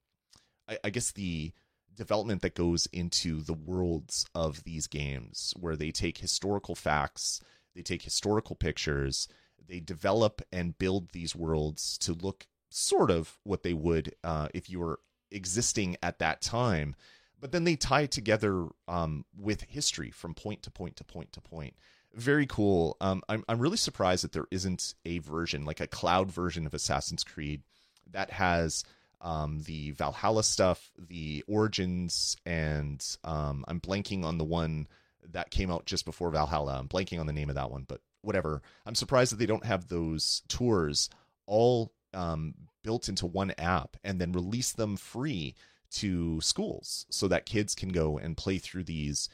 I, 0.68 0.78
I 0.84 0.90
guess 0.90 1.12
the 1.12 1.52
development 1.94 2.42
that 2.42 2.54
goes 2.54 2.86
into 2.92 3.42
the 3.42 3.52
worlds 3.52 4.26
of 4.34 4.64
these 4.64 4.86
games 4.86 5.54
where 5.58 5.76
they 5.76 5.90
take 5.90 6.18
historical 6.18 6.74
facts 6.74 7.40
they 7.74 7.82
take 7.82 8.02
historical 8.02 8.56
pictures 8.56 9.28
they 9.68 9.80
develop 9.80 10.42
and 10.52 10.78
build 10.78 11.10
these 11.10 11.36
worlds 11.36 11.98
to 11.98 12.12
look 12.12 12.46
sort 12.70 13.10
of 13.10 13.38
what 13.44 13.62
they 13.62 13.72
would 13.72 14.14
uh, 14.24 14.48
if 14.54 14.70
you 14.70 14.80
were 14.80 15.00
existing 15.30 15.96
at 16.02 16.18
that 16.18 16.40
time. 16.40 16.94
But 17.40 17.52
then 17.52 17.64
they 17.64 17.76
tie 17.76 18.06
together 18.06 18.68
um, 18.86 19.24
with 19.36 19.62
history 19.62 20.10
from 20.10 20.34
point 20.34 20.62
to 20.62 20.70
point 20.70 20.96
to 20.96 21.04
point 21.04 21.32
to 21.32 21.40
point. 21.40 21.74
Very 22.14 22.46
cool. 22.46 22.96
Um, 23.00 23.22
I'm, 23.28 23.42
I'm 23.48 23.58
really 23.58 23.76
surprised 23.76 24.22
that 24.24 24.32
there 24.32 24.46
isn't 24.50 24.94
a 25.04 25.18
version 25.18 25.64
like 25.64 25.80
a 25.80 25.86
cloud 25.86 26.30
version 26.30 26.66
of 26.66 26.74
assassin's 26.74 27.24
creed 27.24 27.62
that 28.10 28.30
has 28.30 28.84
um, 29.22 29.60
the 29.60 29.92
Valhalla 29.92 30.42
stuff, 30.42 30.90
the 30.98 31.44
Origins, 31.46 32.36
and 32.44 33.04
um, 33.24 33.64
I'm 33.68 33.80
blanking 33.80 34.24
on 34.24 34.36
the 34.36 34.44
one 34.44 34.88
that 35.30 35.50
came 35.50 35.70
out 35.70 35.86
just 35.86 36.04
before 36.04 36.30
Valhalla. 36.30 36.76
I'm 36.78 36.88
blanking 36.88 37.20
on 37.20 37.26
the 37.26 37.32
name 37.32 37.48
of 37.48 37.54
that 37.54 37.70
one, 37.70 37.84
but 37.86 38.00
whatever. 38.22 38.62
I'm 38.84 38.96
surprised 38.96 39.32
that 39.32 39.36
they 39.36 39.46
don't 39.46 39.64
have 39.64 39.88
those 39.88 40.42
tours 40.48 41.08
all 41.46 41.92
um, 42.12 42.54
built 42.82 43.08
into 43.08 43.26
one 43.26 43.52
app 43.58 43.96
and 44.02 44.20
then 44.20 44.32
release 44.32 44.72
them 44.72 44.96
free 44.96 45.54
to 45.92 46.40
schools 46.40 47.06
so 47.10 47.28
that 47.28 47.46
kids 47.46 47.74
can 47.74 47.90
go 47.90 48.18
and 48.18 48.36
play 48.36 48.58
through 48.58 48.84
these 48.84 49.28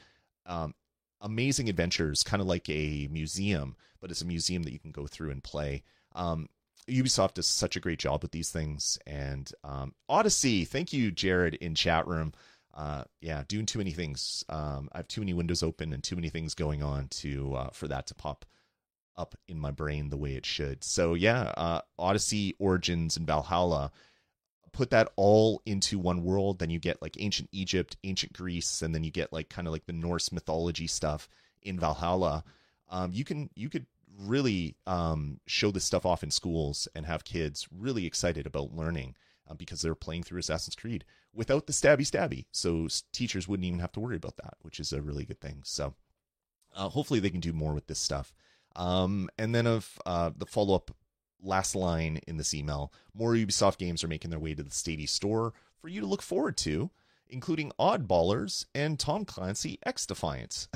um, 0.45 0.75
amazing 1.21 1.67
adventures, 1.67 2.23
kind 2.23 2.41
of 2.41 2.47
like 2.47 2.69
a 2.69 3.07
museum, 3.11 3.75
but 4.01 4.11
it's 4.11 4.21
a 4.21 4.25
museum 4.25 4.63
that 4.63 4.73
you 4.73 4.79
can 4.79 4.91
go 4.91 5.07
through 5.07 5.31
and 5.31 5.43
play. 5.43 5.83
Um, 6.13 6.47
Ubisoft 6.89 7.35
does 7.35 7.47
such 7.47 7.75
a 7.75 7.79
great 7.79 7.99
job 7.99 8.21
with 8.21 8.31
these 8.31 8.51
things. 8.51 8.97
And 9.05 9.51
um, 9.63 9.93
Odyssey, 10.07 10.65
thank 10.65 10.93
you, 10.93 11.11
Jared, 11.11 11.55
in 11.55 11.75
chat 11.75 12.07
room. 12.07 12.33
Uh, 12.73 13.03
yeah, 13.21 13.43
doing 13.47 13.65
too 13.65 13.79
many 13.79 13.91
things. 13.91 14.43
Um, 14.47 14.89
I 14.93 14.97
have 14.97 15.07
too 15.07 15.21
many 15.21 15.33
windows 15.33 15.63
open 15.63 15.91
and 15.91 16.03
too 16.03 16.15
many 16.15 16.29
things 16.29 16.55
going 16.55 16.83
on 16.83 17.07
to 17.09 17.55
uh, 17.55 17.69
for 17.71 17.87
that 17.87 18.07
to 18.07 18.15
pop 18.15 18.45
up 19.17 19.35
in 19.47 19.59
my 19.59 19.71
brain 19.71 20.09
the 20.09 20.17
way 20.17 20.35
it 20.35 20.45
should. 20.45 20.83
So 20.83 21.13
yeah, 21.13 21.53
uh, 21.57 21.81
Odyssey, 21.97 22.55
Origins, 22.59 23.17
and 23.17 23.27
Valhalla. 23.27 23.91
Put 24.71 24.91
that 24.91 25.09
all 25.15 25.61
into 25.65 25.97
one 25.97 26.23
world, 26.23 26.59
then 26.59 26.69
you 26.69 26.79
get 26.79 27.01
like 27.01 27.17
ancient 27.19 27.49
Egypt, 27.51 27.97
ancient 28.03 28.33
Greece, 28.33 28.81
and 28.81 28.93
then 28.93 29.03
you 29.03 29.11
get 29.11 29.33
like 29.33 29.49
kind 29.49 29.67
of 29.67 29.73
like 29.73 29.85
the 29.87 29.93
Norse 29.93 30.31
mythology 30.31 30.87
stuff 30.87 31.27
in 31.63 31.79
Valhalla. 31.79 32.43
Um, 32.87 33.11
you 33.11 33.25
can 33.25 33.49
you 33.55 33.67
could 33.69 33.87
really 34.19 34.75
um, 34.85 35.39
show 35.47 35.71
this 35.71 35.85
stuff 35.85 36.05
off 36.05 36.23
in 36.23 36.31
schools 36.31 36.87
and 36.93 37.05
have 37.05 37.23
kids 37.23 37.67
really 37.75 38.05
excited 38.05 38.45
about 38.45 38.75
learning 38.75 39.15
uh, 39.49 39.53
because 39.53 39.81
they're 39.81 39.95
playing 39.95 40.23
through 40.23 40.39
Assassin's 40.39 40.75
Creed 40.75 41.05
without 41.33 41.67
the 41.67 41.73
stabby 41.73 42.01
stabby. 42.01 42.45
So 42.51 42.87
teachers 43.13 43.47
wouldn't 43.47 43.65
even 43.65 43.79
have 43.79 43.91
to 43.93 43.99
worry 43.99 44.17
about 44.17 44.37
that, 44.37 44.55
which 44.61 44.79
is 44.79 44.91
a 44.91 45.01
really 45.01 45.25
good 45.25 45.39
thing. 45.39 45.61
So 45.63 45.95
uh, 46.75 46.89
hopefully 46.89 47.19
they 47.19 47.29
can 47.29 47.39
do 47.39 47.53
more 47.53 47.73
with 47.73 47.87
this 47.87 47.99
stuff. 47.99 48.33
Um, 48.75 49.29
and 49.37 49.55
then 49.55 49.67
of 49.67 49.99
uh, 50.05 50.31
the 50.35 50.45
follow 50.45 50.75
up 50.75 50.91
last 51.41 51.75
line 51.75 52.19
in 52.27 52.37
this 52.37 52.53
email, 52.53 52.91
more 53.13 53.33
Ubisoft 53.33 53.77
games 53.77 54.03
are 54.03 54.09
making 54.09 54.31
their 54.31 54.39
way 54.39 54.53
to 54.53 54.63
the 54.63 54.71
Stadia 54.71 55.07
store 55.07 55.53
for 55.81 55.87
you 55.87 56.01
to 56.01 56.07
look 56.07 56.21
forward 56.21 56.57
to 56.57 56.91
including 57.29 57.71
Oddballers 57.79 58.65
and 58.73 58.99
Tom 58.99 59.25
Clancy 59.25 59.79
XDefiant, 59.85 60.67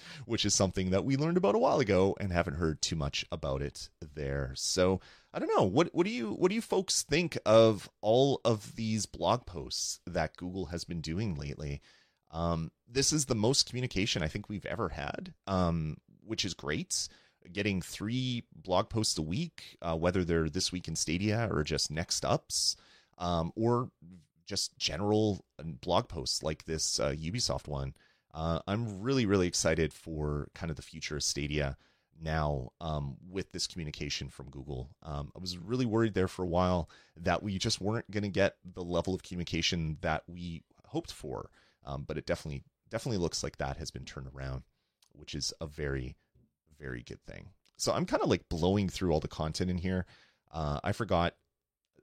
which 0.24 0.44
is 0.44 0.54
something 0.54 0.90
that 0.90 1.04
we 1.04 1.16
learned 1.16 1.36
about 1.36 1.54
a 1.54 1.58
while 1.58 1.80
ago 1.80 2.16
and 2.20 2.32
haven't 2.32 2.54
heard 2.54 2.80
too 2.80 2.96
much 2.96 3.24
about 3.30 3.62
it 3.62 3.88
there. 4.14 4.52
So 4.54 5.00
I 5.32 5.38
don't 5.38 5.54
know. 5.56 5.64
What 5.64 5.94
what 5.94 6.06
do 6.06 6.12
you 6.12 6.32
what 6.32 6.48
do 6.48 6.54
you 6.54 6.62
folks 6.62 7.02
think 7.02 7.38
of 7.46 7.88
all 8.00 8.40
of 8.44 8.74
these 8.76 9.06
blog 9.06 9.46
posts 9.46 10.00
that 10.06 10.36
Google 10.36 10.66
has 10.66 10.84
been 10.84 11.00
doing 11.00 11.34
lately? 11.34 11.80
Um, 12.30 12.70
this 12.88 13.12
is 13.12 13.26
the 13.26 13.34
most 13.34 13.68
communication 13.68 14.22
I 14.22 14.28
think 14.28 14.48
we've 14.48 14.66
ever 14.66 14.88
had, 14.88 15.34
um, 15.46 15.96
which 16.24 16.44
is 16.44 16.54
great. 16.54 17.08
Getting 17.52 17.80
three 17.80 18.44
blog 18.54 18.88
posts 18.88 19.18
a 19.18 19.22
week, 19.22 19.78
uh, 19.82 19.96
whether 19.96 20.24
they're 20.24 20.48
this 20.48 20.72
week 20.72 20.88
in 20.88 20.96
Stadia 20.96 21.48
or 21.50 21.64
just 21.64 21.90
next 21.90 22.24
ups, 22.24 22.76
um, 23.18 23.52
or 23.56 23.90
just 24.50 24.76
general 24.78 25.44
uh, 25.60 25.62
blog 25.80 26.08
posts 26.08 26.42
like 26.42 26.64
this 26.64 26.98
uh, 26.98 27.12
Ubisoft 27.12 27.68
one. 27.68 27.94
Uh, 28.34 28.58
I'm 28.66 29.00
really, 29.00 29.24
really 29.24 29.46
excited 29.46 29.92
for 29.92 30.48
kind 30.54 30.70
of 30.70 30.76
the 30.76 30.82
future 30.82 31.16
of 31.16 31.22
Stadia 31.22 31.76
now 32.20 32.72
um, 32.80 33.16
with 33.30 33.52
this 33.52 33.68
communication 33.68 34.28
from 34.28 34.50
Google. 34.50 34.90
Um, 35.04 35.30
I 35.36 35.38
was 35.38 35.56
really 35.56 35.86
worried 35.86 36.14
there 36.14 36.28
for 36.28 36.42
a 36.42 36.48
while 36.48 36.90
that 37.16 37.44
we 37.44 37.58
just 37.58 37.80
weren't 37.80 38.10
going 38.10 38.24
to 38.24 38.28
get 38.28 38.56
the 38.74 38.82
level 38.82 39.14
of 39.14 39.22
communication 39.22 39.96
that 40.00 40.24
we 40.26 40.64
hoped 40.84 41.12
for, 41.12 41.50
um, 41.86 42.04
but 42.06 42.18
it 42.18 42.26
definitely, 42.26 42.64
definitely 42.90 43.18
looks 43.18 43.44
like 43.44 43.56
that 43.58 43.76
has 43.76 43.92
been 43.92 44.04
turned 44.04 44.28
around, 44.34 44.64
which 45.12 45.34
is 45.36 45.52
a 45.60 45.66
very, 45.66 46.16
very 46.76 47.04
good 47.04 47.22
thing. 47.24 47.50
So 47.76 47.92
I'm 47.92 48.04
kind 48.04 48.22
of 48.22 48.28
like 48.28 48.48
blowing 48.48 48.88
through 48.88 49.12
all 49.12 49.20
the 49.20 49.28
content 49.28 49.70
in 49.70 49.78
here. 49.78 50.06
Uh, 50.52 50.80
I 50.82 50.90
forgot 50.90 51.34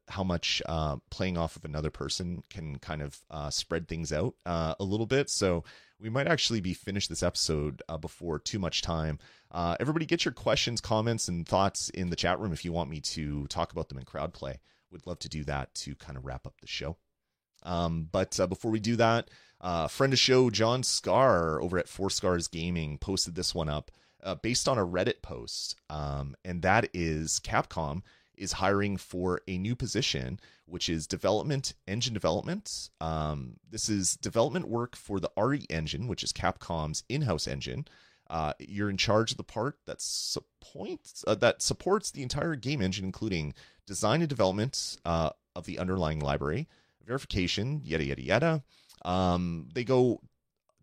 how 0.09 0.23
much 0.23 0.61
uh, 0.67 0.97
playing 1.09 1.37
off 1.37 1.55
of 1.55 1.65
another 1.65 1.89
person 1.89 2.43
can 2.49 2.77
kind 2.79 3.01
of 3.01 3.19
uh, 3.29 3.49
spread 3.49 3.87
things 3.87 4.13
out 4.13 4.35
uh, 4.45 4.73
a 4.79 4.83
little 4.83 5.05
bit. 5.05 5.29
So 5.29 5.63
we 5.99 6.09
might 6.09 6.27
actually 6.27 6.61
be 6.61 6.73
finished 6.73 7.09
this 7.09 7.23
episode 7.23 7.81
uh, 7.89 7.97
before 7.97 8.39
too 8.39 8.59
much 8.59 8.81
time. 8.81 9.19
Uh, 9.51 9.75
everybody, 9.79 10.05
get 10.05 10.23
your 10.23 10.33
questions, 10.33 10.79
comments, 10.81 11.27
and 11.27 11.47
thoughts 11.47 11.89
in 11.89 12.09
the 12.09 12.15
chat 12.15 12.39
room 12.39 12.53
if 12.53 12.63
you 12.63 12.71
want 12.71 12.89
me 12.89 13.01
to 13.01 13.47
talk 13.47 13.71
about 13.71 13.89
them 13.89 13.97
in 13.97 14.05
crowd 14.05 14.33
play. 14.33 14.59
Would 14.91 15.07
love 15.07 15.19
to 15.19 15.29
do 15.29 15.43
that 15.45 15.73
to 15.75 15.95
kind 15.95 16.17
of 16.17 16.25
wrap 16.25 16.47
up 16.47 16.55
the 16.61 16.67
show. 16.67 16.97
Um, 17.63 18.07
but 18.09 18.39
uh, 18.39 18.47
before 18.47 18.71
we 18.71 18.79
do 18.79 18.95
that, 18.97 19.29
friend 19.89 20.13
of 20.13 20.19
show 20.19 20.49
John 20.49 20.83
Scar 20.83 21.61
over 21.61 21.77
at 21.77 21.89
Four 21.89 22.09
Scars 22.09 22.47
Gaming 22.47 22.97
posted 22.97 23.35
this 23.35 23.53
one 23.53 23.67
up 23.67 23.91
based 24.41 24.69
on 24.69 24.77
a 24.77 24.85
Reddit 24.85 25.21
post, 25.21 25.75
um, 25.89 26.35
and 26.45 26.61
that 26.61 26.89
is 26.93 27.41
Capcom 27.43 28.03
is 28.37 28.53
hiring 28.53 28.97
for 28.97 29.41
a 29.47 29.57
new 29.57 29.75
position, 29.75 30.39
which 30.65 30.89
is 30.89 31.07
development 31.07 31.73
engine 31.87 32.13
development. 32.13 32.89
Um, 33.01 33.57
this 33.69 33.89
is 33.89 34.15
development 34.15 34.67
work 34.67 34.95
for 34.95 35.19
the 35.19 35.31
RE 35.37 35.65
engine, 35.69 36.07
which 36.07 36.23
is 36.23 36.31
Capcom's 36.31 37.03
in-house 37.09 37.47
engine. 37.47 37.87
Uh, 38.29 38.53
you're 38.59 38.89
in 38.89 38.97
charge 38.97 39.31
of 39.31 39.37
the 39.37 39.43
part 39.43 39.77
that 39.85 40.01
supports 40.01 41.23
uh, 41.25 41.35
that 41.35 41.61
supports 41.61 42.11
the 42.11 42.23
entire 42.23 42.55
game 42.55 42.81
engine, 42.81 43.05
including 43.05 43.53
design 43.85 44.21
and 44.21 44.29
development 44.29 44.97
uh, 45.05 45.29
of 45.55 45.65
the 45.65 45.79
underlying 45.79 46.19
library, 46.19 46.67
verification, 47.05 47.81
yada 47.83 48.03
yada 48.03 48.21
yada. 48.21 48.63
Um, 49.05 49.69
they 49.73 49.85
go 49.85 50.19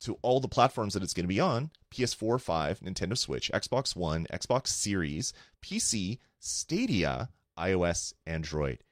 to 0.00 0.18
all 0.22 0.40
the 0.40 0.48
platforms 0.48 0.94
that 0.94 1.02
it's 1.02 1.14
going 1.14 1.24
to 1.24 1.28
be 1.28 1.40
on 1.40 1.70
PS4, 1.90 2.40
5, 2.40 2.80
Nintendo 2.80 3.16
Switch, 3.16 3.50
Xbox 3.52 3.94
One, 3.94 4.26
Xbox 4.32 4.68
Series, 4.68 5.32
PC, 5.62 6.18
Stadia, 6.38 7.28
iOS, 7.58 8.12
Android, 8.26 8.82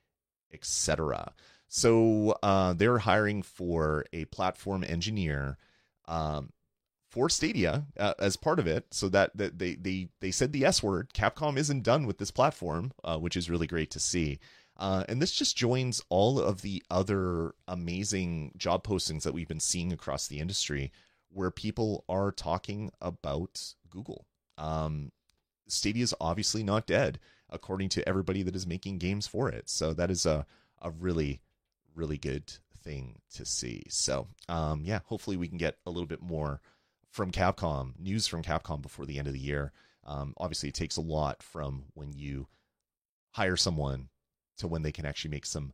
etc. 0.53 1.33
So 1.69 2.37
uh, 2.43 2.75
they're 2.75 2.99
hiring 2.99 3.43
for 3.43 4.05
a 4.13 4.27
platform 4.27 4.85
engineer 4.85 5.57
um, 6.07 6.53
for 7.09 7.29
Stadia 7.29 7.87
uh, 7.99 8.15
as 8.19 8.37
part 8.37 8.59
of 8.59 8.67
it, 8.67 8.87
so 8.91 9.09
that, 9.09 9.37
that 9.37 9.59
they 9.59 9.75
they 9.75 10.09
they 10.21 10.31
said 10.31 10.53
the 10.53 10.65
S 10.65 10.83
word. 10.83 11.13
Capcom 11.15 11.57
isn't 11.57 11.83
done 11.83 12.07
with 12.07 12.19
this 12.19 12.31
platform, 12.31 12.93
uh, 13.05 13.19
which 13.19 13.37
is 13.37 13.51
really 13.51 13.67
great 13.67 13.91
to 13.93 14.01
see. 14.01 14.39
Uh, 14.77 15.05
and 15.09 15.21
this 15.21 15.33
just 15.33 15.57
joins 15.57 16.03
all 16.09 16.41
of 16.41 16.63
the 16.63 16.83
other 16.91 17.55
amazing 17.69 18.53
job 18.57 18.85
postings 18.85 19.23
that 19.23 19.35
we've 19.35 19.49
been 19.49 19.61
seeing 19.61 19.93
across 19.93 20.27
the 20.27 20.41
industry, 20.41 20.91
where 21.31 21.51
people 21.51 22.05
are 22.09 22.33
talking 22.33 22.91
about 23.01 23.75
Google. 23.91 24.27
Um, 24.59 25.13
Stadia 25.69 26.03
is 26.03 26.15
obviously 26.21 26.63
not 26.63 26.87
dead 26.87 27.19
according 27.53 27.89
to 27.91 28.09
everybody 28.09 28.43
that 28.43 28.57
is 28.57 28.67
making 28.67 28.99
games 28.99 29.27
for 29.27 29.49
it. 29.49 29.69
So 29.69 29.93
that 29.95 30.11
is 30.11 30.27
a, 30.27 30.47
a 30.81 30.91
really, 30.91 31.41
really 31.95 32.19
good 32.19 32.53
thing 32.83 33.21
to 33.35 33.45
see. 33.45 33.85
So, 33.89 34.27
um, 34.49 34.83
yeah, 34.85 35.01
hopefully 35.05 35.37
we 35.37 35.49
can 35.49 35.59
get 35.59 35.77
a 35.87 35.91
little 35.91 36.07
bit 36.07 36.23
more 36.23 36.61
from 37.11 37.31
Capcom, 37.31 37.93
news 37.99 38.27
from 38.27 38.43
Capcom 38.43 38.81
before 38.81 39.07
the 39.07 39.19
end 39.19 39.29
of 39.29 39.35
the 39.35 39.39
year. 39.39 39.73
Um, 40.05 40.35
obviously, 40.39 40.71
it 40.71 40.75
takes 40.75 40.97
a 40.97 41.03
lot 41.03 41.43
from 41.43 41.85
when 41.95 42.13
you 42.13 42.49
hire 43.33 43.57
someone 43.57 44.09
to 44.59 44.67
when 44.67 44.83
they 44.83 44.93
can 44.93 45.07
actually 45.07 45.31
make 45.31 45.47
some 45.47 45.73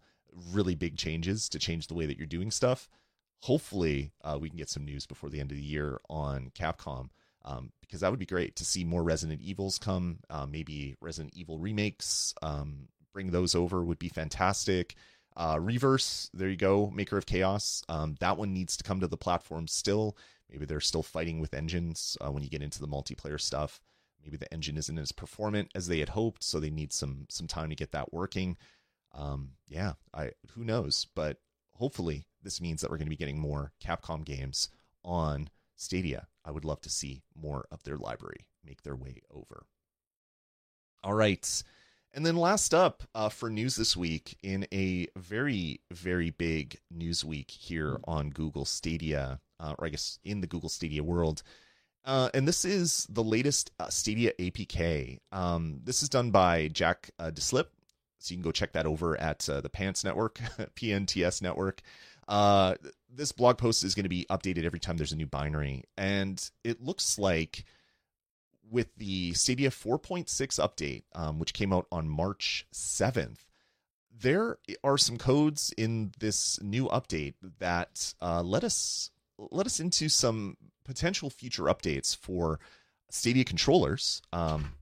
really 0.52 0.74
big 0.74 0.96
changes 0.96 1.48
to 1.48 1.58
change 1.58 1.86
the 1.86 1.94
way 1.94 2.06
that 2.06 2.18
you're 2.18 2.26
doing 2.26 2.50
stuff. 2.50 2.88
Hopefully, 3.42 4.12
uh, 4.22 4.36
we 4.40 4.48
can 4.48 4.58
get 4.58 4.68
some 4.68 4.84
news 4.84 5.06
before 5.06 5.30
the 5.30 5.40
end 5.40 5.50
of 5.50 5.56
the 5.56 5.62
year 5.62 6.00
on 6.10 6.50
Capcom 6.58 7.08
um, 7.48 7.72
because 7.80 8.00
that 8.00 8.10
would 8.10 8.20
be 8.20 8.26
great 8.26 8.56
to 8.56 8.64
see 8.64 8.84
more 8.84 9.02
Resident 9.02 9.40
Evils 9.40 9.78
come. 9.78 10.18
Uh, 10.28 10.46
maybe 10.46 10.94
Resident 11.00 11.34
Evil 11.34 11.58
remakes, 11.58 12.34
um, 12.42 12.88
bring 13.14 13.30
those 13.30 13.54
over 13.54 13.82
would 13.82 13.98
be 13.98 14.10
fantastic. 14.10 14.94
Uh, 15.34 15.56
ReVerse, 15.56 16.28
there 16.34 16.48
you 16.48 16.56
go, 16.56 16.90
Maker 16.90 17.16
of 17.16 17.26
Chaos. 17.26 17.82
Um, 17.88 18.16
that 18.20 18.36
one 18.36 18.52
needs 18.52 18.76
to 18.76 18.84
come 18.84 19.00
to 19.00 19.06
the 19.06 19.16
platform 19.16 19.66
still. 19.66 20.16
Maybe 20.50 20.66
they're 20.66 20.80
still 20.80 21.02
fighting 21.02 21.40
with 21.40 21.54
engines 21.54 22.18
uh, 22.20 22.30
when 22.30 22.42
you 22.42 22.50
get 22.50 22.62
into 22.62 22.80
the 22.80 22.88
multiplayer 22.88 23.40
stuff. 23.40 23.80
Maybe 24.22 24.36
the 24.36 24.52
engine 24.52 24.76
isn't 24.76 24.98
as 24.98 25.12
performant 25.12 25.70
as 25.74 25.86
they 25.86 26.00
had 26.00 26.10
hoped, 26.10 26.42
so 26.42 26.60
they 26.60 26.70
need 26.70 26.92
some 26.92 27.26
some 27.30 27.46
time 27.46 27.70
to 27.70 27.76
get 27.76 27.92
that 27.92 28.12
working. 28.12 28.56
Um, 29.14 29.52
yeah, 29.68 29.92
I 30.12 30.32
who 30.50 30.64
knows, 30.64 31.06
but 31.14 31.38
hopefully 31.74 32.26
this 32.42 32.60
means 32.60 32.80
that 32.80 32.90
we're 32.90 32.98
going 32.98 33.06
to 33.06 33.10
be 33.10 33.16
getting 33.16 33.38
more 33.38 33.72
Capcom 33.82 34.24
games 34.24 34.68
on 35.04 35.48
Stadia. 35.78 36.26
I 36.44 36.50
would 36.50 36.64
love 36.64 36.80
to 36.82 36.90
see 36.90 37.22
more 37.34 37.66
of 37.70 37.82
their 37.84 37.96
library 37.96 38.46
make 38.64 38.82
their 38.82 38.96
way 38.96 39.22
over. 39.30 39.64
All 41.02 41.14
right. 41.14 41.62
And 42.12 42.26
then 42.26 42.36
last 42.36 42.74
up 42.74 43.02
uh, 43.14 43.28
for 43.28 43.48
news 43.48 43.76
this 43.76 43.96
week, 43.96 44.36
in 44.42 44.66
a 44.72 45.06
very, 45.16 45.80
very 45.90 46.30
big 46.30 46.78
news 46.90 47.24
week 47.24 47.50
here 47.50 47.98
on 48.04 48.30
Google 48.30 48.64
Stadia, 48.64 49.40
uh, 49.60 49.74
or 49.78 49.86
I 49.86 49.90
guess 49.90 50.18
in 50.24 50.40
the 50.40 50.46
Google 50.46 50.68
Stadia 50.68 51.04
world. 51.04 51.42
Uh, 52.04 52.30
and 52.32 52.48
this 52.48 52.64
is 52.64 53.06
the 53.10 53.22
latest 53.22 53.70
uh, 53.78 53.88
Stadia 53.88 54.32
APK. 54.38 55.18
Um, 55.30 55.80
this 55.84 56.02
is 56.02 56.08
done 56.08 56.30
by 56.30 56.68
Jack 56.68 57.10
uh, 57.18 57.30
Deslip. 57.30 57.66
So 58.18 58.32
you 58.32 58.38
can 58.38 58.42
go 58.42 58.50
check 58.50 58.72
that 58.72 58.86
over 58.86 59.20
at 59.20 59.48
uh, 59.48 59.60
the 59.60 59.68
Pants 59.68 60.02
Network, 60.02 60.34
PNTS 60.58 61.40
Network. 61.42 61.82
Uh, 62.28 62.74
this 63.12 63.32
blog 63.32 63.58
post 63.58 63.82
is 63.82 63.94
going 63.94 64.04
to 64.04 64.08
be 64.10 64.26
updated 64.30 64.64
every 64.64 64.78
time 64.78 64.96
there's 64.96 65.12
a 65.12 65.16
new 65.16 65.26
binary, 65.26 65.84
and 65.96 66.50
it 66.62 66.82
looks 66.82 67.18
like 67.18 67.64
with 68.70 68.94
the 68.96 69.32
Stadia 69.32 69.70
4.6 69.70 70.26
update, 70.60 71.04
um, 71.14 71.38
which 71.38 71.54
came 71.54 71.72
out 71.72 71.86
on 71.90 72.08
March 72.08 72.66
7th, 72.72 73.46
there 74.20 74.58
are 74.84 74.98
some 74.98 75.16
codes 75.16 75.72
in 75.76 76.12
this 76.18 76.60
new 76.60 76.86
update 76.88 77.34
that 77.58 78.14
uh, 78.20 78.42
let 78.42 78.64
us 78.64 79.10
let 79.38 79.66
us 79.66 79.78
into 79.78 80.08
some 80.08 80.56
potential 80.84 81.30
future 81.30 81.64
updates 81.64 82.16
for 82.16 82.58
Stadia 83.10 83.44
controllers. 83.44 84.20
Um, 84.32 84.72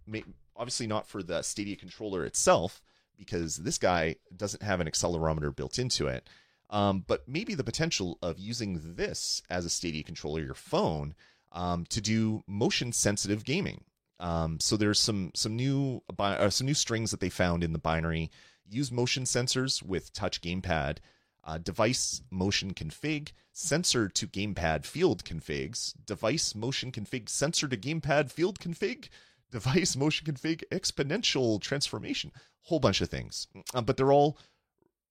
obviously 0.57 0.86
not 0.86 1.07
for 1.07 1.22
the 1.22 1.42
Stadia 1.42 1.76
controller 1.76 2.24
itself, 2.24 2.80
because 3.16 3.57
this 3.57 3.78
guy 3.78 4.16
doesn't 4.34 4.62
have 4.62 4.80
an 4.80 4.88
accelerometer 4.88 5.55
built 5.55 5.78
into 5.78 6.07
it. 6.07 6.28
Um, 6.71 7.05
but 7.07 7.29
maybe 7.29 7.55
the 7.55 7.64
potential 7.64 8.19
of 8.23 8.39
using 8.39 8.97
this 8.97 9.43
as 9.49 9.64
a 9.64 9.71
Stadia 9.71 10.03
controller, 10.03 10.41
your 10.41 10.55
phone, 10.55 11.14
um, 11.53 11.87
to 11.87 12.01
do 12.01 12.43
motion 12.47 12.93
sensitive 12.93 13.45
gaming. 13.45 13.85
Um, 14.19 14.59
so 14.61 14.77
there's 14.77 14.99
some 14.99 15.31
some 15.35 15.57
new 15.57 16.03
uh, 16.19 16.51
some 16.51 16.67
new 16.67 16.75
strings 16.75 17.11
that 17.11 17.21
they 17.21 17.29
found 17.29 17.62
in 17.62 17.73
the 17.73 17.79
binary. 17.79 18.31
Use 18.69 18.91
motion 18.91 19.25
sensors 19.25 19.83
with 19.83 20.12
touch 20.12 20.41
gamepad, 20.41 20.99
uh, 21.45 21.59
device 21.59 22.23
motion 22.31 22.75
config, 22.75 23.33
sensor 23.53 24.09
to 24.09 24.27
gamepad 24.27 24.85
field 24.85 25.25
configs, 25.25 25.95
device 26.05 26.55
motion 26.55 26.91
config, 26.91 27.29
sensor 27.29 27.69
to 27.69 27.77
gamepad 27.77 28.31
field 28.31 28.59
config, 28.59 29.09
device 29.53 29.97
motion 29.97 30.27
config, 30.27 30.62
exponential 30.73 31.61
transformation, 31.61 32.33
whole 32.62 32.81
bunch 32.81 33.01
of 33.01 33.09
things. 33.09 33.47
Uh, 33.75 33.81
but 33.81 33.97
they're 33.97 34.12
all 34.12 34.39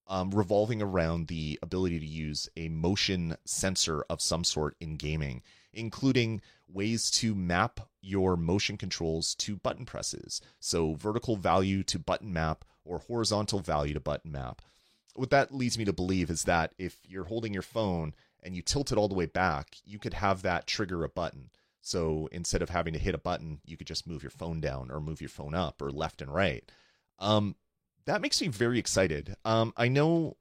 um, 0.08 0.32
revolving 0.32 0.82
around 0.82 1.28
the 1.28 1.60
ability 1.62 1.99
to 1.99 2.06
use 2.06 2.49
a 2.56 2.70
motion 2.70 3.36
sensor 3.45 4.06
of 4.10 4.22
some 4.22 4.43
sort 4.43 4.76
in 4.80 4.97
gaming, 4.97 5.41
including 5.74 6.41
ways 6.68 7.10
to 7.12 7.36
map 7.36 7.80
your 8.01 8.36
motion 8.38 8.78
controls 8.78 9.36
to 9.36 9.56
button 9.56 9.86
presses. 9.86 10.41
So, 10.60 10.93
vertical 10.93 11.36
value 11.36 11.84
to 11.84 11.99
button 11.99 12.32
map 12.32 12.66
or 12.84 12.99
horizontal 12.99 13.60
value 13.60 13.93
to 13.93 13.99
button 13.99 14.32
map. 14.32 14.62
What 15.16 15.32
that 15.32 15.53
leads 15.53 15.78
me 15.78 15.86
to 15.86 15.93
believe 15.93 16.30
is 16.30 16.43
that 16.43 16.74
if 16.78 16.97
you're 17.08 17.24
holding 17.26 17.53
your 17.53 17.64
phone 17.64 18.14
and 18.43 18.56
you 18.56 18.62
tilt 18.62 18.91
it 18.91 18.97
all 18.97 19.08
the 19.08 19.16
way 19.16 19.26
back, 19.26 19.78
you 19.86 19.97
could 19.97 20.14
have 20.14 20.43
that 20.43 20.68
trigger 20.68 21.03
a 21.03 21.10
button. 21.10 21.49
So 21.82 22.30
instead 22.32 22.62
of 22.62 22.70
having 22.70 22.93
to 22.93 22.99
hit 22.99 23.16
a 23.16 23.20
button, 23.20 23.60
you 23.66 23.78
could 23.78 23.88
just 23.88 24.08
move 24.08 24.24
your 24.24 24.30
phone 24.32 24.60
down 24.60 24.91
or 24.91 24.99
move 24.99 25.22
your 25.22 25.30
phone 25.30 25.53
up 25.53 25.82
or 25.82 25.91
left 25.91 26.22
and 26.22 26.34
right. 26.34 26.70
Um, 27.20 27.56
that 28.06 28.22
makes 28.22 28.41
me 28.41 28.47
very 28.47 28.80
excited. 28.80 29.36
Um, 29.45 29.74
I 29.78 29.88
know 29.88 30.38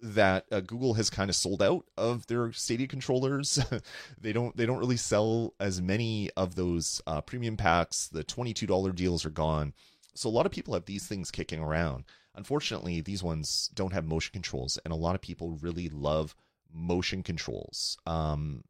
that 0.00 0.46
uh, 0.52 0.60
Google 0.60 0.94
has 0.94 1.10
kind 1.10 1.28
of 1.28 1.36
sold 1.36 1.62
out 1.62 1.84
of 1.96 2.26
their 2.26 2.52
Stadia 2.52 2.86
controllers. 2.86 3.58
they 4.20 4.32
don't 4.32 4.56
they 4.56 4.66
don't 4.66 4.78
really 4.78 4.96
sell 4.96 5.54
as 5.58 5.82
many 5.82 6.30
of 6.36 6.54
those 6.54 7.02
uh, 7.06 7.20
premium 7.20 7.56
packs. 7.56 8.08
The 8.08 8.24
twenty 8.24 8.54
two 8.54 8.66
dollar 8.66 8.92
deals 8.92 9.24
are 9.24 9.30
gone, 9.30 9.74
so 10.14 10.28
a 10.28 10.30
lot 10.30 10.46
of 10.46 10.52
people 10.52 10.74
have 10.74 10.84
these 10.84 11.06
things 11.06 11.30
kicking 11.30 11.60
around. 11.60 12.04
Unfortunately, 12.34 13.00
these 13.00 13.22
ones 13.22 13.70
don't 13.74 13.92
have 13.92 14.06
motion 14.06 14.32
controls, 14.32 14.78
and 14.84 14.92
a 14.92 14.96
lot 14.96 15.14
of 15.14 15.20
people 15.20 15.58
really 15.60 15.88
love 15.88 16.36
motion 16.72 17.22
controls. 17.22 17.96
Um, 18.06 18.62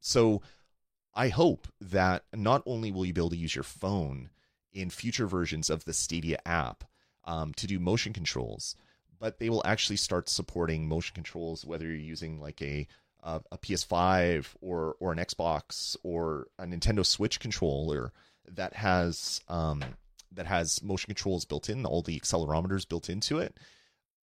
so 0.00 0.42
I 1.14 1.28
hope 1.28 1.66
that 1.80 2.24
not 2.32 2.62
only 2.66 2.92
will 2.92 3.06
you 3.06 3.12
be 3.12 3.20
able 3.20 3.30
to 3.30 3.36
use 3.36 3.54
your 3.54 3.64
phone 3.64 4.30
in 4.72 4.90
future 4.90 5.26
versions 5.26 5.70
of 5.70 5.84
the 5.84 5.92
Stadia 5.92 6.38
app 6.44 6.84
um, 7.26 7.52
to 7.54 7.66
do 7.66 7.78
motion 7.78 8.12
controls, 8.12 8.76
but 9.18 9.38
they 9.38 9.50
will 9.50 9.62
actually 9.64 9.96
start 9.96 10.28
supporting 10.28 10.88
motion 10.88 11.14
controls 11.14 11.64
whether 11.64 11.86
you're 11.86 11.94
using 11.96 12.40
like 12.40 12.60
a 12.62 12.86
a, 13.24 13.40
a 13.52 13.58
PS5 13.58 14.46
or 14.60 14.96
or 15.00 15.12
an 15.12 15.18
Xbox 15.18 15.96
or 16.02 16.48
a 16.58 16.64
Nintendo 16.64 17.04
Switch 17.04 17.40
controller 17.40 18.12
that 18.52 18.74
has 18.74 19.40
um, 19.48 19.82
that 20.32 20.46
has 20.46 20.82
motion 20.82 21.08
controls 21.08 21.44
built 21.44 21.68
in, 21.68 21.86
all 21.86 22.02
the 22.02 22.18
accelerometers 22.18 22.88
built 22.88 23.08
into 23.08 23.38
it. 23.38 23.58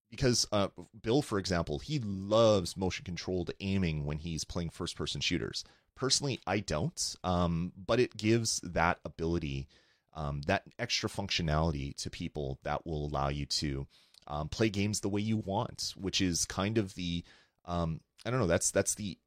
Because 0.10 0.45
uh, 0.52 0.68
Bill, 1.02 1.22
for 1.22 1.39
example, 1.39 1.80
he 1.80 1.99
loves 1.99 2.76
motion 2.76 3.06
controlled 3.06 3.52
aiming 3.62 4.06
when 4.06 4.18
he's 4.18 4.43
playing 4.43 4.70
first 4.70 4.97
person 4.97 5.22
shooters. 5.22 5.64
Personally, 5.95 6.41
I 6.45 6.60
don't, 6.60 7.16
um, 7.24 7.72
but 7.78 7.99
it 7.99 8.18
gives 8.18 8.60
that 8.62 8.99
ability 9.06 9.70
um, 10.14 10.41
that 10.43 10.64
extra 10.78 11.09
functionality 11.09 11.95
to 11.97 12.09
people 12.09 12.59
that 12.64 12.86
will 12.86 13.05
allow 13.05 13.30
you 13.30 13.45
to 13.45 13.88
um, 14.28 14.49
play 14.49 14.70
games 14.70 14.99
the 14.99 15.09
way 15.09 15.22
you 15.22 15.38
want, 15.38 15.93
which 15.97 16.22
is 16.22 16.45
kind 16.45 16.78
of 16.78 16.95
the 16.95 17.24
um, 17.66 18.01
I 18.26 18.32
don't 18.32 18.39
know 18.39 18.47
that's 18.47 18.72
that's 18.72 18.95
the 18.95 19.18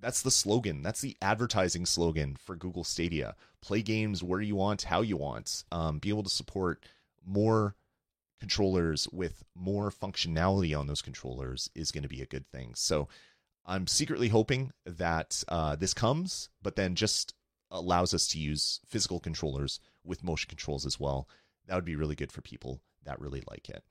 that's 0.00 0.22
the 0.22 0.30
slogan 0.30 0.82
that's 0.82 1.00
the 1.00 1.16
advertising 1.22 1.86
slogan 1.86 2.36
for 2.36 2.56
Google 2.56 2.84
Stadia. 2.84 3.34
Play 3.60 3.82
games 3.82 4.22
where 4.22 4.40
you 4.40 4.56
want, 4.56 4.82
how 4.82 5.00
you 5.00 5.16
want. 5.16 5.64
Um, 5.72 5.98
be 5.98 6.10
able 6.10 6.22
to 6.24 6.30
support 6.30 6.84
more 7.26 7.74
controllers 8.40 9.08
with 9.10 9.42
more 9.54 9.90
functionality 9.90 10.78
on 10.78 10.86
those 10.86 11.00
controllers 11.00 11.70
is 11.74 11.90
going 11.90 12.02
to 12.02 12.08
be 12.08 12.20
a 12.20 12.26
good 12.26 12.46
thing. 12.50 12.72
So 12.74 13.08
I'm 13.64 13.86
secretly 13.86 14.28
hoping 14.28 14.72
that 14.84 15.42
uh, 15.48 15.76
this 15.76 15.94
comes, 15.94 16.50
but 16.62 16.76
then 16.76 16.94
just 16.94 17.34
allows 17.70 18.12
us 18.12 18.28
to 18.28 18.38
use 18.38 18.80
physical 18.86 19.18
controllers 19.18 19.80
with 20.04 20.24
motion 20.24 20.48
controls 20.48 20.86
as 20.86 20.98
well. 20.98 21.28
That 21.66 21.74
would 21.76 21.84
be 21.84 21.96
really 21.96 22.14
good 22.14 22.32
for 22.32 22.42
people 22.42 22.80
that 23.04 23.20
really 23.20 23.42
like 23.48 23.68
it. 23.68 23.82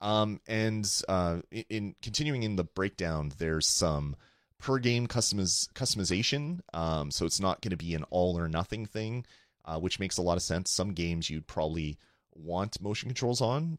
Um, 0.00 0.40
and 0.46 0.88
uh, 1.08 1.38
in, 1.50 1.64
in, 1.68 1.94
continuing 2.02 2.42
in 2.42 2.56
the 2.56 2.64
breakdown, 2.64 3.32
there's 3.38 3.66
some 3.66 4.16
per 4.58 4.78
game 4.78 5.06
customiz- 5.06 5.70
customization. 5.72 6.60
Um, 6.72 7.10
so 7.10 7.26
it's 7.26 7.40
not 7.40 7.60
going 7.60 7.70
to 7.70 7.76
be 7.76 7.94
an 7.94 8.04
all 8.10 8.38
or 8.38 8.48
nothing 8.48 8.86
thing, 8.86 9.24
uh, 9.64 9.78
which 9.78 9.98
makes 9.98 10.18
a 10.18 10.22
lot 10.22 10.36
of 10.36 10.42
sense. 10.42 10.70
Some 10.70 10.92
games 10.92 11.28
you'd 11.28 11.46
probably 11.46 11.98
want 12.34 12.80
motion 12.80 13.08
controls 13.08 13.40
on, 13.40 13.78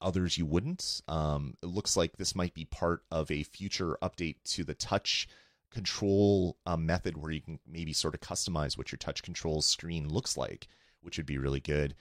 others 0.00 0.36
you 0.36 0.44
wouldn't. 0.46 1.00
Um, 1.08 1.54
it 1.62 1.66
looks 1.66 1.96
like 1.96 2.16
this 2.16 2.34
might 2.34 2.54
be 2.54 2.66
part 2.66 3.02
of 3.10 3.30
a 3.30 3.42
future 3.42 3.96
update 4.02 4.36
to 4.52 4.64
the 4.64 4.74
touch 4.74 5.28
control 5.70 6.56
uh, 6.66 6.76
method 6.76 7.16
where 7.16 7.30
you 7.30 7.40
can 7.40 7.58
maybe 7.66 7.92
sort 7.92 8.14
of 8.14 8.20
customize 8.20 8.76
what 8.76 8.90
your 8.90 8.98
touch 8.98 9.22
control 9.22 9.62
screen 9.62 10.08
looks 10.08 10.36
like 10.36 10.66
which 11.02 11.16
would 11.16 11.26
be 11.26 11.38
really 11.38 11.60
good. 11.60 11.94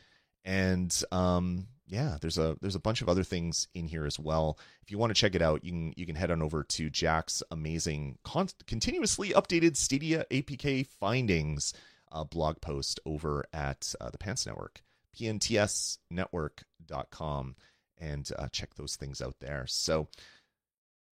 And 0.45 0.95
um, 1.12 1.68
yeah, 1.88 2.18
there's 2.22 2.38
a 2.38 2.58
there's 2.62 2.76
a 2.76 2.80
bunch 2.80 3.02
of 3.02 3.10
other 3.10 3.24
things 3.24 3.68
in 3.74 3.88
here 3.88 4.06
as 4.06 4.20
well. 4.20 4.60
If 4.82 4.91
you 4.91 4.97
want 4.97 5.10
to 5.10 5.20
check 5.20 5.36
it 5.36 5.41
out, 5.41 5.64
you 5.64 5.72
can 5.72 5.93
you 5.97 6.06
can 6.06 6.16
head 6.16 6.32
on 6.32 6.41
over 6.41 6.64
to 6.64 6.89
Jack's 6.89 7.43
amazing, 7.52 8.18
con- 8.24 8.50
continuously 8.68 9.30
updated 9.30 9.76
Stadia 9.76 10.26
APK 10.32 10.86
findings 10.86 11.74
uh, 12.12 12.24
blog 12.24 12.62
post 12.62 13.00
over 13.06 13.45
at 13.54 13.93
uh, 14.00 14.10
the 14.10 14.18
Pants 14.18 14.45
Network, 14.45 14.82
pntsnetwork.com, 15.18 17.56
and 17.97 18.30
uh, 18.38 18.47
check 18.50 18.76
those 18.76 18.95
things 18.95 19.22
out 19.22 19.36
there. 19.39 19.66
So 19.68 20.08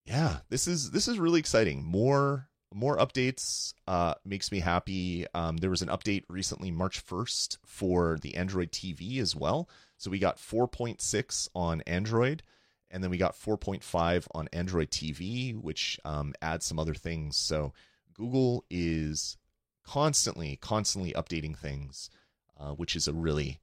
yeah, 0.05 0.37
this 0.49 0.67
is 0.67 0.91
this 0.91 1.07
is 1.07 1.19
really 1.19 1.39
exciting. 1.39 1.83
More 1.83 2.49
more 2.73 2.97
updates 2.97 3.73
uh, 3.87 4.15
makes 4.25 4.51
me 4.51 4.59
happy. 4.59 5.25
Um, 5.33 5.57
there 5.57 5.69
was 5.69 5.81
an 5.81 5.87
update 5.89 6.23
recently, 6.27 6.71
March 6.71 7.05
1st, 7.05 7.57
for 7.65 8.17
the 8.21 8.35
Android 8.35 8.71
TV 8.71 9.19
as 9.19 9.35
well. 9.35 9.69
So 9.97 10.11
we 10.11 10.19
got 10.19 10.37
4.6 10.37 11.49
on 11.55 11.81
Android, 11.81 12.43
and 12.91 13.03
then 13.03 13.09
we 13.09 13.17
got 13.17 13.35
4.5 13.35 14.27
on 14.33 14.47
Android 14.53 14.91
TV, 14.91 15.55
which 15.59 15.99
um, 16.05 16.33
adds 16.41 16.65
some 16.65 16.79
other 16.79 16.93
things. 16.93 17.37
So 17.37 17.73
Google 18.13 18.65
is 18.69 19.37
constantly, 19.83 20.57
constantly 20.57 21.13
updating 21.13 21.57
things, 21.57 22.09
uh, 22.59 22.71
which 22.71 22.95
is 22.95 23.07
a 23.07 23.13
really, 23.13 23.61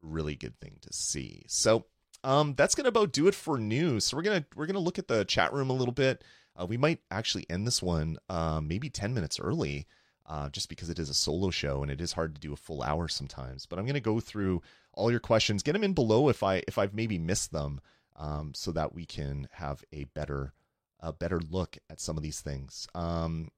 really 0.00 0.36
good 0.36 0.58
thing 0.60 0.78
to 0.82 0.92
see. 0.92 1.42
So 1.48 1.86
um, 2.24 2.54
that's 2.56 2.74
gonna 2.74 2.88
about 2.88 3.12
do 3.12 3.28
it 3.28 3.34
for 3.34 3.58
news. 3.58 4.04
So 4.04 4.16
we're 4.16 4.22
gonna 4.22 4.44
we're 4.56 4.66
gonna 4.66 4.78
look 4.78 4.98
at 4.98 5.08
the 5.08 5.24
chat 5.24 5.52
room 5.52 5.70
a 5.70 5.74
little 5.74 5.92
bit. 5.92 6.24
Uh, 6.60 6.66
we 6.66 6.76
might 6.76 7.00
actually 7.10 7.46
end 7.48 7.66
this 7.66 7.82
one 7.82 8.18
uh, 8.28 8.60
maybe 8.62 8.90
10 8.90 9.14
minutes 9.14 9.38
early, 9.38 9.86
uh, 10.26 10.48
just 10.50 10.68
because 10.68 10.90
it 10.90 10.98
is 10.98 11.08
a 11.08 11.14
solo 11.14 11.50
show 11.50 11.82
and 11.82 11.90
it 11.90 12.00
is 12.00 12.12
hard 12.12 12.34
to 12.34 12.40
do 12.40 12.52
a 12.52 12.56
full 12.56 12.82
hour 12.82 13.08
sometimes. 13.08 13.66
But 13.66 13.78
I'm 13.78 13.84
going 13.84 13.94
to 13.94 14.00
go 14.00 14.20
through 14.20 14.62
all 14.92 15.10
your 15.10 15.20
questions, 15.20 15.62
get 15.62 15.72
them 15.72 15.84
in 15.84 15.94
below 15.94 16.28
if 16.28 16.42
I 16.42 16.62
if 16.66 16.76
I've 16.76 16.94
maybe 16.94 17.18
missed 17.18 17.52
them, 17.52 17.80
um, 18.16 18.52
so 18.54 18.72
that 18.72 18.94
we 18.94 19.06
can 19.06 19.48
have 19.52 19.84
a 19.92 20.04
better 20.04 20.52
a 21.00 21.12
better 21.12 21.40
look 21.50 21.78
at 21.88 22.00
some 22.00 22.16
of 22.16 22.22
these 22.22 22.40
things. 22.40 22.88
Um, 22.94 23.50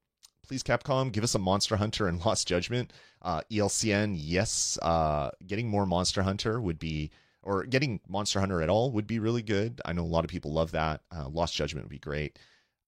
please, 0.46 0.62
Capcom, 0.62 1.10
give 1.10 1.24
us 1.24 1.34
a 1.34 1.38
Monster 1.38 1.76
Hunter 1.76 2.06
and 2.06 2.18
Lost 2.26 2.46
Judgment. 2.46 2.92
Uh, 3.22 3.40
ELCN, 3.50 4.14
yes, 4.18 4.78
uh, 4.82 5.30
getting 5.46 5.68
more 5.68 5.86
Monster 5.86 6.22
Hunter 6.22 6.60
would 6.60 6.78
be 6.78 7.10
or 7.42 7.64
getting 7.64 8.00
Monster 8.06 8.40
Hunter 8.40 8.60
at 8.60 8.68
all 8.68 8.92
would 8.92 9.06
be 9.06 9.18
really 9.18 9.42
good. 9.42 9.80
I 9.84 9.94
know 9.94 10.02
a 10.02 10.04
lot 10.04 10.24
of 10.24 10.30
people 10.30 10.52
love 10.52 10.72
that. 10.72 11.00
Uh, 11.10 11.28
Lost 11.28 11.54
Judgment 11.54 11.86
would 11.86 11.90
be 11.90 11.98
great. 11.98 12.38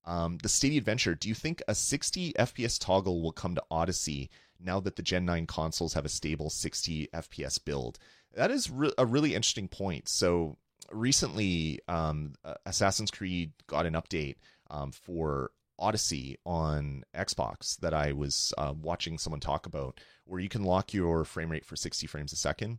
Um, 0.04 0.38
the 0.42 0.48
Stadia 0.48 0.78
Adventure, 0.78 1.14
do 1.14 1.28
you 1.28 1.34
think 1.34 1.62
a 1.68 1.74
60 1.74 2.32
FPS 2.34 2.78
toggle 2.78 3.22
will 3.22 3.32
come 3.32 3.54
to 3.54 3.62
Odyssey 3.70 4.30
now 4.58 4.80
that 4.80 4.96
the 4.96 5.02
Gen 5.02 5.24
9 5.24 5.46
consoles 5.46 5.94
have 5.94 6.04
a 6.04 6.08
stable 6.08 6.50
60 6.50 7.08
FPS 7.14 7.64
build? 7.64 7.98
That 8.34 8.50
is 8.50 8.70
re- 8.70 8.92
a 8.98 9.06
really 9.06 9.34
interesting 9.34 9.68
point. 9.68 10.08
So 10.08 10.56
recently, 10.90 11.80
um, 11.88 12.34
Assassin's 12.66 13.10
Creed 13.10 13.52
got 13.66 13.86
an 13.86 13.94
update 13.94 14.36
um, 14.70 14.90
for 14.90 15.50
Odyssey 15.78 16.38
on 16.44 17.04
Xbox 17.14 17.78
that 17.80 17.94
I 17.94 18.12
was 18.12 18.52
uh, 18.58 18.74
watching 18.80 19.18
someone 19.18 19.40
talk 19.40 19.66
about, 19.66 20.00
where 20.24 20.40
you 20.40 20.48
can 20.48 20.64
lock 20.64 20.94
your 20.94 21.24
frame 21.24 21.50
rate 21.50 21.64
for 21.64 21.76
60 21.76 22.06
frames 22.06 22.32
a 22.32 22.36
second, 22.36 22.78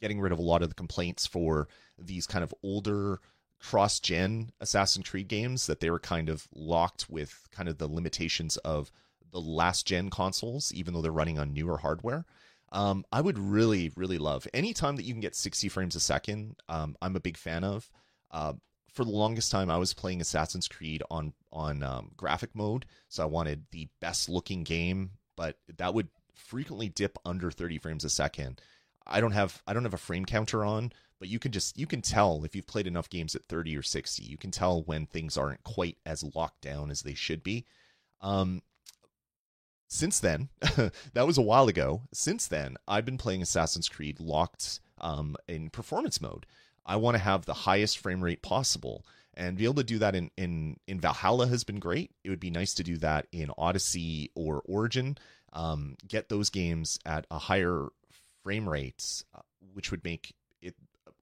getting 0.00 0.20
rid 0.20 0.32
of 0.32 0.38
a 0.38 0.42
lot 0.42 0.62
of 0.62 0.68
the 0.68 0.74
complaints 0.74 1.26
for 1.26 1.68
these 1.98 2.26
kind 2.26 2.42
of 2.42 2.54
older 2.62 3.20
cross 3.60 4.00
gen 4.00 4.50
Assassin's 4.60 5.08
Creed 5.08 5.28
games 5.28 5.66
that 5.66 5.80
they 5.80 5.90
were 5.90 5.98
kind 5.98 6.28
of 6.28 6.46
locked 6.54 7.08
with 7.08 7.48
kind 7.50 7.68
of 7.68 7.78
the 7.78 7.88
limitations 7.88 8.56
of 8.58 8.90
the 9.32 9.40
last 9.40 9.86
gen 9.86 10.10
consoles, 10.10 10.72
even 10.72 10.94
though 10.94 11.02
they're 11.02 11.12
running 11.12 11.38
on 11.38 11.52
newer 11.52 11.78
hardware. 11.78 12.24
Um, 12.72 13.04
I 13.12 13.20
would 13.20 13.38
really, 13.38 13.92
really 13.96 14.18
love 14.18 14.46
anytime 14.52 14.96
that 14.96 15.04
you 15.04 15.12
can 15.12 15.20
get 15.20 15.36
60 15.36 15.68
frames 15.68 15.94
a 15.94 16.00
second. 16.00 16.56
Um, 16.68 16.96
I'm 17.00 17.16
a 17.16 17.20
big 17.20 17.36
fan 17.36 17.64
of. 17.64 17.88
Uh, 18.30 18.54
for 18.92 19.04
the 19.04 19.10
longest 19.10 19.52
time, 19.52 19.70
I 19.70 19.76
was 19.76 19.94
playing 19.94 20.20
Assassin's 20.20 20.68
Creed 20.68 21.02
on 21.10 21.32
on 21.52 21.82
um, 21.82 22.10
graphic 22.16 22.54
mode, 22.54 22.86
so 23.08 23.22
I 23.22 23.26
wanted 23.26 23.66
the 23.70 23.88
best 24.00 24.28
looking 24.28 24.64
game, 24.64 25.10
but 25.36 25.58
that 25.76 25.94
would 25.94 26.08
frequently 26.34 26.88
dip 26.88 27.18
under 27.24 27.50
30 27.50 27.78
frames 27.78 28.04
a 28.04 28.10
second. 28.10 28.60
I 29.06 29.20
don't 29.20 29.32
have 29.32 29.62
I 29.66 29.74
don't 29.74 29.84
have 29.84 29.94
a 29.94 29.98
frame 29.98 30.24
counter 30.24 30.64
on, 30.64 30.92
but 31.18 31.28
you 31.28 31.38
can 31.38 31.52
just 31.52 31.78
you 31.78 31.86
can 31.86 32.02
tell 32.02 32.44
if 32.44 32.54
you've 32.54 32.66
played 32.66 32.86
enough 32.86 33.08
games 33.08 33.34
at 33.34 33.44
30 33.44 33.76
or 33.76 33.82
60. 33.82 34.22
You 34.22 34.36
can 34.36 34.50
tell 34.50 34.82
when 34.82 35.06
things 35.06 35.36
aren't 35.36 35.62
quite 35.64 35.98
as 36.04 36.22
locked 36.34 36.60
down 36.60 36.90
as 36.90 37.02
they 37.02 37.14
should 37.14 37.42
be. 37.42 37.64
Um, 38.20 38.62
since 39.88 40.18
then, 40.18 40.48
that 41.14 41.26
was 41.26 41.38
a 41.38 41.42
while 41.42 41.68
ago. 41.68 42.02
Since 42.12 42.48
then, 42.48 42.76
I've 42.88 43.04
been 43.04 43.18
playing 43.18 43.42
Assassin's 43.42 43.88
Creed 43.88 44.20
locked 44.20 44.80
um, 45.00 45.36
in 45.48 45.70
performance 45.70 46.20
mode. 46.20 46.46
I 46.84 46.96
want 46.96 47.16
to 47.16 47.22
have 47.22 47.44
the 47.44 47.54
highest 47.54 47.98
frame 47.98 48.22
rate 48.22 48.42
possible, 48.42 49.04
and 49.34 49.56
be 49.56 49.64
able 49.64 49.74
to 49.74 49.84
do 49.84 49.98
that 49.98 50.14
in 50.14 50.30
in 50.36 50.78
in 50.86 51.00
Valhalla 51.00 51.46
has 51.48 51.64
been 51.64 51.78
great. 51.78 52.12
It 52.24 52.30
would 52.30 52.40
be 52.40 52.50
nice 52.50 52.74
to 52.74 52.84
do 52.84 52.96
that 52.98 53.26
in 53.32 53.50
Odyssey 53.56 54.30
or 54.34 54.62
Origin. 54.66 55.18
Um, 55.52 55.96
get 56.06 56.28
those 56.28 56.50
games 56.50 56.98
at 57.06 57.26
a 57.30 57.38
higher 57.38 57.86
frame 58.42 58.68
rates 58.68 59.24
uh, 59.34 59.40
which 59.72 59.90
would 59.90 60.04
make 60.04 60.34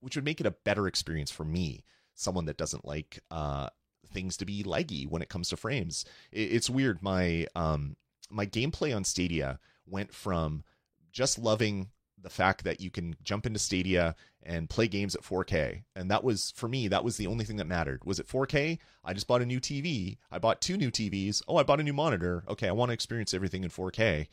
which 0.05 0.17
would 0.17 0.25
make 0.25 0.41
it 0.41 0.47
a 0.47 0.51
better 0.51 0.87
experience 0.87 1.31
for 1.31 1.45
me, 1.45 1.83
someone 2.15 2.45
that 2.45 2.59
doesn't 2.59 2.85
like 2.85 3.21
uh, 3.31 3.69
things 4.13 4.37
to 4.37 4.45
be 4.45 4.63
leggy 4.63 5.07
when 5.07 5.23
it 5.23 5.31
comes 5.31 5.49
to 5.49 5.57
frames. 5.57 6.05
It, 6.31 6.53
it's 6.53 6.69
weird. 6.69 7.03
My 7.03 7.47
um, 7.55 7.97
my 8.31 8.47
gameplay 8.47 8.95
on 8.95 9.05
Stadia 9.05 9.59
went 9.87 10.13
from 10.13 10.63
just 11.11 11.39
loving 11.39 11.89
the 12.23 12.31
fact 12.31 12.65
that 12.65 12.81
you 12.81 12.91
can 12.91 13.15
jump 13.23 13.47
into 13.47 13.59
Stadia 13.59 14.15
and 14.43 14.69
play 14.69 14.89
games 14.89 15.15
at 15.15 15.23
4K. 15.23 15.85
And 15.95 16.11
that 16.11 16.25
was 16.25 16.53
for 16.57 16.69
me, 16.69 16.89
that 16.89 17.05
was 17.05 17.17
the 17.17 17.27
only 17.27 17.45
thing 17.45 17.57
that 17.57 17.67
mattered. 17.67 18.05
Was 18.05 18.19
it 18.19 18.29
4K? 18.29 18.79
I 19.05 19.13
just 19.13 19.27
bought 19.27 19.43
a 19.43 19.47
new 19.47 19.61
TV. 19.61 20.19
I 20.31 20.39
bought 20.39 20.61
two 20.61 20.77
new 20.77 20.91
TVs. 20.91 21.43
Oh, 21.47 21.57
I 21.57 21.63
bought 21.63 21.81
a 21.81 21.85
new 21.85 21.93
monitor. 21.93 22.45
Okay, 22.49 22.69
I 22.69 22.73
want 22.73 22.91
to 22.91 22.95
experience 22.95 23.35
everything 23.35 23.63
in 23.65 23.71
4K. 23.71 24.27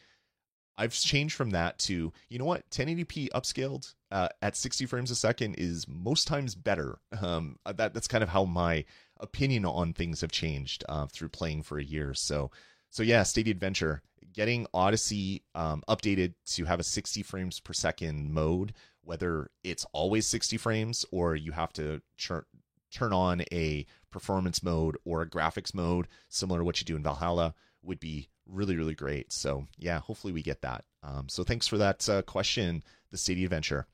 I've 0.78 0.93
changed 0.93 1.36
from 1.36 1.51
that 1.51 1.78
to, 1.80 2.11
you 2.30 2.39
know 2.39 2.45
what, 2.45 2.69
1080p 2.72 3.30
upscaled 3.30 3.93
uh, 4.11 4.30
at 4.41 4.55
60 4.55 4.86
frames 4.86 5.11
a 5.11 5.15
second 5.15 5.55
is 5.55 5.88
most 5.88 6.28
times 6.28 6.55
better. 6.55 6.99
Um, 7.22 7.57
that 7.65 7.93
that's 7.93 8.07
kind 8.07 8.24
of 8.24 8.30
how 8.30 8.45
my 8.45 8.86
opinion 9.19 9.65
on 9.65 9.93
things 9.93 10.22
have 10.22 10.32
changed 10.32 10.84
uh, 10.89 11.07
through 11.07 11.30
playing 11.30 11.63
for 11.63 11.78
a 11.78 11.84
year. 11.84 12.13
So 12.13 12.51
so 12.89 13.03
yeah, 13.03 13.24
Stadia 13.24 13.51
Adventure 13.51 14.01
getting 14.34 14.67
Odyssey 14.74 15.43
um, 15.55 15.84
updated 15.88 16.34
to 16.45 16.65
have 16.65 16.80
a 16.80 16.84
60 16.84 17.24
frames 17.24 17.59
per 17.59 17.74
second 17.74 18.34
mode, 18.34 18.74
whether 19.03 19.49
it's 19.63 19.86
always 19.93 20.28
60 20.28 20.57
frames 20.57 21.05
or 21.11 21.36
you 21.36 21.51
have 21.51 21.74
to 21.74 22.01
churn, 22.17 22.43
turn 22.91 23.13
on 23.13 23.43
a 23.51 23.86
performance 24.09 24.61
mode 24.61 24.97
or 25.05 25.22
a 25.22 25.30
graphics 25.30 25.74
mode, 25.74 26.07
similar 26.30 26.59
to 26.59 26.65
what 26.65 26.80
you 26.80 26.86
do 26.86 26.95
in 26.95 27.03
Valhalla, 27.03 27.53
would 27.82 27.99
be 27.99 28.30
really, 28.52 28.76
really 28.76 28.95
great. 28.95 29.32
So 29.32 29.68
yeah, 29.78 29.99
hopefully 29.99 30.34
we 30.34 30.41
get 30.43 30.62
that. 30.62 30.84
Um, 31.04 31.30
so 31.30 31.43
thanks 31.43 31.68
for 31.68 31.78
that 31.78 32.08
uh, 32.10 32.22
question, 32.24 32.84
the 33.12 33.18
Stadia 33.18 33.45
Adventure. 33.45 33.88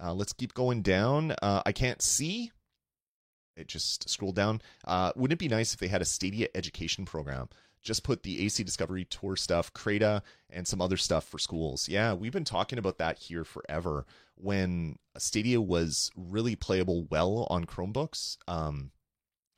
Uh, 0.00 0.14
let's 0.14 0.32
keep 0.32 0.54
going 0.54 0.82
down. 0.82 1.34
Uh, 1.42 1.62
I 1.64 1.72
can't 1.72 2.02
see. 2.02 2.50
It 3.56 3.68
just 3.68 4.08
scrolled 4.08 4.36
down. 4.36 4.62
Uh, 4.84 5.12
wouldn't 5.14 5.34
it 5.34 5.38
be 5.38 5.48
nice 5.48 5.74
if 5.74 5.80
they 5.80 5.88
had 5.88 6.02
a 6.02 6.06
Stadia 6.06 6.48
education 6.54 7.04
program? 7.04 7.48
just 7.82 8.04
put 8.04 8.22
the 8.22 8.44
AC 8.44 8.62
Discovery 8.62 9.04
Tour 9.04 9.36
stuff, 9.36 9.72
Crata, 9.74 10.22
and 10.50 10.66
some 10.66 10.80
other 10.80 10.96
stuff 10.96 11.24
for 11.24 11.38
schools. 11.38 11.88
Yeah, 11.88 12.14
we've 12.14 12.32
been 12.32 12.44
talking 12.44 12.78
about 12.78 12.98
that 12.98 13.18
here 13.18 13.44
forever. 13.44 14.06
When 14.36 14.96
Stadia 15.18 15.60
was 15.60 16.10
really 16.16 16.56
playable 16.56 17.04
well 17.10 17.46
on 17.50 17.64
Chromebooks, 17.64 18.38
um, 18.48 18.92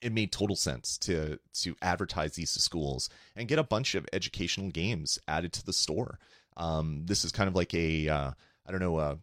it 0.04 0.12
made 0.12 0.30
total 0.30 0.54
sense 0.54 0.98
to 0.98 1.38
to 1.54 1.74
advertise 1.82 2.34
these 2.34 2.52
to 2.52 2.60
schools 2.60 3.08
and 3.34 3.48
get 3.48 3.58
a 3.58 3.64
bunch 3.64 3.94
of 3.94 4.06
educational 4.12 4.70
games 4.70 5.18
added 5.26 5.52
to 5.54 5.64
the 5.64 5.72
store. 5.72 6.18
Um, 6.56 7.06
this 7.06 7.24
is 7.24 7.32
kind 7.32 7.48
of 7.48 7.56
like 7.56 7.74
a 7.74 8.08
uh, 8.08 8.30
I 8.66 8.70
don't 8.70 8.80
know 8.80 8.98
a 8.98 9.18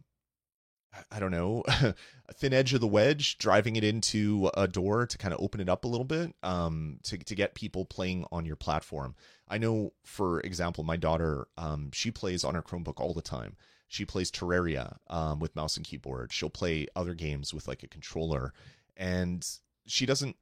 I 1.10 1.20
don't 1.20 1.30
know, 1.30 1.62
a 1.66 1.94
thin 2.34 2.52
edge 2.52 2.74
of 2.74 2.80
the 2.80 2.86
wedge, 2.86 3.38
driving 3.38 3.76
it 3.76 3.84
into 3.84 4.50
a 4.54 4.68
door 4.68 5.06
to 5.06 5.18
kind 5.18 5.32
of 5.32 5.40
open 5.40 5.60
it 5.60 5.68
up 5.68 5.84
a 5.84 5.88
little 5.88 6.04
bit 6.04 6.34
um, 6.42 6.98
to, 7.04 7.16
to 7.16 7.34
get 7.34 7.54
people 7.54 7.84
playing 7.84 8.26
on 8.30 8.44
your 8.44 8.56
platform. 8.56 9.14
I 9.48 9.58
know, 9.58 9.92
for 10.04 10.40
example, 10.40 10.84
my 10.84 10.96
daughter, 10.96 11.46
um, 11.56 11.90
she 11.92 12.10
plays 12.10 12.44
on 12.44 12.54
her 12.54 12.62
Chromebook 12.62 13.00
all 13.00 13.14
the 13.14 13.22
time. 13.22 13.56
She 13.88 14.04
plays 14.04 14.30
Terraria 14.30 14.96
um, 15.08 15.38
with 15.38 15.56
mouse 15.56 15.76
and 15.76 15.84
keyboard. 15.84 16.32
She'll 16.32 16.50
play 16.50 16.86
other 16.96 17.14
games 17.14 17.52
with 17.52 17.68
like 17.68 17.82
a 17.82 17.88
controller, 17.88 18.52
and 18.96 19.46
she 19.86 20.06
doesn't. 20.06 20.36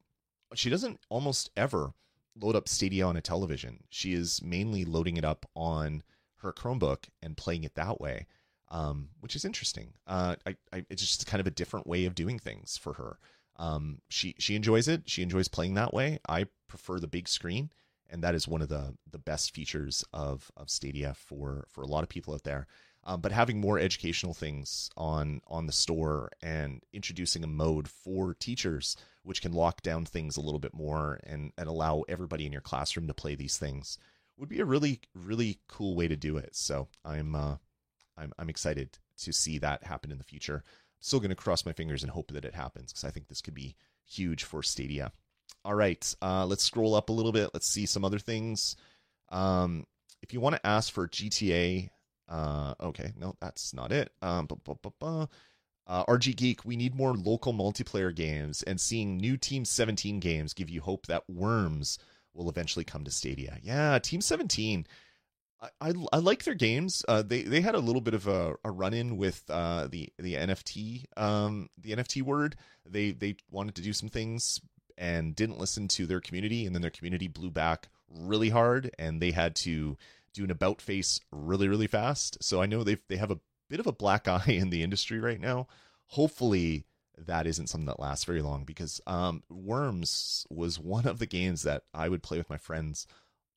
She 0.55 0.69
doesn't 0.69 0.99
almost 1.09 1.49
ever 1.55 1.93
load 2.39 2.55
up 2.55 2.69
Stadia 2.69 3.05
on 3.05 3.17
a 3.17 3.21
television. 3.21 3.83
She 3.89 4.13
is 4.13 4.41
mainly 4.41 4.85
loading 4.85 5.17
it 5.17 5.25
up 5.25 5.45
on 5.55 6.03
her 6.37 6.51
Chromebook 6.51 7.09
and 7.21 7.37
playing 7.37 7.63
it 7.63 7.75
that 7.75 8.01
way 8.01 8.25
um, 8.71 9.09
which 9.19 9.35
is 9.35 9.45
interesting. 9.45 9.93
Uh, 10.07 10.35
I, 10.47 10.55
I, 10.73 10.85
it's 10.89 11.01
just 11.01 11.27
kind 11.27 11.41
of 11.41 11.47
a 11.47 11.51
different 11.51 11.85
way 11.85 12.05
of 12.05 12.15
doing 12.15 12.39
things 12.39 12.77
for 12.77 12.93
her. 12.93 13.19
Um, 13.57 13.99
she 14.09 14.33
she 14.39 14.55
enjoys 14.55 14.87
it. 14.87 15.03
She 15.05 15.21
enjoys 15.21 15.49
playing 15.49 15.75
that 15.75 15.93
way. 15.93 16.19
I 16.27 16.45
prefer 16.67 16.99
the 16.99 17.07
big 17.07 17.27
screen, 17.27 17.71
and 18.09 18.23
that 18.23 18.33
is 18.33 18.47
one 18.47 18.61
of 18.61 18.69
the 18.69 18.95
the 19.09 19.19
best 19.19 19.53
features 19.53 20.05
of 20.13 20.49
of 20.55 20.69
Stadia 20.69 21.13
for 21.13 21.65
for 21.69 21.81
a 21.81 21.87
lot 21.87 22.01
of 22.01 22.09
people 22.09 22.33
out 22.33 22.43
there. 22.43 22.65
Um, 23.03 23.19
but 23.19 23.31
having 23.31 23.59
more 23.59 23.79
educational 23.79 24.35
things 24.35 24.89
on 24.95 25.41
on 25.47 25.65
the 25.65 25.71
store 25.71 26.29
and 26.41 26.83
introducing 26.93 27.43
a 27.43 27.47
mode 27.47 27.87
for 27.87 28.35
teachers 28.35 28.95
which 29.23 29.41
can 29.41 29.53
lock 29.53 29.81
down 29.81 30.05
things 30.05 30.37
a 30.37 30.41
little 30.41 30.59
bit 30.59 30.73
more 30.73 31.19
and 31.23 31.51
and 31.57 31.67
allow 31.67 32.03
everybody 32.07 32.45
in 32.45 32.51
your 32.51 32.61
classroom 32.61 33.07
to 33.07 33.13
play 33.13 33.33
these 33.33 33.57
things 33.57 33.97
would 34.41 34.49
be 34.49 34.59
a 34.59 34.65
really 34.65 34.99
really 35.13 35.59
cool 35.67 35.95
way 35.95 36.07
to 36.07 36.17
do 36.17 36.35
it. 36.37 36.55
So 36.55 36.87
I'm 37.05 37.35
uh, 37.35 37.55
I'm 38.17 38.33
I'm 38.37 38.49
excited 38.49 38.97
to 39.19 39.31
see 39.31 39.59
that 39.59 39.83
happen 39.83 40.11
in 40.11 40.17
the 40.17 40.23
future. 40.23 40.63
Still 40.99 41.19
going 41.19 41.29
to 41.29 41.35
cross 41.35 41.65
my 41.65 41.73
fingers 41.73 42.03
and 42.03 42.11
hope 42.11 42.31
that 42.31 42.45
it 42.45 42.53
happens 42.53 42.91
because 42.91 43.03
I 43.03 43.11
think 43.11 43.27
this 43.27 43.41
could 43.41 43.53
be 43.53 43.75
huge 44.05 44.43
for 44.43 44.61
Stadia. 44.61 45.11
All 45.63 45.75
right, 45.75 46.15
uh, 46.21 46.45
let's 46.45 46.63
scroll 46.63 46.95
up 46.95 47.09
a 47.09 47.13
little 47.13 47.31
bit. 47.31 47.51
Let's 47.53 47.67
see 47.67 47.85
some 47.85 48.03
other 48.03 48.19
things. 48.19 48.75
Um, 49.29 49.85
if 50.21 50.33
you 50.33 50.39
want 50.39 50.55
to 50.55 50.65
ask 50.65 50.91
for 50.91 51.07
GTA, 51.07 51.89
uh, 52.31 52.73
okay, 52.81 53.11
no, 53.17 53.35
that's 53.41 53.73
not 53.73 53.91
it. 53.91 54.11
Um, 54.21 54.47
uh, 55.87 56.05
RG 56.05 56.35
Geek, 56.35 56.63
we 56.63 56.77
need 56.77 56.95
more 56.95 57.13
local 57.13 57.53
multiplayer 57.53 58.15
games, 58.15 58.63
and 58.63 58.79
seeing 58.79 59.17
new 59.17 59.35
Team 59.35 59.65
17 59.65 60.19
games 60.19 60.53
give 60.53 60.69
you 60.69 60.81
hope 60.81 61.07
that 61.07 61.29
Worms 61.29 61.99
will 62.33 62.49
eventually 62.49 62.85
come 62.85 63.03
to 63.03 63.11
Stadia. 63.11 63.57
Yeah, 63.61 63.99
Team 63.99 64.21
17 64.21 64.87
I, 65.79 65.93
I, 66.11 66.17
like 66.17 66.43
their 66.43 66.55
games. 66.55 67.05
Uh, 67.07 67.21
they 67.21 67.43
they 67.43 67.61
had 67.61 67.75
a 67.75 67.79
little 67.79 68.01
bit 68.01 68.15
of 68.15 68.27
a, 68.27 68.55
a 68.63 68.71
run 68.71 68.93
in 68.93 69.17
with 69.17 69.43
uh, 69.49 69.87
the 69.87 70.09
the 70.17 70.33
NFT 70.33 71.05
um, 71.17 71.69
the 71.77 71.91
NFT 71.91 72.23
word. 72.23 72.55
They 72.85 73.11
they 73.11 73.35
wanted 73.51 73.75
to 73.75 73.81
do 73.81 73.93
some 73.93 74.09
things 74.09 74.59
and 74.97 75.35
didn't 75.35 75.59
listen 75.59 75.87
to 75.89 76.07
their 76.07 76.19
community, 76.19 76.65
and 76.65 76.73
then 76.73 76.81
their 76.81 76.91
community 76.91 77.27
blew 77.27 77.51
back 77.51 77.89
really 78.09 78.49
hard, 78.49 78.91
and 78.97 79.21
they 79.21 79.31
had 79.31 79.55
to 79.57 79.97
do 80.33 80.43
an 80.43 80.51
about 80.51 80.81
face 80.81 81.19
really 81.31 81.67
really 81.67 81.87
fast. 81.87 82.43
So 82.43 82.61
I 82.61 82.65
know 82.65 82.83
they 82.83 82.97
they 83.07 83.17
have 83.17 83.31
a 83.31 83.39
bit 83.69 83.79
of 83.79 83.87
a 83.87 83.91
black 83.91 84.27
eye 84.27 84.43
in 84.47 84.69
the 84.69 84.83
industry 84.83 85.19
right 85.19 85.39
now. 85.39 85.67
Hopefully 86.07 86.85
that 87.17 87.47
isn't 87.47 87.67
something 87.67 87.85
that 87.85 87.99
lasts 87.99 88.25
very 88.25 88.41
long 88.41 88.63
because 88.63 89.01
um, 89.05 89.43
Worms 89.49 90.45
was 90.49 90.79
one 90.79 91.05
of 91.05 91.19
the 91.19 91.25
games 91.25 91.63
that 91.63 91.83
I 91.93 92.09
would 92.09 92.23
play 92.23 92.37
with 92.37 92.49
my 92.49 92.57
friends 92.57 93.05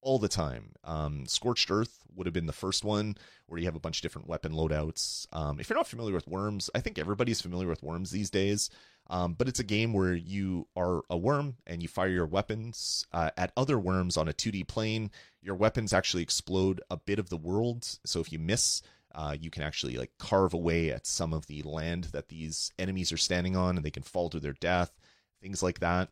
all 0.03 0.19
the 0.19 0.29
time. 0.29 0.73
Um, 0.85 1.25
Scorched 1.27 1.71
Earth 1.71 2.01
would 2.15 2.27
have 2.27 2.35
been 2.35 2.47
the 2.47 2.53
first 2.53 2.85
one 2.85 3.17
where 3.47 3.59
you 3.59 3.65
have 3.65 3.75
a 3.75 3.81
bunch 3.81 3.99
of 3.99 4.03
different 4.03 4.29
weapon 4.29 4.53
loadouts. 4.53 5.27
Um, 5.33 5.59
if 5.59 5.69
you're 5.69 5.79
not 5.79 5.89
familiar 5.89 6.13
with 6.13 6.29
Worms, 6.29 6.69
I 6.75 6.81
think 6.81 6.99
everybody's 6.99 7.41
familiar 7.41 7.69
with 7.69 7.83
Worms 7.83 8.11
these 8.11 8.31
days. 8.31 8.71
Um, 9.09 9.35
but 9.35 9.49
it's 9.49 9.61
a 9.61 9.65
game 9.65 9.93
where 9.93 10.15
you 10.15 10.67
are 10.77 11.03
a 11.11 11.17
worm 11.17 11.57
and 11.67 11.83
you 11.83 11.89
fire 11.89 12.09
your 12.09 12.27
weapons 12.27 13.07
uh, 13.13 13.31
at 13.37 13.53
other 13.57 13.79
worms 13.79 14.17
on 14.17 14.29
a 14.29 14.33
2D 14.33 14.67
plane. 14.67 15.11
Your 15.43 15.55
weapons 15.55 15.93
actually 15.93 16.23
explode 16.23 16.81
a 16.91 16.97
bit 16.97 17.19
of 17.19 17.29
the 17.29 17.37
world. 17.37 17.87
So 18.07 18.21
if 18.21 18.33
you 18.33 18.39
miss, 18.39 18.81
uh, 19.15 19.37
you 19.39 19.51
can 19.51 19.63
actually 19.63 19.97
like 19.97 20.13
carve 20.19 20.55
away 20.55 20.91
at 20.91 21.07
some 21.07 21.35
of 21.35 21.47
the 21.47 21.63
land 21.63 22.05
that 22.13 22.29
these 22.29 22.73
enemies 22.79 23.13
are 23.13 23.19
standing 23.19 23.57
on 23.57 23.77
and 23.77 23.85
they 23.85 23.91
can 23.91 24.03
fall 24.03 24.31
to 24.31 24.41
their 24.41 24.55
death, 24.55 24.91
things 25.43 25.63
like 25.63 25.81
that. 25.81 26.09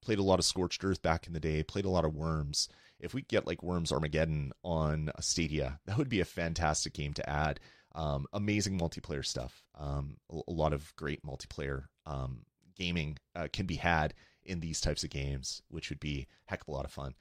Played 0.00 0.18
a 0.18 0.22
lot 0.22 0.38
of 0.38 0.46
Scorched 0.46 0.82
Earth 0.82 1.02
back 1.02 1.26
in 1.26 1.34
the 1.34 1.40
day, 1.40 1.62
played 1.62 1.84
a 1.84 1.90
lot 1.90 2.06
of 2.06 2.14
Worms 2.14 2.70
if 3.00 3.14
we 3.14 3.22
get 3.22 3.46
like 3.46 3.62
Worms 3.62 3.92
Armageddon 3.92 4.52
on 4.62 5.10
Stadia, 5.20 5.80
that 5.86 5.98
would 5.98 6.08
be 6.08 6.20
a 6.20 6.24
fantastic 6.24 6.92
game 6.92 7.14
to 7.14 7.28
add. 7.28 7.60
Um, 7.92 8.26
amazing 8.32 8.78
multiplayer 8.78 9.24
stuff. 9.24 9.64
Um, 9.78 10.16
a, 10.30 10.40
a, 10.48 10.52
lot 10.52 10.72
of 10.72 10.94
great 10.94 11.24
multiplayer 11.24 11.86
um, 12.06 12.42
gaming 12.76 13.18
uh, 13.34 13.48
can 13.52 13.66
be 13.66 13.76
had 13.76 14.14
in 14.44 14.60
these 14.60 14.80
types 14.80 15.02
of 15.02 15.10
games, 15.10 15.62
which 15.68 15.90
would 15.90 16.00
be 16.00 16.28
heck 16.46 16.62
of 16.62 16.68
a 16.68 16.72
lot 16.72 16.84
of 16.84 16.92
fun. 16.92 17.14